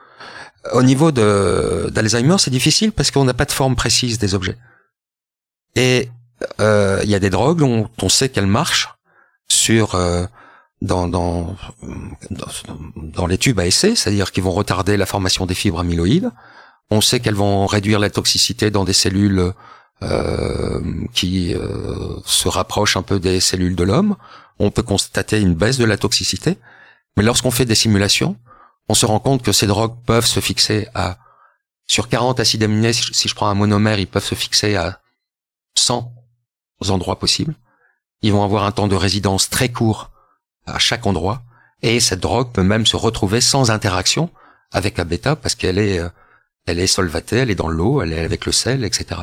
Au 0.73 0.83
niveau 0.83 1.11
de 1.11 1.89
d'Alzheimer, 1.93 2.35
c'est 2.39 2.51
difficile 2.51 2.91
parce 2.91 3.09
qu'on 3.09 3.23
n'a 3.23 3.33
pas 3.33 3.45
de 3.45 3.51
forme 3.51 3.75
précise 3.75 4.17
des 4.19 4.35
objets. 4.35 4.57
Et 5.75 6.09
il 6.59 7.09
y 7.09 7.15
a 7.15 7.19
des 7.19 7.29
drogues 7.29 7.59
dont 7.59 7.89
on 8.01 8.09
sait 8.09 8.27
qu'elles 8.29 8.47
marchent 8.47 8.89
sur 9.47 9.95
dans, 10.81 11.07
dans, 11.07 11.55
dans, 12.95 13.27
les 13.27 13.37
tubes 13.37 13.59
à 13.59 13.65
essai, 13.65 13.95
c'est-à-dire 13.95 14.31
qu'ils 14.31 14.43
vont 14.43 14.51
retarder 14.51 14.95
la 14.97 15.05
formation 15.05 15.45
des 15.45 15.55
fibres 15.55 15.79
amyloïdes. 15.79 16.31
On 16.91 17.01
sait 17.01 17.19
qu'elles 17.19 17.35
vont 17.35 17.65
réduire 17.65 17.99
la 17.99 18.09
toxicité 18.09 18.69
dans 18.69 18.85
des 18.85 18.93
cellules 18.93 19.53
euh, 20.03 20.79
qui 21.13 21.55
euh, 21.55 22.19
se 22.25 22.47
rapprochent 22.47 22.97
un 22.97 23.01
peu 23.01 23.19
des 23.19 23.39
cellules 23.39 23.75
de 23.75 23.83
l'homme. 23.83 24.15
On 24.59 24.71
peut 24.71 24.83
constater 24.83 25.41
une 25.41 25.55
baisse 25.55 25.77
de 25.77 25.85
la 25.85 25.97
toxicité, 25.97 26.57
mais 27.15 27.23
lorsqu'on 27.23 27.51
fait 27.51 27.65
des 27.65 27.75
simulations, 27.75 28.37
on 28.87 28.93
se 28.93 29.05
rend 29.05 29.19
compte 29.19 29.41
que 29.41 29.51
ces 29.51 29.67
drogues 29.67 29.95
peuvent 30.05 30.25
se 30.25 30.39
fixer 30.39 30.87
à 30.93 31.17
sur 31.87 32.09
40 32.09 32.39
acides 32.41 32.63
aminés, 32.63 32.91
si 32.91 33.29
je 33.29 33.33
prends 33.33 33.47
un 33.47 33.53
monomère, 33.53 33.97
ils 33.97 34.07
peuvent 34.07 34.25
se 34.25 34.35
fixer 34.35 34.75
à 34.75 34.99
100 35.75 36.11
endroits 36.89 37.17
possibles. 37.17 37.55
Ils 38.21 38.33
vont 38.33 38.43
avoir 38.43 38.65
un 38.65 38.73
temps 38.73 38.89
de 38.89 38.95
résidence 38.95 39.49
très 39.49 39.69
court 39.69 40.11
à 40.67 40.79
chaque 40.79 41.05
endroit. 41.05 41.41
Et 41.81 41.99
cette 41.99 42.19
drogue 42.19 42.51
peut 42.51 42.63
même 42.63 42.85
se 42.85 42.95
retrouver 42.95 43.41
sans 43.41 43.71
interaction 43.71 44.29
avec 44.71 44.97
la 44.97 45.03
bêta 45.03 45.35
parce 45.35 45.55
qu'elle 45.55 45.77
est, 45.77 45.99
euh, 45.99 46.09
elle 46.65 46.79
est 46.79 46.87
solvatée, 46.87 47.37
elle 47.37 47.51
est 47.51 47.55
dans 47.55 47.69
l'eau, 47.69 48.01
elle 48.01 48.13
est 48.13 48.19
avec 48.19 48.45
le 48.45 48.51
sel, 48.51 48.83
etc. 48.83 49.21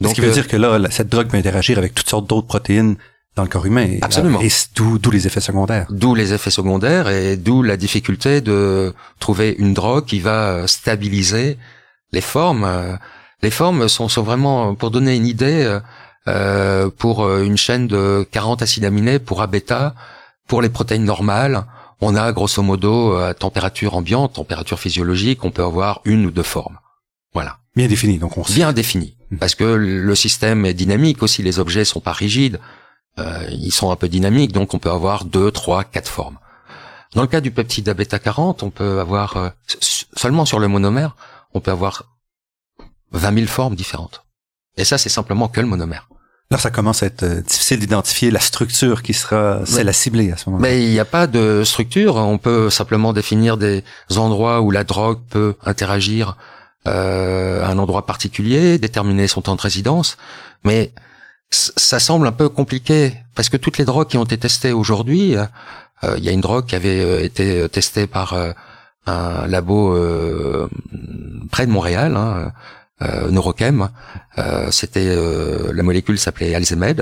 Donc, 0.00 0.10
Ce 0.10 0.14
qui 0.14 0.20
veut 0.20 0.30
euh, 0.30 0.32
dire 0.32 0.48
que 0.48 0.56
là, 0.56 0.78
cette 0.90 1.08
drogue 1.08 1.28
peut 1.28 1.36
interagir 1.36 1.78
avec 1.78 1.94
toutes 1.94 2.08
sortes 2.08 2.28
d'autres 2.28 2.46
protéines 2.46 2.96
dans 3.34 3.42
le 3.42 3.48
corps 3.48 3.66
humain. 3.66 3.98
Absolument. 4.02 4.40
Et 4.40 4.48
d'où 4.74 5.10
les 5.10 5.26
effets 5.26 5.40
secondaires. 5.40 5.86
D'où 5.90 6.14
les 6.14 6.32
effets 6.32 6.50
secondaires 6.50 7.08
et 7.08 7.36
d'où 7.36 7.62
la 7.62 7.76
difficulté 7.76 8.40
de 8.40 8.94
trouver 9.20 9.54
une 9.58 9.74
drogue 9.74 10.06
qui 10.06 10.20
va 10.20 10.50
euh, 10.50 10.66
stabiliser 10.66 11.58
les 12.12 12.20
formes. 12.20 12.98
Les 13.42 13.50
formes 13.50 13.88
sont, 13.88 14.08
sont 14.08 14.22
vraiment, 14.22 14.74
pour 14.74 14.90
donner 14.90 15.16
une 15.16 15.26
idée, 15.26 15.80
euh, 16.28 16.88
pour 16.96 17.28
une 17.38 17.56
chaîne 17.56 17.86
de 17.86 18.26
40 18.30 18.62
acides 18.62 18.84
aminés, 18.84 19.18
pour 19.18 19.42
A 19.42 19.46
bêta, 19.46 19.94
pour 20.46 20.62
les 20.62 20.68
protéines 20.68 21.04
normales, 21.04 21.66
on 22.00 22.14
a 22.14 22.32
grosso 22.32 22.62
modo 22.62 23.14
à 23.14 23.34
température 23.34 23.94
ambiante, 23.94 24.34
température 24.34 24.78
physiologique, 24.78 25.44
on 25.44 25.50
peut 25.50 25.64
avoir 25.64 26.00
une 26.04 26.26
ou 26.26 26.30
deux 26.30 26.42
formes. 26.42 26.78
Voilà. 27.32 27.58
Bien 27.74 27.88
défini, 27.88 28.18
donc 28.18 28.38
on 28.38 28.44
sait. 28.44 28.54
Bien 28.54 28.72
défini, 28.72 29.16
hmm. 29.30 29.38
parce 29.38 29.54
que 29.54 29.64
le 29.64 30.14
système 30.14 30.64
est 30.64 30.74
dynamique 30.74 31.22
aussi. 31.22 31.42
Les 31.42 31.58
objets 31.58 31.84
sont 31.84 32.00
pas 32.00 32.12
rigides, 32.12 32.60
euh, 33.18 33.46
ils 33.50 33.72
sont 33.72 33.90
un 33.90 33.96
peu 33.96 34.08
dynamiques, 34.08 34.52
donc 34.52 34.74
on 34.74 34.78
peut 34.78 34.90
avoir 34.90 35.24
deux, 35.24 35.50
trois, 35.50 35.84
quatre 35.84 36.08
formes. 36.08 36.38
Dans 37.14 37.22
le 37.22 37.28
cas 37.28 37.40
du 37.40 37.50
peptide 37.50 37.88
bêta 37.90 38.18
40, 38.18 38.62
on 38.62 38.70
peut 38.70 39.00
avoir 39.00 39.36
euh, 39.36 39.48
seulement 40.16 40.44
sur 40.44 40.58
le 40.58 40.68
monomère, 40.68 41.16
on 41.54 41.60
peut 41.60 41.70
avoir 41.70 42.04
20 43.12 43.34
000 43.34 43.46
formes 43.46 43.74
différentes. 43.74 44.24
Et 44.76 44.84
ça, 44.84 44.98
c'est 44.98 45.08
simplement 45.08 45.48
que 45.48 45.60
le 45.60 45.66
monomère. 45.66 46.08
Là, 46.50 46.58
ça 46.58 46.70
commence 46.70 47.02
à 47.02 47.06
être 47.06 47.24
euh, 47.24 47.40
difficile 47.40 47.80
d'identifier 47.80 48.30
la 48.30 48.38
structure 48.38 49.02
qui 49.02 49.14
sera 49.14 49.66
celle 49.66 49.88
à 49.88 49.92
cibler 49.92 50.30
à 50.30 50.36
ce 50.36 50.48
moment-là. 50.48 50.68
Mais 50.68 50.84
il 50.84 50.90
n'y 50.90 51.00
a 51.00 51.04
pas 51.04 51.26
de 51.26 51.64
structure. 51.64 52.16
On 52.16 52.38
peut 52.38 52.70
simplement 52.70 53.12
définir 53.12 53.56
des 53.56 53.82
endroits 54.16 54.60
où 54.60 54.70
la 54.70 54.84
drogue 54.84 55.18
peut 55.28 55.56
interagir 55.64 56.36
euh, 56.86 57.64
à 57.64 57.70
un 57.70 57.78
endroit 57.78 58.06
particulier, 58.06 58.78
déterminer 58.78 59.26
son 59.26 59.42
temps 59.42 59.56
de 59.56 59.60
résidence. 59.60 60.16
Mais 60.62 60.92
ça 61.50 61.98
semble 61.98 62.28
un 62.28 62.32
peu 62.32 62.48
compliqué 62.48 63.14
parce 63.34 63.48
que 63.48 63.56
toutes 63.56 63.78
les 63.78 63.84
drogues 63.84 64.08
qui 64.08 64.18
ont 64.18 64.24
été 64.24 64.38
testées 64.38 64.72
aujourd'hui, 64.72 65.36
euh, 65.36 66.14
il 66.16 66.22
y 66.22 66.28
a 66.28 66.32
une 66.32 66.40
drogue 66.40 66.66
qui 66.66 66.76
avait 66.76 67.24
été 67.24 67.68
testée 67.70 68.06
par 68.06 68.36
un 69.06 69.46
labo 69.48 69.96
près 71.50 71.66
de 71.66 71.72
Montréal. 71.72 72.16
Hein, 72.16 72.52
euh, 73.02 73.30
Neurochem. 73.30 73.90
Euh, 74.38 74.70
c'était 74.70 75.08
euh, 75.08 75.72
la 75.72 75.82
molécule 75.82 76.18
s'appelait 76.18 76.54
Alzheimer. 76.54 76.94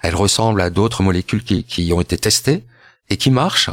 Elle 0.00 0.14
ressemble 0.14 0.60
à 0.60 0.70
d'autres 0.70 1.02
molécules 1.02 1.42
qui, 1.42 1.64
qui 1.64 1.92
ont 1.92 2.00
été 2.00 2.16
testées 2.18 2.64
et 3.08 3.16
qui 3.16 3.30
marchent. 3.30 3.70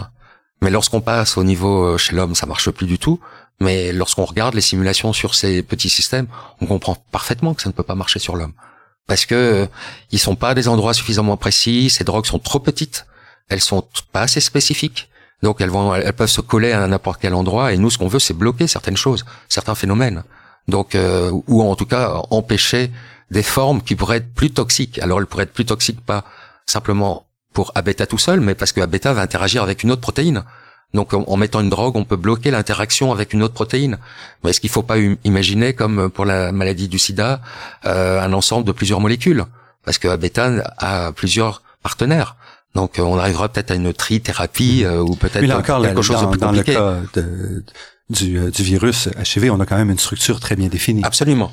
Mais 0.61 0.69
lorsqu'on 0.69 1.01
passe 1.01 1.37
au 1.37 1.43
niveau 1.43 1.83
euh, 1.83 1.97
chez 1.97 2.15
l'homme, 2.15 2.35
ça 2.35 2.45
marche 2.45 2.69
plus 2.71 2.87
du 2.87 2.97
tout. 2.97 3.19
Mais 3.59 3.91
lorsqu'on 3.91 4.25
regarde 4.25 4.55
les 4.55 4.61
simulations 4.61 5.13
sur 5.13 5.35
ces 5.35 5.61
petits 5.61 5.89
systèmes, 5.89 6.27
on 6.61 6.65
comprend 6.65 6.95
parfaitement 7.11 7.53
que 7.53 7.61
ça 7.61 7.69
ne 7.69 7.73
peut 7.73 7.83
pas 7.83 7.95
marcher 7.95 8.19
sur 8.19 8.35
l'homme. 8.35 8.53
Parce 9.05 9.25
que 9.25 9.67
ils 10.11 10.19
sont 10.19 10.35
pas 10.35 10.49
à 10.49 10.53
des 10.53 10.67
endroits 10.67 10.93
suffisamment 10.93 11.37
précis, 11.37 11.89
ces 11.89 12.03
drogues 12.03 12.25
sont 12.25 12.39
trop 12.39 12.59
petites, 12.59 13.05
elles 13.49 13.61
sont 13.61 13.85
pas 14.11 14.21
assez 14.21 14.39
spécifiques. 14.39 15.09
Donc 15.43 15.59
elles 15.59 15.69
vont, 15.69 15.93
elles 15.93 16.13
peuvent 16.13 16.29
se 16.29 16.39
coller 16.39 16.71
à 16.71 16.87
n'importe 16.87 17.19
quel 17.21 17.33
endroit. 17.33 17.73
Et 17.73 17.77
nous, 17.77 17.89
ce 17.89 17.97
qu'on 17.97 18.07
veut, 18.07 18.19
c'est 18.19 18.33
bloquer 18.33 18.65
certaines 18.67 18.95
choses, 18.95 19.25
certains 19.49 19.75
phénomènes 19.75 20.23
donc 20.67 20.95
euh, 20.95 21.31
ou 21.47 21.61
en 21.61 21.75
tout 21.75 21.85
cas 21.85 22.21
empêcher 22.29 22.91
des 23.31 23.43
formes 23.43 23.81
qui 23.81 23.95
pourraient 23.95 24.17
être 24.17 24.33
plus 24.33 24.51
toxiques. 24.51 24.99
Alors 24.99 25.19
elles 25.19 25.25
pourraient 25.25 25.43
être 25.43 25.53
plus 25.53 25.65
toxiques 25.65 26.01
pas 26.01 26.23
simplement 26.65 27.25
pour 27.53 27.71
A-bêta 27.75 28.05
tout 28.05 28.17
seul, 28.17 28.39
mais 28.39 28.55
parce 28.55 28.71
que 28.71 28.81
A-bêta 28.81 29.13
va 29.13 29.21
interagir 29.21 29.63
avec 29.63 29.83
une 29.83 29.91
autre 29.91 30.01
protéine. 30.01 30.43
Donc 30.93 31.13
en, 31.13 31.37
mettant 31.37 31.61
une 31.61 31.69
drogue, 31.69 31.95
on 31.95 32.05
peut 32.05 32.15
bloquer 32.15 32.51
l'interaction 32.51 33.11
avec 33.11 33.33
une 33.33 33.41
autre 33.41 33.55
protéine. 33.55 33.97
Mais 34.43 34.51
est-ce 34.51 34.59
qu'il 34.59 34.69
ne 34.69 34.73
faut 34.73 34.83
pas 34.83 34.97
imaginer, 35.23 35.73
comme 35.73 36.09
pour 36.09 36.25
la 36.25 36.51
maladie 36.51 36.87
du 36.87 36.99
sida, 36.99 37.41
euh, 37.85 38.21
un 38.21 38.31
ensemble 38.33 38.65
de 38.65 38.71
plusieurs 38.71 38.99
molécules? 38.99 39.45
Parce 39.85 39.97
que 39.97 40.07
A-bêta 40.07 40.51
a 40.77 41.11
plusieurs 41.11 41.63
partenaires. 41.81 42.35
Donc 42.75 42.99
on 42.99 43.17
arrivera 43.17 43.49
peut-être 43.49 43.71
à 43.71 43.75
une 43.75 43.93
trithérapie 43.93 44.83
euh, 44.83 44.99
ou 44.99 45.15
peut-être 45.15 45.39
quelque 45.41 46.01
chose 46.01 46.21
de 46.21 46.27
plus 46.27 46.39
compliqué. 46.39 46.73
Dans 46.73 46.91
le 46.91 47.01
cas 47.01 47.21
de, 47.21 47.63
du, 48.09 48.37
euh, 48.37 48.51
du 48.51 48.63
virus 48.63 49.09
HIV, 49.17 49.51
on 49.51 49.59
a 49.59 49.65
quand 49.65 49.77
même 49.77 49.89
une 49.89 49.99
structure 49.99 50.39
très 50.39 50.55
bien 50.55 50.67
définie. 50.67 51.03
Absolument. 51.03 51.51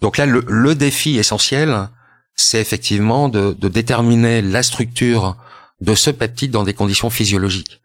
Donc 0.00 0.16
là, 0.16 0.26
le, 0.26 0.44
le 0.48 0.74
défi 0.74 1.18
essentiel, 1.18 1.88
c'est 2.34 2.60
effectivement 2.60 3.28
de, 3.28 3.56
de, 3.58 3.68
déterminer 3.68 4.42
la 4.42 4.62
structure 4.62 5.36
de 5.80 5.94
ce 5.94 6.10
peptide 6.10 6.50
dans 6.50 6.64
des 6.64 6.74
conditions 6.74 7.10
physiologiques. 7.10 7.80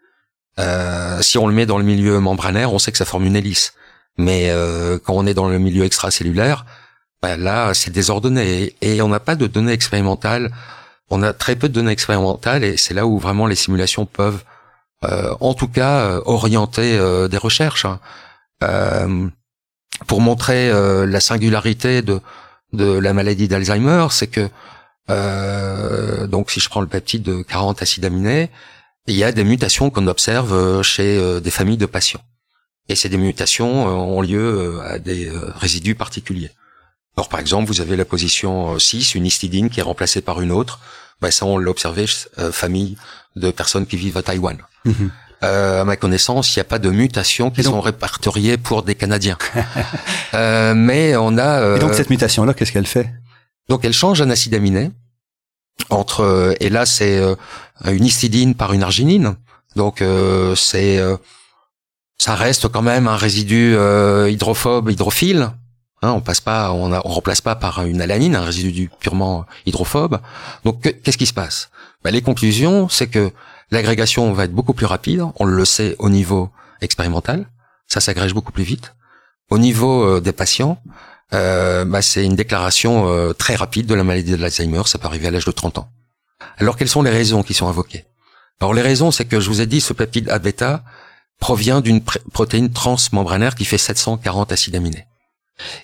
Euh, 0.60 1.22
si 1.22 1.38
on 1.38 1.48
le 1.48 1.54
met 1.54 1.66
dans 1.66 1.78
le 1.78 1.84
milieu 1.84 2.20
membranaire, 2.20 2.74
on 2.74 2.80
sait 2.80 2.92
que 2.92 2.98
ça 2.98 3.06
forme 3.06 3.26
une 3.26 3.36
hélice. 3.36 3.74
Mais 4.18 4.50
euh, 4.50 5.00
quand 5.02 5.14
on 5.14 5.26
est 5.26 5.34
dans 5.34 5.48
le 5.48 5.60
milieu 5.60 5.86
extracellulaire, 5.86 6.66
ben 7.22 7.38
là, 7.38 7.74
c'est 7.74 7.92
désordonné. 7.92 8.76
Et, 8.82 9.02
on 9.02 9.08
n'a 9.08 9.20
pas 9.20 9.36
de 9.36 9.48
données 9.48 9.72
expérimentales. 9.72 10.52
On 11.10 11.24
a 11.24 11.34
très 11.34 11.56
peu 11.56 11.70
de 11.70 11.74
données 11.74 11.92
expérimentales, 11.92 12.64
et 12.64 12.78
c'est 12.78 12.94
là 12.94 13.06
où 13.08 13.18
vraiment 13.18 13.48
les 13.48 13.56
simulations 13.56 14.06
peuvent 14.06 14.44
en 15.02 15.54
tout 15.54 15.68
cas 15.68 16.02
euh, 16.02 16.22
orienter 16.26 16.98
euh, 16.98 17.28
des 17.28 17.38
recherches 17.38 17.86
hein. 17.86 18.00
pour 20.08 20.22
montrer 20.22 20.72
la 21.06 21.20
singularité 21.20 22.02
de 22.02 22.22
de 22.72 22.86
la 22.86 23.14
maladie 23.14 23.48
d'Alzheimer, 23.48 24.08
c'est 24.12 24.28
que 24.28 24.48
donc 26.28 26.52
si 26.52 26.60
je 26.60 26.70
prends 26.70 26.82
le 26.82 26.88
peptide 26.88 27.24
de 27.24 27.42
40 27.42 27.82
acides 27.82 28.06
aminés, 28.06 28.52
il 29.08 29.16
y 29.16 29.24
a 29.24 29.32
des 29.32 29.44
mutations 29.44 29.90
qu'on 29.90 30.06
observe 30.06 30.84
chez 30.84 31.42
des 31.42 31.50
familles 31.50 31.78
de 31.78 31.88
patients. 31.88 32.22
Et 32.88 32.96
ces 32.96 33.10
mutations 33.10 33.88
ont 33.88 34.22
lieu 34.22 34.80
à 34.84 35.00
des 35.00 35.32
résidus 35.56 35.96
particuliers. 35.96 36.52
Alors 37.18 37.28
par 37.28 37.40
exemple, 37.40 37.68
vous 37.68 37.82
avez 37.82 37.96
la 37.96 38.06
position 38.06 38.78
6, 38.78 39.16
une 39.16 39.26
histidine 39.26 39.72
qui 39.72 39.80
est 39.80 39.84
remplacée 39.84 40.22
par 40.22 40.40
une 40.42 40.52
autre. 40.52 40.80
Ben, 41.22 41.32
ça, 41.32 41.48
on 41.48 41.58
l'a 41.58 41.72
observé, 41.72 42.06
famille 42.52 42.98
de 43.36 43.50
personnes 43.50 43.88
qui 43.88 43.98
vivent 43.98 44.18
à 44.18 44.22
Taïwan. 44.22 44.60
Euh, 45.42 45.82
à 45.82 45.86
ma 45.86 45.96
connaissance, 45.96 46.54
il 46.54 46.60
n'y 46.60 46.62
a 46.62 46.66
pas 46.66 46.80
de 46.80 46.90
mutations 46.90 47.50
qui 47.50 47.64
sont 47.64 47.80
répertoriées 47.80 48.58
pour 48.58 48.84
des 48.84 48.96
Canadiens. 48.96 49.38
euh, 50.34 50.74
mais 50.76 51.16
on 51.16 51.38
a. 51.38 51.62
Euh, 51.62 51.78
et 51.78 51.80
donc 51.80 51.94
cette 51.94 52.10
mutation-là, 52.10 52.54
qu'est-ce 52.54 52.74
qu'elle 52.74 52.88
fait? 52.88 53.10
Donc 53.70 53.86
elle 53.86 53.94
change 53.94 54.22
un 54.22 54.30
acide 54.30 54.54
aminé 54.56 54.92
entre 55.90 56.22
euh, 56.22 56.54
et 56.60 56.70
là 56.70 56.86
c'est 56.86 57.18
euh, 57.18 57.36
une 57.86 58.04
histidine 58.04 58.54
par 58.54 58.74
une 58.74 58.84
arginine. 58.84 59.36
Donc 59.78 60.04
c'est 60.56 61.00
ça 62.18 62.36
reste 62.36 62.68
quand 62.68 62.82
même 62.82 63.08
un 63.08 63.16
résidu 63.16 63.78
hydrophobe, 64.28 64.90
hydrophile. 64.90 65.52
Hein, 66.02 66.12
on 66.12 66.22
passe 66.22 66.42
pas, 66.42 66.72
on, 66.72 66.92
on 66.92 67.10
remplace 67.10 67.40
pas 67.42 67.56
par 67.56 67.86
une 67.86 68.02
alanine, 68.02 68.36
un 68.36 68.44
résidu 68.44 68.90
purement 69.00 69.46
hydrophobe. 69.66 70.20
Donc 70.66 70.82
qu'est-ce 70.82 71.18
qui 71.18 71.28
se 71.28 71.34
passe? 71.34 71.70
Ben, 72.04 72.12
Les 72.12 72.22
conclusions, 72.22 72.90
c'est 72.90 73.08
que 73.08 73.32
L'agrégation 73.72 74.32
va 74.34 74.46
être 74.46 74.54
beaucoup 74.54 74.74
plus 74.74 74.86
rapide, 74.86 75.24
on 75.36 75.46
le 75.46 75.66
sait 75.66 75.96
au 76.00 76.10
niveau 76.10 76.50
expérimental, 76.82 77.48
ça 77.88 78.00
s'agrège 78.00 78.34
beaucoup 78.34 78.52
plus 78.52 78.64
vite. 78.64 78.96
Au 79.50 79.58
niveau 79.58 80.04
euh, 80.04 80.22
des 80.22 80.32
patients, 80.32 80.82
euh, 81.34 81.86
bah, 81.86 82.02
c'est 82.02 82.26
une 82.26 82.36
déclaration 82.36 83.08
euh, 83.08 83.34
très 83.34 83.56
rapide 83.56 83.86
de 83.86 83.94
la 83.94 84.04
maladie 84.04 84.32
de 84.32 84.38
l'Alzheimer, 84.38 84.82
ça 84.86 84.98
peut 84.98 85.08
arriver 85.08 85.28
à 85.28 85.32
l'âge 85.32 85.46
de 85.46 85.52
30 85.52 85.80
ans. 85.80 85.92
Alors 86.58 86.78
quelles 86.78 86.90
sont 86.90 87.04
les 87.04 87.12
raisons 87.12 87.44
qui 87.44 87.54
sont 87.54 87.68
invoquées? 87.68 88.06
Alors 88.60 88.74
les 88.74 88.82
raisons, 88.82 89.12
c'est 89.12 89.26
que 89.26 89.40
je 89.40 89.50
vous 89.50 89.62
ai 89.62 89.66
dit, 89.66 89.82
ce 89.82 89.94
peptide 89.94 90.30
A-bêta 90.30 90.84
provient 91.40 91.82
d'une 91.82 92.02
protéine 92.02 92.72
transmembranaire 92.72 93.56
qui 93.56 93.66
fait 93.66 93.78
740 93.78 94.52
acides 94.52 94.76
aminés. 94.76 95.06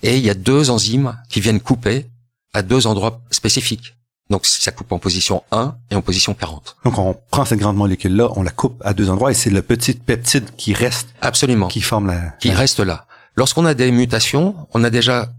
Et 0.03 0.17
il 0.17 0.25
y 0.25 0.29
a 0.29 0.33
deux 0.33 0.69
enzymes 0.69 1.17
qui 1.29 1.39
viennent 1.39 1.61
couper 1.61 2.07
à 2.53 2.61
deux 2.61 2.87
endroits 2.87 3.21
spécifiques. 3.31 3.94
Donc 4.29 4.45
ça 4.45 4.71
coupe 4.71 4.91
en 4.91 4.97
position 4.97 5.43
1 5.51 5.75
et 5.91 5.95
en 5.95 6.01
position 6.01 6.33
40. 6.33 6.77
Donc 6.83 6.97
on 6.97 7.15
prend 7.29 7.45
cette 7.45 7.59
grande 7.59 7.77
molécule 7.77 8.15
là, 8.15 8.29
on 8.35 8.41
la 8.41 8.51
coupe 8.51 8.81
à 8.83 8.93
deux 8.93 9.09
endroits 9.09 9.31
et 9.31 9.35
c'est 9.35 9.51
le 9.51 9.61
petit 9.61 9.93
peptide 9.93 10.55
qui 10.55 10.73
reste 10.73 11.09
absolument 11.21 11.67
qui 11.67 11.81
forme 11.81 12.07
la 12.07 12.29
qui 12.39 12.51
reste 12.51 12.79
là. 12.79 13.05
Lorsqu'on 13.35 13.65
a 13.65 13.73
des 13.73 13.91
mutations, 13.91 14.55
on 14.73 14.83
a 14.83 14.89
déjà 14.89 15.31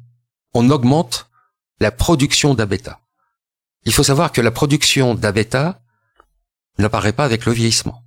on 0.55 0.71
augmente 0.71 1.29
la 1.81 1.91
production 1.91 2.55
d'abêta. 2.55 3.01
Il 3.85 3.93
faut 3.93 4.05
savoir 4.05 4.31
que 4.33 4.41
la 4.41 4.51
production 4.51 5.15
d'abêta 5.15 5.81
n'apparaît 6.79 7.13
pas 7.13 7.25
avec 7.25 7.45
le 7.45 7.53
vieillissement. 7.53 8.05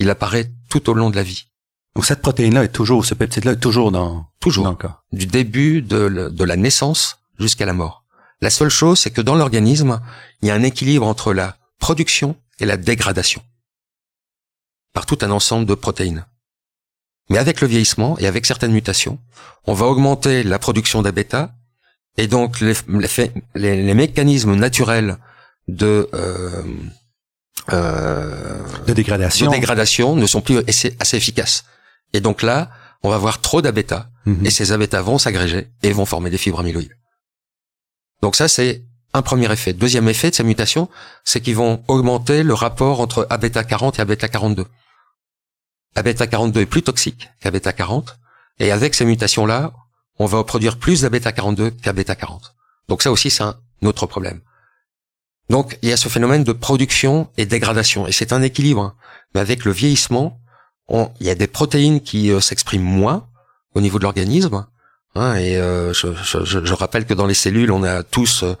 Il 0.00 0.10
apparaît 0.10 0.50
tout 0.68 0.88
au 0.90 0.94
long 0.94 1.10
de 1.10 1.16
la 1.16 1.22
vie. 1.22 1.46
Donc 1.94 2.04
cette 2.04 2.22
protéine-là 2.22 2.64
est 2.64 2.68
toujours, 2.68 3.04
ce 3.04 3.14
peptide-là 3.14 3.52
est 3.52 3.60
toujours 3.60 3.90
dans 3.90 4.26
toujours 4.38 4.64
dans 4.64 4.70
le 4.70 4.76
corps. 4.76 5.02
Du 5.12 5.26
début 5.26 5.82
de, 5.82 6.30
de 6.30 6.44
la 6.44 6.56
naissance 6.56 7.18
jusqu'à 7.38 7.66
la 7.66 7.72
mort. 7.72 7.99
La 8.40 8.50
seule 8.50 8.70
chose, 8.70 8.98
c'est 8.98 9.10
que 9.10 9.20
dans 9.20 9.34
l'organisme, 9.34 10.00
il 10.42 10.48
y 10.48 10.50
a 10.50 10.54
un 10.54 10.62
équilibre 10.62 11.06
entre 11.06 11.32
la 11.32 11.56
production 11.78 12.36
et 12.58 12.66
la 12.66 12.76
dégradation 12.76 13.42
par 14.92 15.06
tout 15.06 15.18
un 15.22 15.30
ensemble 15.30 15.66
de 15.66 15.74
protéines. 15.74 16.26
Mais 17.28 17.38
avec 17.38 17.60
le 17.60 17.68
vieillissement 17.68 18.18
et 18.18 18.26
avec 18.26 18.44
certaines 18.44 18.72
mutations, 18.72 19.18
on 19.66 19.72
va 19.72 19.86
augmenter 19.86 20.42
la 20.42 20.58
production 20.58 21.00
d'abêta 21.02 21.54
et 22.16 22.26
donc 22.26 22.60
les, 22.60 22.74
les, 23.54 23.94
mécanismes 23.94 24.56
naturels 24.56 25.16
de 25.68 26.08
euh, 26.12 26.62
euh, 27.72 28.84
de 28.86 28.92
dégradation. 28.92 29.46
de 29.46 29.52
dégradation 29.52 30.16
ne 30.16 30.26
sont 30.26 30.40
plus 30.40 30.58
assez, 30.68 31.16
efficaces. 31.16 31.64
Et 32.12 32.20
donc 32.20 32.42
là, 32.42 32.70
on 33.02 33.10
va 33.10 33.14
avoir 33.14 33.40
trop 33.40 33.62
d'abêta 33.62 34.10
mhm. 34.26 34.44
et 34.44 34.50
ces 34.50 34.72
abêta 34.72 35.00
vont 35.00 35.18
s'agréger 35.18 35.68
et 35.82 35.92
vont 35.92 36.06
former 36.06 36.30
des 36.30 36.38
fibres 36.38 36.60
amyloïdes. 36.60 36.96
Donc 38.22 38.36
ça, 38.36 38.48
c'est 38.48 38.82
un 39.12 39.22
premier 39.22 39.50
effet. 39.52 39.72
Deuxième 39.72 40.08
effet 40.08 40.30
de 40.30 40.34
ces 40.34 40.44
mutations, 40.44 40.88
c'est 41.24 41.40
qu'ils 41.40 41.56
vont 41.56 41.82
augmenter 41.88 42.42
le 42.42 42.54
rapport 42.54 43.00
entre 43.00 43.26
abêta 43.30 43.64
40 43.64 43.98
et 43.98 44.02
abêta 44.02 44.28
42. 44.28 44.66
Abêta 45.96 46.26
42 46.26 46.60
est 46.60 46.66
plus 46.66 46.82
toxique 46.82 47.28
qu'abêta 47.40 47.72
40, 47.72 48.16
et 48.60 48.70
avec 48.70 48.94
ces 48.94 49.04
mutations-là, 49.04 49.72
on 50.18 50.26
va 50.26 50.44
produire 50.44 50.78
plus 50.78 51.02
d'abêta 51.02 51.32
42 51.32 51.70
qu'abêta 51.70 52.14
40. 52.14 52.54
Donc 52.88 53.02
ça 53.02 53.10
aussi, 53.10 53.30
c'est 53.30 53.42
un 53.42 53.56
autre 53.82 54.06
problème. 54.06 54.40
Donc 55.48 55.78
il 55.82 55.88
y 55.88 55.92
a 55.92 55.96
ce 55.96 56.08
phénomène 56.08 56.44
de 56.44 56.52
production 56.52 57.28
et 57.36 57.46
dégradation, 57.46 58.06
et 58.06 58.12
c'est 58.12 58.32
un 58.32 58.42
équilibre. 58.42 58.82
Hein. 58.82 58.94
Mais 59.34 59.40
avec 59.40 59.64
le 59.64 59.72
vieillissement, 59.72 60.38
il 60.88 61.26
y 61.26 61.30
a 61.30 61.34
des 61.34 61.46
protéines 61.46 62.00
qui 62.00 62.30
euh, 62.30 62.40
s'expriment 62.40 62.82
moins 62.82 63.28
au 63.74 63.80
niveau 63.80 63.98
de 63.98 64.04
l'organisme, 64.04 64.66
Hein, 65.14 65.34
et 65.36 65.56
euh, 65.56 65.92
je, 65.92 66.08
je, 66.14 66.64
je, 66.64 66.74
rappelle 66.74 67.04
que 67.04 67.14
dans 67.14 67.26
les 67.26 67.34
cellules, 67.34 67.72
on 67.72 67.82
a 67.82 68.02
tous, 68.02 68.44
euh, 68.44 68.54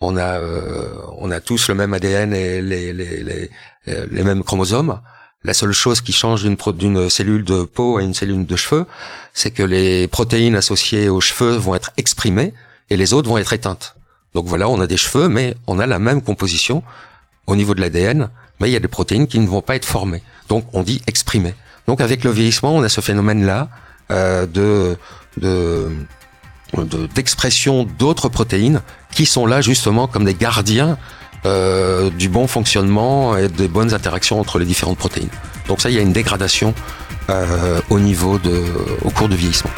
on 0.00 0.16
a, 0.16 0.40
euh, 0.40 0.88
on 1.18 1.30
a 1.30 1.40
tous 1.40 1.68
le 1.68 1.74
même 1.74 1.94
ADN 1.94 2.34
et 2.34 2.60
les, 2.60 2.92
les, 2.92 3.22
les, 3.22 3.50
les 3.86 4.22
mêmes 4.24 4.42
chromosomes. 4.42 5.00
La 5.44 5.54
seule 5.54 5.72
chose 5.72 6.00
qui 6.00 6.12
change 6.12 6.42
d'une, 6.42 6.56
d'une 6.74 7.08
cellule 7.08 7.44
de 7.44 7.64
peau 7.64 7.98
à 7.98 8.02
une 8.02 8.14
cellule 8.14 8.46
de 8.46 8.56
cheveux, 8.56 8.86
c'est 9.32 9.50
que 9.50 9.62
les 9.62 10.08
protéines 10.08 10.56
associées 10.56 11.08
aux 11.08 11.20
cheveux 11.20 11.56
vont 11.56 11.74
être 11.74 11.92
exprimées 11.96 12.52
et 12.90 12.96
les 12.96 13.12
autres 13.12 13.28
vont 13.28 13.38
être 13.38 13.52
éteintes. 13.52 13.96
Donc 14.34 14.46
voilà, 14.46 14.68
on 14.68 14.80
a 14.80 14.86
des 14.86 14.96
cheveux, 14.96 15.28
mais 15.28 15.54
on 15.66 15.78
a 15.78 15.86
la 15.86 15.98
même 15.98 16.22
composition 16.22 16.82
au 17.46 17.56
niveau 17.56 17.74
de 17.74 17.80
l'ADN, 17.80 18.30
mais 18.60 18.68
il 18.68 18.72
y 18.72 18.76
a 18.76 18.80
des 18.80 18.88
protéines 18.88 19.26
qui 19.26 19.38
ne 19.40 19.46
vont 19.46 19.62
pas 19.62 19.76
être 19.76 19.84
formées. 19.84 20.22
Donc 20.48 20.64
on 20.72 20.82
dit 20.82 21.02
exprimées. 21.06 21.54
Donc 21.86 22.00
avec 22.00 22.24
le 22.24 22.30
vieillissement, 22.30 22.74
on 22.74 22.82
a 22.82 22.88
ce 22.88 23.00
phénomène-là 23.00 23.68
euh, 24.10 24.46
de 24.46 24.96
de 25.36 25.90
d'expression 27.14 27.84
d'autres 27.84 28.30
protéines 28.30 28.80
qui 29.12 29.26
sont 29.26 29.44
là 29.44 29.60
justement 29.60 30.06
comme 30.06 30.24
des 30.24 30.34
gardiens 30.34 30.96
euh, 31.44 32.08
du 32.10 32.28
bon 32.28 32.46
fonctionnement 32.46 33.36
et 33.36 33.48
des 33.48 33.68
bonnes 33.68 33.92
interactions 33.92 34.40
entre 34.40 34.58
les 34.58 34.64
différentes 34.64 34.96
protéines. 34.96 35.28
Donc 35.68 35.80
ça, 35.80 35.90
il 35.90 35.96
y 35.96 35.98
a 35.98 36.02
une 36.02 36.12
dégradation 36.12 36.72
euh, 37.30 37.80
au 37.90 37.98
niveau 37.98 38.38
de, 38.38 38.62
au 39.04 39.10
cours 39.10 39.28
du 39.28 39.36
vieillissement. 39.36 39.70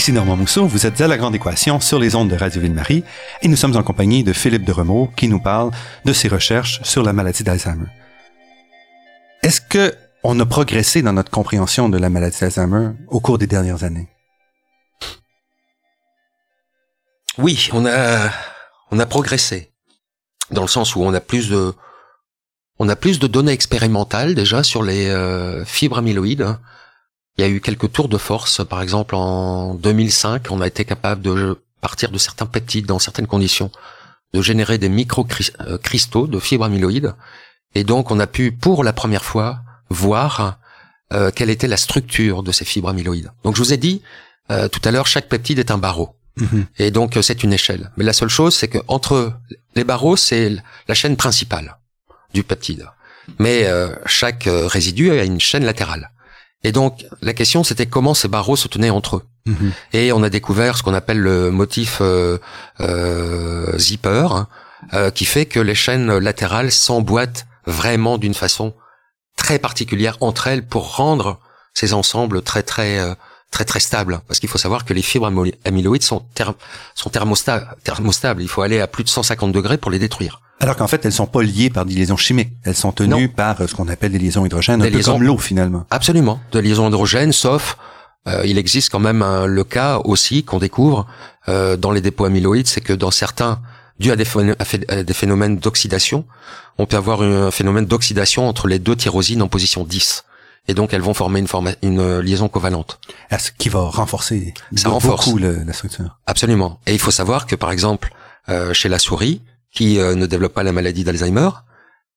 Ici 0.00 0.12
Normand 0.12 0.36
Mousseau, 0.36 0.66
vous 0.66 0.86
êtes 0.86 0.98
à 1.02 1.08
La 1.08 1.18
Grande 1.18 1.34
Équation 1.34 1.78
sur 1.78 1.98
les 1.98 2.14
ondes 2.14 2.30
de 2.30 2.34
Radio 2.34 2.62
Ville-Marie 2.62 3.04
et 3.42 3.48
nous 3.48 3.56
sommes 3.56 3.76
en 3.76 3.82
compagnie 3.82 4.24
de 4.24 4.32
Philippe 4.32 4.64
de 4.64 4.72
Remaux 4.72 5.10
qui 5.14 5.28
nous 5.28 5.40
parle 5.40 5.72
de 6.06 6.14
ses 6.14 6.28
recherches 6.28 6.80
sur 6.84 7.02
la 7.02 7.12
maladie 7.12 7.44
d'Alzheimer. 7.44 7.84
Est-ce 9.42 9.60
que 9.60 9.94
on 10.24 10.40
a 10.40 10.46
progressé 10.46 11.02
dans 11.02 11.12
notre 11.12 11.30
compréhension 11.30 11.90
de 11.90 11.98
la 11.98 12.08
maladie 12.08 12.40
d'Alzheimer 12.40 12.92
au 13.08 13.20
cours 13.20 13.36
des 13.36 13.46
dernières 13.46 13.84
années? 13.84 14.08
Oui, 17.36 17.68
on 17.74 17.84
a, 17.84 19.06
progressé. 19.06 19.70
Dans 20.50 20.62
le 20.62 20.68
sens 20.68 20.96
où 20.96 21.02
on 21.02 21.12
a 21.12 21.20
plus 21.20 21.50
de, 21.50 23.26
données 23.26 23.52
expérimentales 23.52 24.34
déjà 24.34 24.62
sur 24.62 24.82
les 24.82 25.10
euh, 25.10 25.62
fibres 25.66 25.98
amyloïdes 25.98 26.56
il 27.38 27.42
y 27.42 27.44
a 27.44 27.48
eu 27.48 27.60
quelques 27.60 27.92
tours 27.92 28.08
de 28.08 28.18
force. 28.18 28.64
Par 28.64 28.82
exemple, 28.82 29.14
en 29.14 29.74
2005, 29.74 30.48
on 30.50 30.60
a 30.60 30.66
été 30.66 30.84
capable 30.84 31.22
de 31.22 31.58
partir 31.80 32.10
de 32.10 32.18
certains 32.18 32.46
peptides 32.46 32.86
dans 32.86 32.98
certaines 32.98 33.26
conditions, 33.26 33.70
de 34.34 34.42
générer 34.42 34.78
des 34.78 34.88
micro-cristaux 34.88 36.26
de 36.26 36.38
fibres 36.38 36.64
amyloïdes. 36.64 37.14
Et 37.74 37.84
donc, 37.84 38.10
on 38.10 38.20
a 38.20 38.26
pu, 38.26 38.52
pour 38.52 38.84
la 38.84 38.92
première 38.92 39.24
fois, 39.24 39.60
voir 39.88 40.58
euh, 41.12 41.30
quelle 41.34 41.50
était 41.50 41.68
la 41.68 41.76
structure 41.76 42.42
de 42.42 42.52
ces 42.52 42.64
fibres 42.64 42.88
amyloïdes. 42.88 43.32
Donc, 43.44 43.56
je 43.56 43.62
vous 43.62 43.72
ai 43.72 43.76
dit 43.76 44.02
euh, 44.50 44.68
tout 44.68 44.80
à 44.84 44.90
l'heure, 44.90 45.06
chaque 45.06 45.28
peptide 45.28 45.58
est 45.58 45.70
un 45.70 45.78
barreau. 45.78 46.16
Mhm. 46.36 46.66
Et 46.78 46.90
donc, 46.90 47.18
c'est 47.22 47.42
une 47.42 47.52
échelle. 47.52 47.90
Mais 47.96 48.04
la 48.04 48.12
seule 48.12 48.28
chose, 48.28 48.54
c'est 48.54 48.68
que 48.68 48.78
entre 48.88 49.34
les 49.76 49.84
barreaux, 49.84 50.16
c'est 50.16 50.56
la 50.88 50.94
chaîne 50.94 51.16
principale 51.16 51.78
du 52.34 52.42
peptide. 52.42 52.86
Mais 53.38 53.66
euh, 53.66 53.94
chaque 54.06 54.48
résidu 54.48 55.10
a 55.10 55.24
une 55.24 55.40
chaîne 55.40 55.64
latérale. 55.64 56.10
Et 56.62 56.72
donc 56.72 57.04
la 57.22 57.32
question 57.32 57.64
c'était 57.64 57.86
comment 57.86 58.14
ces 58.14 58.28
barreaux 58.28 58.56
se 58.56 58.68
tenaient 58.68 58.90
entre 58.90 59.16
eux. 59.16 59.22
Mhm. 59.46 59.72
Et 59.92 60.12
on 60.12 60.22
a 60.22 60.30
découvert 60.30 60.76
ce 60.76 60.82
qu'on 60.82 60.94
appelle 60.94 61.18
le 61.18 61.50
motif 61.50 61.98
euh, 62.00 62.38
euh, 62.80 63.78
zipper, 63.78 64.28
hein, 64.32 64.48
euh, 64.92 65.10
qui 65.10 65.24
fait 65.24 65.46
que 65.46 65.60
les 65.60 65.74
chaînes 65.74 66.18
latérales 66.18 66.70
s'emboîtent 66.70 67.46
vraiment 67.66 68.18
d'une 68.18 68.34
façon 68.34 68.74
très 69.36 69.58
particulière 69.58 70.16
entre 70.20 70.46
elles 70.46 70.66
pour 70.66 70.96
rendre 70.96 71.40
ces 71.74 71.94
ensembles 71.94 72.42
très 72.42 72.62
très 72.62 72.98
euh, 72.98 73.14
très 73.50 73.64
très 73.64 73.80
stables. 73.80 74.20
Parce 74.26 74.40
qu'il 74.40 74.48
faut 74.48 74.58
savoir 74.58 74.84
que 74.84 74.94
les 74.94 75.02
fibres 75.02 75.30
amyloïdes 75.64 76.02
sont, 76.02 76.22
sont 76.94 77.10
thermostables. 77.10 78.42
Il 78.42 78.48
faut 78.48 78.62
aller 78.62 78.80
à 78.80 78.86
plus 78.86 79.04
de 79.04 79.08
150 79.08 79.52
degrés 79.52 79.78
pour 79.78 79.90
les 79.90 79.98
détruire. 79.98 80.40
Alors 80.60 80.76
qu'en 80.76 80.86
fait, 80.86 81.04
elles 81.04 81.12
sont 81.12 81.26
pas 81.26 81.42
liées 81.42 81.70
par 81.70 81.84
des 81.84 81.94
liaisons 81.94 82.16
chimiques. 82.16 82.50
Elles 82.64 82.76
sont 82.76 82.92
tenues 82.92 83.28
par 83.28 83.60
euh, 83.60 83.66
ce 83.66 83.74
qu'on 83.74 83.88
appelle 83.88 84.12
des 84.12 84.18
liaisons 84.18 84.44
hydrogènes, 84.44 84.82
un 84.82 84.90
peu 84.90 85.02
comme 85.02 85.22
l'eau 85.22 85.38
finalement. 85.38 85.86
Absolument. 85.90 86.40
De 86.52 86.58
liaisons 86.58 86.88
hydrogènes, 86.88 87.32
sauf 87.32 87.76
il 88.44 88.58
existe 88.58 88.92
quand 88.92 89.00
même 89.00 89.24
le 89.46 89.64
cas 89.64 89.98
aussi 90.04 90.44
qu'on 90.44 90.58
découvre 90.58 91.06
dans 91.48 91.90
les 91.90 92.00
dépôts 92.02 92.26
amyloïdes, 92.26 92.68
c'est 92.68 92.82
que 92.82 92.92
dans 92.92 93.10
certains, 93.10 93.60
dû 93.98 94.12
à 94.12 94.16
des, 94.16 94.26
des 95.02 95.14
phénomènes 95.14 95.56
d'oxydation, 95.56 96.26
on 96.78 96.86
peut 96.86 96.98
avoir 96.98 97.22
un 97.22 97.50
phénomène 97.50 97.86
d'oxydation 97.86 98.46
entre 98.46 98.68
les 98.68 98.78
deux 98.78 98.94
tyrosines 98.94 99.42
en 99.42 99.48
position 99.48 99.84
10 99.84 100.24
et 100.68 100.74
donc 100.74 100.92
elles 100.92 101.00
vont 101.00 101.14
former 101.14 101.40
une, 101.40 101.76
une 101.82 102.20
liaison 102.20 102.48
covalente. 102.48 103.00
Ce 103.36 103.50
qui 103.56 103.68
va 103.68 103.80
renforcer 103.80 104.54
Ça 104.76 104.88
renforce. 104.88 105.26
beaucoup 105.26 105.38
la 105.38 105.72
structure. 105.72 106.18
Absolument. 106.26 106.80
Et 106.86 106.92
il 106.92 107.00
faut 107.00 107.10
savoir 107.10 107.46
que 107.46 107.56
par 107.56 107.70
exemple, 107.72 108.12
euh, 108.48 108.72
chez 108.72 108.88
la 108.88 108.98
souris, 108.98 109.42
qui 109.72 109.98
euh, 109.98 110.14
ne 110.14 110.26
développe 110.26 110.54
pas 110.54 110.62
la 110.62 110.72
maladie 110.72 111.04
d'Alzheimer, 111.04 111.50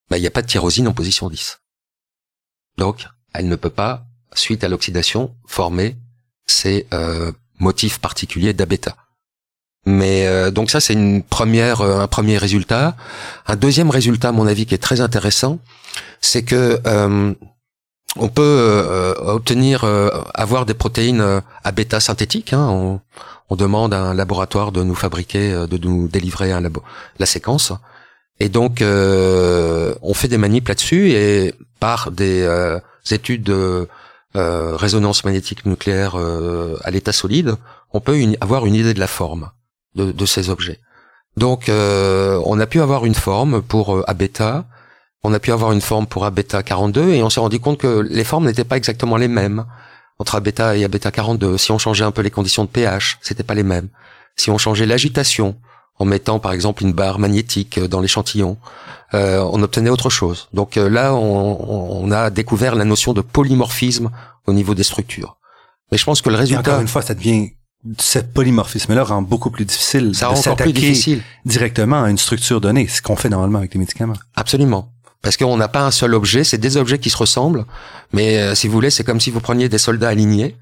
bah, 0.09 0.17
il 0.17 0.21
n'y 0.21 0.27
a 0.27 0.31
pas 0.31 0.41
de 0.41 0.47
tyrosine 0.47 0.87
en 0.87 0.93
position 0.93 1.29
10. 1.29 1.59
Donc, 2.77 3.07
elle 3.33 3.47
ne 3.47 3.55
peut 3.55 3.69
pas, 3.69 4.05
suite 4.33 4.63
à 4.63 4.67
l'oxydation, 4.67 5.35
former 5.45 5.97
ces 6.45 6.87
euh, 6.93 7.31
motifs 7.59 7.99
particuliers 7.99 8.53
d'A-bêta. 8.53 8.97
Mais 9.85 10.27
euh, 10.27 10.49
donc 10.49 10.71
ça 10.71 10.79
c'est 10.79 10.93
une 10.93 11.23
première 11.23 11.81
un 11.81 12.07
premier 12.07 12.37
résultat. 12.37 12.95
Un 13.47 13.57
deuxième 13.57 13.89
résultat 13.89 14.29
à 14.29 14.31
mon 14.31 14.47
avis 14.47 14.65
qui 14.65 14.73
est 14.73 14.77
très 14.77 15.01
intéressant, 15.01 15.59
c'est 16.21 16.43
que 16.43 16.79
on 18.15 18.29
peut 18.29 18.41
euh, 18.41 19.13
obtenir 19.15 19.83
euh, 19.83 20.09
avoir 20.33 20.65
des 20.65 20.73
protéines 20.73 21.21
euh, 21.21 21.41
à 21.63 21.71
bêta 21.71 21.99
synthétiques. 21.99 22.53
Hein. 22.53 22.67
On, 22.69 23.01
demande 23.55 23.93
à 23.93 24.01
un 24.01 24.15
laboratoire 24.15 24.71
de 24.71 24.81
nous 24.81 24.95
fabriquer, 24.95 25.67
de 25.69 25.77
nous 25.77 26.07
délivrer 26.07 26.51
un 26.51 26.59
labo, 26.59 26.81
la 27.19 27.27
séquence. 27.27 27.71
Et 28.39 28.49
donc, 28.49 28.81
on 28.81 30.13
fait 30.15 30.27
des 30.27 30.39
manips 30.39 30.69
là-dessus 30.69 31.11
et 31.11 31.53
par 31.79 32.09
des 32.09 32.49
études 33.11 33.43
de 33.43 33.87
résonance 34.33 35.23
magnétique 35.23 35.67
nucléaire 35.67 36.15
à 36.15 36.89
l'état 36.89 37.11
solide, 37.11 37.57
on 37.91 37.99
peut 37.99 38.19
avoir 38.41 38.65
une 38.65 38.73
idée 38.73 38.95
de 38.95 38.99
la 38.99 39.05
forme 39.05 39.51
de, 39.93 40.11
de 40.11 40.25
ces 40.25 40.49
objets. 40.49 40.79
Donc, 41.37 41.65
on 41.69 42.59
a 42.59 42.65
pu 42.65 42.81
avoir 42.81 43.05
une 43.05 43.13
forme 43.13 43.61
pour 43.61 44.03
A 44.09 44.15
bêta 44.15 44.65
on 45.23 45.33
a 45.33 45.39
pu 45.39 45.51
avoir 45.51 45.71
une 45.71 45.81
forme 45.81 46.05
pour 46.05 46.25
A-bêta 46.25 46.63
42 46.63 47.13
et 47.13 47.23
on 47.23 47.29
s'est 47.29 47.39
rendu 47.39 47.59
compte 47.59 47.77
que 47.77 48.05
les 48.09 48.23
formes 48.23 48.45
n'étaient 48.45 48.63
pas 48.63 48.77
exactement 48.77 49.17
les 49.17 49.29
mêmes 49.29 49.65
entre 50.19 50.35
A-bêta 50.35 50.75
et 50.77 50.83
A-bêta 50.83 51.11
42. 51.11 51.57
Si 51.57 51.71
on 51.71 51.77
changeait 51.77 52.03
un 52.03 52.11
peu 52.11 52.21
les 52.21 52.31
conditions 52.31 52.65
de 52.65 52.69
pH, 52.69 53.17
c'était 53.21 53.43
pas 53.43 53.55
les 53.55 53.63
mêmes. 53.63 53.87
Si 54.35 54.49
on 54.49 54.57
changeait 54.57 54.85
l'agitation 54.85 55.55
en 55.99 56.05
mettant 56.05 56.39
par 56.39 56.51
exemple 56.51 56.83
une 56.83 56.91
barre 56.91 57.19
magnétique 57.19 57.79
dans 57.79 58.01
l'échantillon, 58.01 58.57
euh, 59.13 59.39
on 59.51 59.61
obtenait 59.63 59.89
autre 59.89 60.09
chose. 60.09 60.49
Donc 60.53 60.75
euh, 60.75 60.89
là, 60.89 61.13
on, 61.13 62.11
a 62.11 62.29
découvert 62.29 62.75
la 62.75 62.83
notion 62.83 63.13
de 63.13 63.21
polymorphisme 63.21 64.09
au 64.47 64.53
niveau 64.53 64.75
des 64.75 64.83
structures. 64.83 65.37
Mais 65.91 65.97
je 65.97 66.03
pense 66.03 66.21
que 66.21 66.29
le 66.29 66.35
résultat... 66.35 66.71
encore 66.71 66.81
une 66.81 66.87
fois, 66.87 67.01
ça 67.01 67.13
devient 67.13 67.51
ce 67.97 68.19
polymorphisme-là 68.19 69.03
rend 69.03 69.21
beaucoup 69.21 69.51
plus 69.51 69.65
difficile 69.65 70.15
ça 70.15 70.31
de 70.31 70.35
s'attaquer 70.35 71.21
directement 71.45 72.03
à 72.03 72.09
une 72.09 72.17
structure 72.17 72.61
donnée, 72.61 72.87
ce 72.87 73.01
qu'on 73.01 73.17
fait 73.17 73.29
normalement 73.29 73.59
avec 73.59 73.73
les 73.73 73.79
médicaments. 73.79 74.15
Absolument 74.35 74.92
parce 75.23 75.37
qu'on 75.37 75.57
n'a 75.57 75.69
pas 75.69 75.83
un 75.85 75.91
seul 75.91 76.13
objet, 76.13 76.43
c'est 76.43 76.59
des 76.59 76.77
objets 76.77 76.99
qui 76.99 77.09
se 77.09 77.17
ressemblent, 77.17 77.65
mais 78.11 78.37
euh, 78.37 78.55
si 78.55 78.67
vous 78.67 78.73
voulez, 78.73 78.89
c'est 78.89 79.05
comme 79.05 79.21
si 79.21 79.31
vous 79.31 79.39
preniez 79.39 79.69
des 79.69 79.77
soldats 79.77 80.09
alignés, 80.09 80.57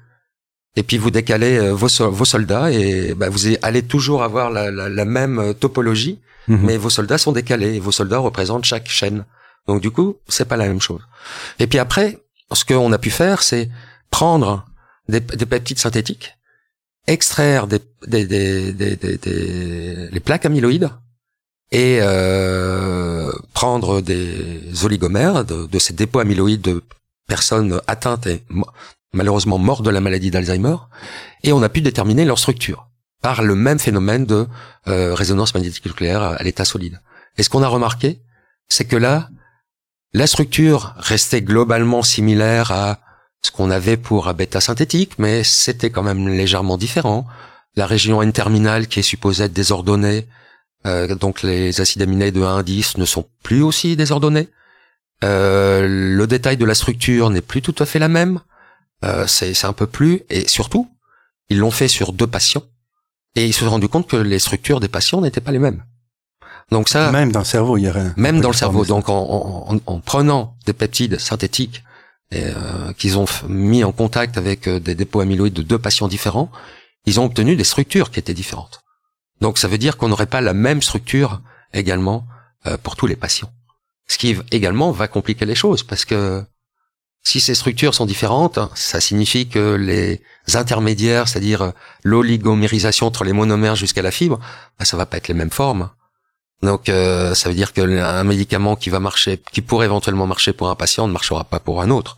et 0.76 0.84
puis 0.84 0.98
vous 0.98 1.10
décalez 1.10 1.58
euh, 1.58 1.72
vos, 1.72 1.88
vos, 2.10 2.24
soldats, 2.24 2.70
et 2.70 3.12
bah, 3.14 3.28
vous 3.28 3.40
allez 3.62 3.82
toujours 3.82 4.22
avoir 4.22 4.50
la, 4.50 4.70
la, 4.70 5.04
même 5.04 5.40
euh, 5.40 5.52
topologie, 5.52 6.20
mhm. 6.46 6.60
mais 6.62 6.76
vos 6.76 6.90
soldats 6.90 7.18
sont 7.18 7.32
décalés, 7.32 7.74
et 7.74 7.80
vos 7.80 7.90
soldats 7.90 8.18
représentent 8.18 8.64
chaque 8.64 8.88
chaîne. 8.88 9.26
Donc 9.66 9.82
du 9.82 9.90
coup, 9.90 10.16
c'est 10.28 10.46
pas 10.46 10.56
la 10.56 10.68
même 10.68 10.80
chose. 10.80 11.02
Et 11.58 11.66
puis 11.66 11.80
après, 11.80 12.20
ce 12.52 12.64
qu'on 12.64 12.92
a 12.92 12.98
pu 12.98 13.10
faire, 13.10 13.42
c'est 13.42 13.68
prendre 14.10 14.64
des, 15.08 15.20
des, 15.20 15.46
peptides 15.46 15.78
synthétiques, 15.78 16.36
extraire 17.08 17.66
des, 17.66 17.80
des, 18.06 18.26
des, 18.26 18.72
des, 18.72 18.96
des 18.96 20.08
les 20.10 20.20
plaques 20.20 20.46
amyloïdes, 20.46 20.90
et 21.72 21.98
euh, 22.02 23.32
prendre 23.54 24.02
des 24.02 24.84
oligomères 24.84 25.44
de, 25.44 25.78
ces 25.78 25.94
dépôts 25.94 26.20
amyloïdes 26.20 26.60
de 26.60 26.84
personnes 27.26 27.80
atteintes 27.86 28.26
et 28.26 28.44
malheureusement 29.14 29.58
mortes 29.58 29.82
de 29.82 29.90
la 29.90 30.00
maladie 30.00 30.30
d'Alzheimer, 30.30 30.76
et 31.42 31.52
on 31.52 31.62
a 31.62 31.68
pu 31.68 31.80
déterminer 31.80 32.24
leur 32.24 32.38
structure 32.38 32.88
par 33.22 33.42
le 33.42 33.54
même 33.54 33.78
phénomène 33.78 34.26
de 34.26 34.46
euh, 34.88 35.14
résonance 35.14 35.54
magnétique 35.54 35.86
nucléaire 35.86 36.22
à 36.22 36.42
l'état 36.42 36.64
solide. 36.64 37.00
Et 37.38 37.42
ce 37.42 37.48
qu'on 37.48 37.62
a 37.62 37.68
remarqué, 37.68 38.20
c'est 38.68 38.84
que 38.84 38.96
là, 38.96 39.30
la 40.12 40.26
structure 40.26 40.94
restait 40.98 41.40
globalement 41.40 42.02
similaire 42.02 42.70
à 42.70 42.98
ce 43.42 43.50
qu'on 43.50 43.70
avait 43.70 43.96
pour 43.96 44.28
un 44.28 44.34
bêta 44.34 44.60
synthétique, 44.60 45.18
mais 45.18 45.42
c'était 45.42 45.90
quand 45.90 46.02
même 46.02 46.28
légèrement 46.28 46.76
différent. 46.76 47.26
La 47.76 47.86
région 47.86 48.20
N-terminale 48.20 48.88
qui 48.88 49.00
est 49.00 49.02
supposée 49.02 49.44
être 49.44 49.52
désordonnée 49.52 50.26
euh, 50.86 51.14
donc 51.14 51.42
les 51.42 51.80
acides 51.80 52.02
aminés 52.02 52.32
de 52.32 52.42
1 52.42 52.58
à 52.58 52.62
10 52.62 52.98
ne 52.98 53.04
sont 53.04 53.26
plus 53.42 53.62
aussi 53.62 53.96
désordonnés. 53.96 54.48
Euh, 55.24 55.86
le 55.88 56.26
détail 56.26 56.56
de 56.56 56.64
la 56.64 56.74
structure 56.74 57.30
n'est 57.30 57.40
plus 57.40 57.62
tout 57.62 57.74
à 57.78 57.86
fait 57.86 57.98
la 57.98 58.08
même. 58.08 58.40
Euh, 59.04 59.26
c'est 59.26 59.64
un 59.64 59.72
peu 59.72 59.86
plus 59.86 60.22
et 60.30 60.46
surtout 60.46 60.88
ils 61.48 61.58
l'ont 61.58 61.72
fait 61.72 61.88
sur 61.88 62.12
deux 62.12 62.26
patients 62.26 62.62
et 63.34 63.46
ils 63.46 63.52
se 63.52 63.64
sont 63.64 63.70
rendus 63.70 63.88
compte 63.88 64.08
que 64.08 64.16
les 64.16 64.38
structures 64.38 64.78
des 64.78 64.88
patients 64.88 65.20
n'étaient 65.20 65.40
pas 65.40 65.52
les 65.52 65.58
mêmes. 65.58 65.82
Donc 66.70 66.88
ça, 66.88 67.10
même 67.10 67.32
dans 67.32 67.40
le 67.40 67.44
cerveau, 67.44 67.76
il 67.76 67.82
y 67.82 67.88
aurait 67.88 68.12
même 68.16 68.40
dans 68.40 68.48
le 68.48 68.54
cerveau. 68.54 68.84
Donc 68.84 69.08
en, 69.08 69.78
en, 69.86 70.00
prenant 70.00 70.56
des 70.66 70.72
peptides 70.72 71.18
synthétiques 71.18 71.82
euh, 72.34 72.92
qu'ils 72.94 73.18
ont 73.18 73.26
mis 73.48 73.84
en 73.84 73.92
contact 73.92 74.38
avec 74.38 74.66
euh, 74.66 74.80
des 74.80 74.94
dépôts 74.94 75.20
amyloïdes 75.20 75.52
de 75.52 75.62
deux 75.62 75.78
patients 75.78 76.08
différents, 76.08 76.50
ils 77.04 77.20
ont 77.20 77.24
obtenu 77.24 77.56
des 77.56 77.64
structures 77.64 78.10
qui 78.10 78.20
étaient 78.20 78.32
différentes. 78.32 78.80
Donc 79.42 79.58
ça 79.58 79.66
veut 79.66 79.76
dire 79.76 79.96
qu'on 79.96 80.08
n'aurait 80.08 80.26
pas 80.26 80.40
la 80.40 80.54
même 80.54 80.80
structure 80.80 81.42
également 81.74 82.26
euh, 82.66 82.76
pour 82.80 82.94
tous 82.94 83.08
les 83.08 83.16
patients. 83.16 83.52
Ce 84.06 84.16
qui 84.16 84.38
également 84.52 84.92
va 84.92 85.08
compliquer 85.08 85.46
les 85.46 85.56
choses 85.56 85.82
parce 85.82 86.04
que 86.04 86.44
si 87.24 87.40
ces 87.40 87.56
structures 87.56 87.94
sont 87.94 88.06
différentes, 88.06 88.60
ça 88.74 89.00
signifie 89.00 89.48
que 89.48 89.74
les 89.74 90.22
intermédiaires, 90.54 91.26
c'est-à-dire 91.26 91.72
l'oligomérisation 92.04 93.06
entre 93.08 93.24
les 93.24 93.32
monomères 93.32 93.74
jusqu'à 93.74 94.02
la 94.02 94.12
fibre, 94.12 94.38
bah, 94.78 94.84
ça 94.84 94.96
va 94.96 95.06
pas 95.06 95.16
être 95.16 95.28
les 95.28 95.34
mêmes 95.34 95.50
formes. 95.50 95.90
Donc 96.62 96.88
euh, 96.88 97.34
ça 97.34 97.48
veut 97.48 97.56
dire 97.56 97.72
qu'un 97.72 98.22
médicament 98.22 98.76
qui 98.76 98.90
va 98.90 99.00
marcher, 99.00 99.42
qui 99.52 99.60
pourrait 99.60 99.86
éventuellement 99.86 100.28
marcher 100.28 100.52
pour 100.52 100.70
un 100.70 100.76
patient, 100.76 101.08
ne 101.08 101.12
marchera 101.12 101.42
pas 101.42 101.58
pour 101.58 101.82
un 101.82 101.90
autre. 101.90 102.16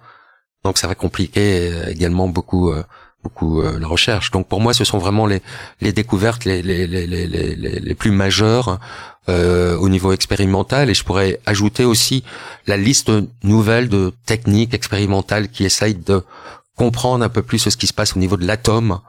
Donc 0.63 0.77
ça 0.77 0.89
va 0.89 0.95
compliquer 0.95 1.89
également 1.89 2.29
beaucoup 2.29 2.71
euh, 2.71 2.85
beaucoup 3.25 3.63
euh, 3.63 3.79
la 3.81 3.89
recherche. 3.89 4.31
Donc 4.31 4.45
pour 4.47 4.61
moi, 4.61 4.73
ce 4.75 4.85
sont 4.85 4.99
vraiment 4.99 5.27
les, 5.33 5.41
les 5.81 5.93
découvertes 5.93 6.45
les, 6.45 6.63
les, 6.63 6.87
les, 6.87 7.07
les, 7.07 7.81
les 7.89 7.95
plus 7.95 8.13
majeures 8.25 8.79
euh, 9.29 9.77
au 9.85 9.89
niveau 9.89 10.13
expérimental. 10.13 10.85
Et 10.91 10.95
je 10.95 11.05
pourrais 11.05 11.41
ajouter 11.47 11.85
aussi 11.93 12.23
la 12.67 12.77
liste 12.77 13.11
nouvelle 13.43 13.89
de 13.89 14.13
techniques 14.27 14.75
expérimentales 14.75 15.49
qui 15.49 15.65
essayent 15.65 16.03
de 16.13 16.23
comprendre 16.77 17.25
un 17.25 17.33
peu 17.37 17.43
plus 17.43 17.59
ce 17.71 17.77
qui 17.77 17.87
se 17.87 17.95
passe 17.99 18.15
au 18.17 18.21
niveau 18.21 18.37
de 18.37 18.47
l'atome. 18.47 19.01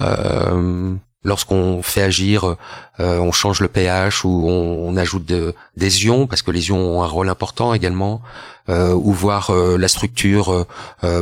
Euh, 0.00 0.94
lorsqu'on 1.24 1.82
fait 1.82 2.02
agir, 2.02 2.56
euh, 3.00 3.18
on 3.18 3.32
change 3.32 3.60
le 3.60 3.68
pH 3.68 4.24
ou 4.24 4.46
on, 4.48 4.96
ajoute 4.96 5.24
des 5.24 6.04
ions 6.04 6.26
parce 6.26 6.42
que 6.42 6.50
les 6.50 6.68
ions 6.68 6.98
ont 6.98 7.02
un 7.02 7.06
rôle 7.06 7.28
important 7.28 7.72
également, 7.72 8.20
euh, 8.68 8.92
ou 8.92 9.12
voir 9.12 9.50
euh, 9.50 9.78
la 9.78 9.88
structure 9.88 10.66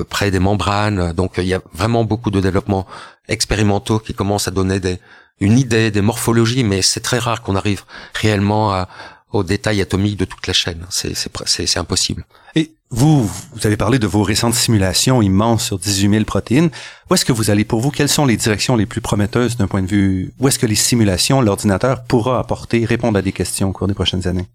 près 0.09 0.31
des 0.31 0.41
membranes. 0.41 1.13
Donc 1.13 1.35
il 1.39 1.45
y 1.45 1.55
a 1.55 1.61
vraiment 1.73 2.05
beaucoup 2.05 2.31
de 2.31 2.41
développements 2.41 2.87
expérimentaux 3.29 3.99
qui 3.99 4.13
commencent 4.13 4.49
à 4.49 4.51
donner 4.51 4.81
une 5.39 5.59
idée 5.59 5.91
des 5.91 6.03
morphologies, 6.03 6.65
mais 6.65 6.83
c'est 6.83 7.01
très 7.01 7.19
rare 7.19 7.43
qu'on 7.43 7.57
arrive 7.57 7.85
réellement 8.15 8.73
à, 8.73 8.89
aux 9.33 9.45
détails 9.45 9.81
atomiques 9.81 10.19
de 10.19 10.25
toute 10.25 10.47
la 10.47 10.53
chaîne. 10.53 10.85
C'est 10.91 11.79
impossible. 11.79 12.25
Et 12.55 12.73
vous, 12.91 13.25
vous 13.25 13.67
avez 13.67 13.77
parlé 13.77 13.99
de 13.99 14.07
vos 14.07 14.23
récentes 14.23 14.55
simulations 14.55 15.23
immenses 15.23 15.65
sur 15.65 15.79
18 15.79 16.11
000 16.11 16.25
protéines. 16.25 16.71
Où 17.09 17.15
est-ce 17.15 17.25
que 17.25 17.33
vous 17.33 17.51
allez 17.51 17.65
pour 17.65 17.81
vous? 17.81 17.91
Quelles 17.91 18.09
sont 18.09 18.27
les 18.27 18.37
directions 18.37 18.75
les 18.75 18.87
plus 18.87 19.01
prometteuses 19.01 19.57
d'un 19.57 19.69
point 19.69 19.83
de 19.83 19.87
vue? 19.87 20.33
Où 20.41 20.49
est-ce 20.49 20.59
que 20.59 20.67
les 20.67 20.75
simulations, 20.75 21.41
l'ordinateur 21.41 22.03
pourra 22.05 22.41
apporter, 22.41 22.85
répondre 22.85 23.19
à 23.19 23.23
des 23.23 23.33
questions 23.33 23.69
au 23.69 23.73
cours 23.73 23.87
des 23.87 23.95
prochaines 23.95 24.27
années? 24.27 24.49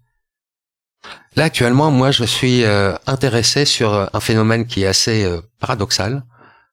Là, 1.34 1.44
actuellement, 1.44 1.90
moi, 1.90 2.10
je 2.10 2.24
suis 2.24 2.64
euh, 2.64 2.94
intéressé 3.06 3.64
sur 3.64 3.94
euh, 3.94 4.06
un 4.12 4.20
phénomène 4.20 4.66
qui 4.66 4.82
est 4.82 4.86
assez 4.86 5.24
euh, 5.24 5.40
paradoxal. 5.60 6.24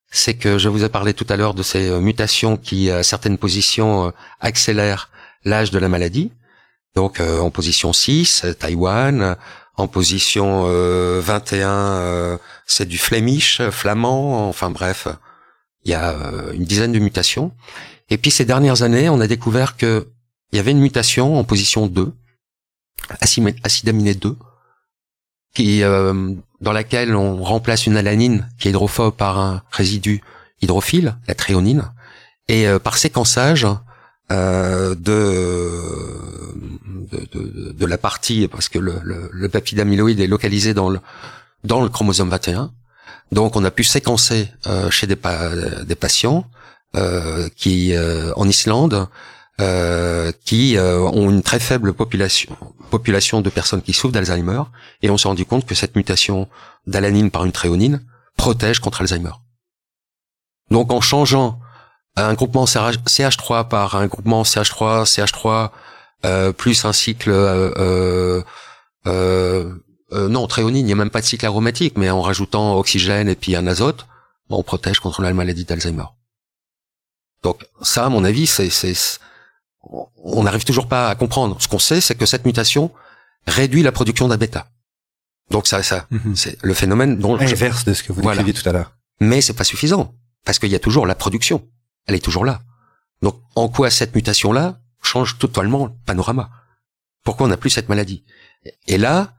C'est 0.10 0.36
que 0.36 0.58
je 0.58 0.70
vous 0.70 0.84
ai 0.84 0.90
parlé 0.90 1.14
tout 1.14 1.26
à 1.30 1.38
l'heure 1.38 1.54
de 1.54 1.64
ces 1.64 1.90
mutations 2.00 2.56
qui, 2.56 2.92
à 2.92 3.02
certaines 3.02 3.40
positions, 3.40 4.14
accélèrent 4.42 5.10
l'âge 5.44 5.72
de 5.72 5.80
la 5.80 5.90
maladie. 5.90 6.32
Donc, 6.96 7.20
en 7.20 7.50
position 7.50 7.92
6, 7.92 8.46
Taïwan, 8.60 9.36
en 9.76 9.88
position 9.88 10.64
21, 10.64 10.68
euh, 10.68 12.02
euh, 12.02 12.38
c'est 12.66 12.88
du 12.88 12.98
Flemish, 12.98 13.62
flamand. 13.70 14.48
Enfin 14.48 14.70
bref, 14.70 15.08
il 15.84 15.92
y 15.92 15.94
a 15.94 16.12
euh, 16.12 16.54
une 16.54 16.64
dizaine 16.64 16.92
de 16.92 17.00
mutations. 17.00 17.52
Et 18.10 18.18
puis 18.18 18.32
ces 18.32 18.46
dernières 18.46 18.84
années, 18.84 19.10
on 19.10 19.20
a 19.20 19.28
découvert 19.28 19.78
que 19.78 20.08
il 20.52 20.58
y 20.58 20.60
avait 20.60 20.72
une 20.72 20.80
mutation 20.80 21.40
en 21.40 21.44
position 21.44 21.88
2, 21.88 22.14
acide 23.20 23.90
aminé 23.90 24.14
2, 24.14 24.38
qui 25.56 25.82
dans 25.82 26.72
laquelle 26.72 27.16
on 27.16 27.44
remplace 27.44 27.88
une 27.88 27.98
alanine 27.98 28.48
qui 28.60 28.68
est 28.68 28.70
hydrophobe 28.70 29.16
par 29.16 29.40
un 29.40 29.64
résidu 29.72 30.22
hydrophile, 30.62 31.18
la 31.28 31.34
tréonine, 31.34 31.92
et 32.50 32.68
par 32.84 33.00
séquençage 33.00 33.66
de, 34.34 34.96
de, 37.12 37.28
de, 37.32 37.72
de, 37.72 37.86
la 37.86 37.98
partie, 37.98 38.48
parce 38.48 38.70
que 38.70 38.80
le, 38.80 38.96
le, 39.04 39.30
le 39.32 39.50
peptide 39.50 39.80
amyloïde 39.80 40.20
est 40.20 40.28
localisé 40.28 40.74
dans 40.74 40.90
le, 40.90 41.00
dans 41.64 41.82
le 41.82 41.90
chromosome 41.90 42.30
21. 42.30 42.72
Donc 43.32 43.56
on 43.56 43.64
a 43.64 43.72
pu 43.72 43.84
séquencer 43.84 44.50
euh, 44.68 44.90
chez 44.90 45.08
des, 45.08 45.18
des 45.86 45.96
patients 45.96 46.46
euh, 46.96 47.50
qui 47.56 47.96
euh, 47.96 48.32
en 48.36 48.48
Islande 48.48 49.08
euh, 49.62 50.32
qui 50.46 50.78
euh, 50.78 51.00
ont 51.00 51.30
une 51.30 51.44
très 51.44 51.60
faible 51.60 51.94
population 51.94 52.56
population 52.90 53.42
de 53.42 53.50
personnes 53.50 53.82
qui 53.82 53.94
souffrent 53.94 54.14
d'Alzheimer 54.14 54.64
et 55.02 55.10
on 55.10 55.18
s'est 55.18 55.28
rendu 55.28 55.46
compte 55.46 55.66
que 55.66 55.76
cette 55.76 55.96
mutation 55.96 56.48
d'alanine 56.86 57.32
par 57.32 57.46
une 57.46 57.52
tréonine 57.52 58.04
protège 58.38 58.80
contre 58.80 59.02
Alzheimer. 59.02 59.32
Donc 60.70 60.92
en 60.92 61.02
changeant 61.02 61.60
un 62.16 62.34
groupement 62.34 62.66
CH3 62.66 63.68
par 63.68 63.96
un 63.96 64.08
groupement 64.08 64.44
CH3 64.44 65.06
CH3 65.06 65.70
euh, 66.26 66.52
plus 66.52 66.86
un 66.86 66.94
cycle 66.94 67.32
euh, 67.32 68.42
euh, 69.08 69.74
euh, 70.14 70.30
non, 70.30 70.48
tréonine, 70.48 70.78
il 70.82 70.86
n'y 70.86 70.92
a 70.92 70.96
même 70.96 71.10
pas 71.10 71.22
de 71.22 71.26
cycle 71.26 71.46
aromatique, 71.46 71.98
mais 71.98 72.10
en 72.10 72.22
rajoutant 72.22 72.78
oxygène 72.78 73.28
et 73.30 73.36
puis 73.36 73.56
un 73.56 73.66
azote, 73.66 74.06
on 74.50 74.62
protège 74.62 75.00
contre 75.00 75.22
la 75.22 75.34
maladie 75.34 75.66
d'Alzheimer. 75.66 76.06
Donc 77.42 77.66
ça, 77.82 78.06
à 78.06 78.10
mon 78.10 78.24
avis, 78.24 78.46
c'est, 78.46 78.70
on 79.82 80.44
n'arrive 80.44 80.64
toujours 80.64 80.88
pas 80.88 81.10
à 81.10 81.16
comprendre. 81.16 81.60
Ce 81.60 81.68
qu'on 81.68 81.80
sait, 81.80 82.00
c'est 82.00 82.16
que 82.16 82.26
cette 82.26 82.46
mutation 82.46 82.92
réduit 83.48 83.82
la 83.82 83.92
production 83.92 84.28
d'un 84.28 84.38
bêta. 84.38 84.68
Donc 85.50 85.68
ça, 85.68 85.82
ça, 85.82 86.06
mhm. 86.12 86.36
c'est 86.36 86.58
le 86.62 86.74
phénomène 86.74 87.18
dont 87.18 87.38
inverse 87.38 87.84
de 87.84 87.94
ce 87.94 88.04
que 88.04 88.14
vous 88.14 88.22
décriviez 88.22 88.54
tout 88.54 88.68
à 88.70 88.72
l'heure. 88.72 88.94
Mais 89.20 89.42
c'est 89.42 89.54
pas 89.54 89.64
suffisant 89.64 90.14
parce 90.46 90.60
qu'il 90.60 90.70
y 90.70 90.76
a 90.76 90.80
toujours 90.80 91.08
la 91.08 91.16
production. 91.16 91.68
Elle 92.06 92.16
est 92.16 92.24
toujours 92.24 92.46
là. 92.46 92.62
Donc 93.22 93.42
en 93.56 93.70
quoi 93.70 93.90
cette 93.90 94.16
mutation-là 94.16 94.80
change 95.02 95.38
totalement 95.38 95.86
le 95.86 95.92
panorama? 96.06 96.50
Pourquoi 97.24 97.46
on 97.46 97.50
n'a 97.50 97.58
plus 97.58 97.70
cette 97.70 97.90
maladie? 97.90 98.24
Et 98.88 98.98
là, 98.98 99.34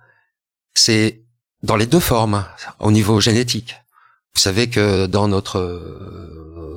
c'est 0.75 1.23
dans 1.63 1.77
les 1.77 1.87
deux 1.87 2.01
formes, 2.01 2.45
au 2.79 2.91
niveau 2.91 3.21
génétique. 3.21 3.77
Vous 4.35 4.41
savez 4.41 4.69
que 4.69 5.07
dans 5.07 5.29
notre 5.29 5.61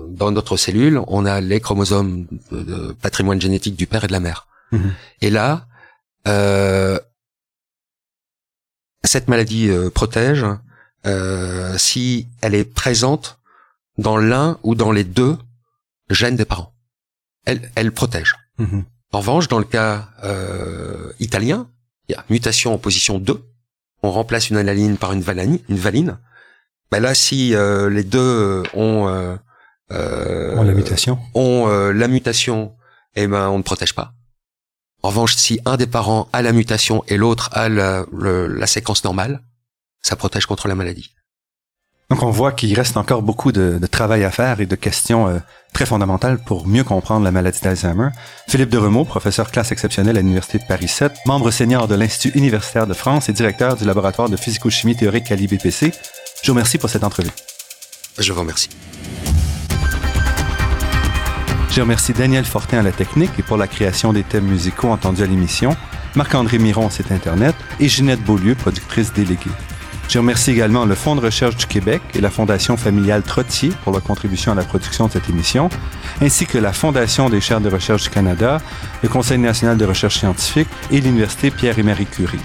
dans 0.10 0.32
notre 0.32 0.58
cellule, 0.58 1.02
on 1.08 1.26
a 1.26 1.42
les 1.42 1.60
chromosomes 1.60 2.26
de 2.52 2.94
patrimoine 2.94 3.40
génétique 3.40 3.76
du 3.76 3.88
père 3.88 4.04
et 4.04 4.08
de 4.08 4.12
la 4.12 4.20
mère. 4.20 4.48
Mhm. 4.72 4.94
Et 5.22 5.30
là, 5.30 5.68
euh, 6.28 7.00
cette 9.04 9.28
maladie 9.28 9.70
euh, 9.70 9.90
protège 9.90 10.46
euh, 11.06 11.78
si 11.78 12.28
elle 12.42 12.56
est 12.56 12.66
présente 12.66 13.40
dans 13.98 14.18
l'un 14.18 14.60
ou 14.64 14.76
dans 14.76 14.92
les 14.92 15.04
deux 15.04 15.38
gènes 16.10 16.36
des 16.36 16.46
parents. 16.46 16.74
Elle, 17.46 17.72
elle 17.76 17.92
protège. 17.92 18.36
Mhm. 18.58 18.86
En 19.14 19.20
revanche, 19.20 19.48
dans 19.48 19.60
le 19.60 19.66
cas 19.66 20.10
euh, 20.24 21.14
italien, 21.20 21.70
il 22.08 22.14
y 22.14 22.16
a 22.16 22.26
mutation 22.30 22.74
en 22.74 22.78
position 22.78 23.20
2, 23.20 23.42
on 24.04 24.12
remplace 24.12 24.50
une 24.50 24.58
alanine 24.58 24.98
par 24.98 25.14
une 25.14 25.22
valine, 25.22 25.60
une 25.70 25.78
valine. 25.78 26.18
Ben 26.92 27.00
là, 27.00 27.14
si 27.14 27.56
euh, 27.56 27.90
les 27.90 28.04
deux 28.04 28.64
ont, 28.74 29.08
euh, 29.08 29.36
euh 29.92 30.64
la 30.64 30.74
mutation, 30.74 31.20
ont 31.34 31.68
euh, 31.68 31.92
la 31.92 32.08
mutation, 32.08 32.76
eh 33.16 33.28
ben 33.28 33.50
on 33.50 33.58
ne 33.58 33.64
protège 33.64 33.94
pas. 33.94 34.14
En 35.04 35.10
revanche, 35.10 35.36
si 35.36 35.60
un 35.66 35.78
des 35.78 35.88
parents 35.88 36.30
a 36.34 36.42
la 36.42 36.54
mutation 36.54 37.04
et 37.08 37.18
l'autre 37.18 37.50
a 37.54 37.70
la, 37.70 38.06
la 38.12 38.68
séquence 38.68 39.04
normale, 39.04 39.42
ça 40.02 40.16
protège 40.16 40.46
contre 40.46 40.68
la 40.68 40.76
maladie. 40.76 41.14
Donc 42.10 42.24
on 42.24 42.32
voit 42.32 42.54
qu'il 42.54 42.74
reste 42.74 42.98
encore 42.98 43.22
beaucoup 43.22 43.52
de, 43.52 43.80
travail 43.88 44.24
à 44.24 44.32
faire 44.32 44.62
et 44.62 44.66
de 44.66 44.76
questions 44.76 45.28
euh, 45.28 45.40
très 45.78 45.86
fondamentales 45.86 46.40
pour 46.40 46.68
mieux 46.68 46.84
comprendre 46.84 47.24
la 47.24 47.30
maladie 47.30 47.60
d'Alzheimer. 47.62 48.10
Philippe 48.48 48.72
de 48.72 49.04
professeur 49.04 49.52
classe 49.52 49.72
exceptionnelle 49.72 50.18
à 50.18 50.22
l'Université 50.22 50.58
de 50.58 50.64
Paris 50.64 50.88
7, 50.88 51.14
membre 51.28 51.52
senior 51.52 51.88
de 51.88 51.94
l'Institut 51.94 52.36
universitaire 52.36 52.88
de 52.88 52.96
France 52.96 53.30
et 53.30 53.32
directeur 53.32 53.76
du 53.76 53.86
laboratoire 53.86 54.28
de 54.28 54.38
physico-chimie 54.38 54.96
théorique 54.96 55.32
à 55.32 55.36
l'IBPC, 55.36 55.92
je 56.42 56.48
vous 56.48 56.54
remercie 56.54 56.80
pour 56.80 56.90
cette 56.90 57.04
entrevue. 57.04 57.30
Je 58.18 58.34
vous 58.34 58.40
remercie. 58.40 58.70
Je 61.70 61.80
remercie 61.80 62.14
Daniel 62.14 62.46
Fortin 62.46 62.80
à 62.80 62.82
la 62.82 62.92
technique 62.92 63.38
et 63.38 63.44
pour 63.44 63.58
la 63.58 63.68
création 63.68 64.14
des 64.14 64.24
thèmes 64.24 64.48
musicaux 64.48 64.88
entendus 64.88 65.22
à 65.22 65.28
l'émission, 65.28 65.76
Marc-André 66.16 66.58
Miron, 66.58 66.90
site 66.90 67.12
Internet, 67.12 67.54
et 67.80 67.88
Ginette 67.88 68.24
Beaulieu, 68.24 68.56
productrice 68.56 69.14
déléguée. 69.14 69.52
Je 70.10 70.20
remercie 70.20 70.52
également 70.52 70.86
le 70.86 70.96
Fonds 70.96 71.16
de 71.16 71.22
recherche 71.22 71.58
du 71.58 71.66
Québec 71.66 72.02
et 72.14 72.22
la 72.22 72.30
Fondation 72.30 72.78
familiale 72.78 73.24
Trottier 73.24 73.72
pour 73.84 73.92
leur 73.92 74.02
contribution 74.02 74.54
à 74.54 74.56
la 74.56 74.64
production 74.64 75.08
de 75.08 75.12
cette 75.12 75.30
émission, 75.30 75.70
ainsi 76.22 76.46
que 76.46 76.58
la 76.58 76.72
Fondation 76.72 77.30
des 77.30 77.42
chaires 77.42 77.60
de 77.60 77.70
recherche 77.70 78.04
du 78.04 78.10
Canada, 78.10 78.62
le 79.04 79.10
Conseil 79.10 79.38
national 79.38 79.78
de 79.78 79.86
recherche 79.86 80.18
scientifique 80.18 80.70
et 80.92 81.02
l'Université 81.02 81.52
Pierre 81.52 81.78
et 81.78 81.84
Marie 81.84 82.06
Curie. 82.06 82.40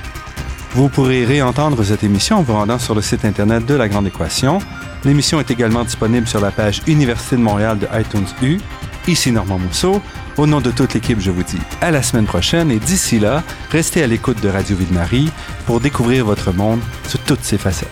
Vous 0.74 0.88
pourrez 0.88 1.24
réentendre 1.24 1.84
cette 1.84 2.02
émission 2.02 2.38
en 2.38 2.42
vous 2.42 2.54
rendant 2.54 2.78
sur 2.78 2.94
le 2.94 3.02
site 3.02 3.24
Internet 3.24 3.64
de 3.66 3.74
La 3.74 3.88
Grande 3.88 4.06
Équation. 4.06 4.58
L'émission 5.04 5.38
est 5.38 5.50
également 5.50 5.84
disponible 5.84 6.26
sur 6.26 6.40
la 6.40 6.50
page 6.50 6.82
Université 6.86 7.36
de 7.36 7.42
Montréal 7.42 7.78
de 7.78 7.86
iTunes 7.92 8.26
U. 8.42 8.58
Ici 9.08 9.32
Normand 9.32 9.58
Mousseau. 9.58 10.00
Au 10.36 10.46
nom 10.46 10.60
de 10.60 10.70
toute 10.70 10.94
l'équipe, 10.94 11.20
je 11.20 11.30
vous 11.30 11.42
dis 11.42 11.58
à 11.80 11.90
la 11.90 12.02
semaine 12.02 12.24
prochaine 12.24 12.70
et 12.70 12.78
d'ici 12.78 13.18
là, 13.18 13.42
restez 13.70 14.02
à 14.02 14.06
l'écoute 14.06 14.40
de 14.42 14.48
Radio 14.48 14.76
Ville-Marie 14.76 15.30
pour 15.66 15.80
découvrir 15.80 16.24
votre 16.24 16.52
monde 16.52 16.80
sous 17.06 17.18
toutes 17.18 17.44
ses 17.44 17.58
facettes. 17.58 17.90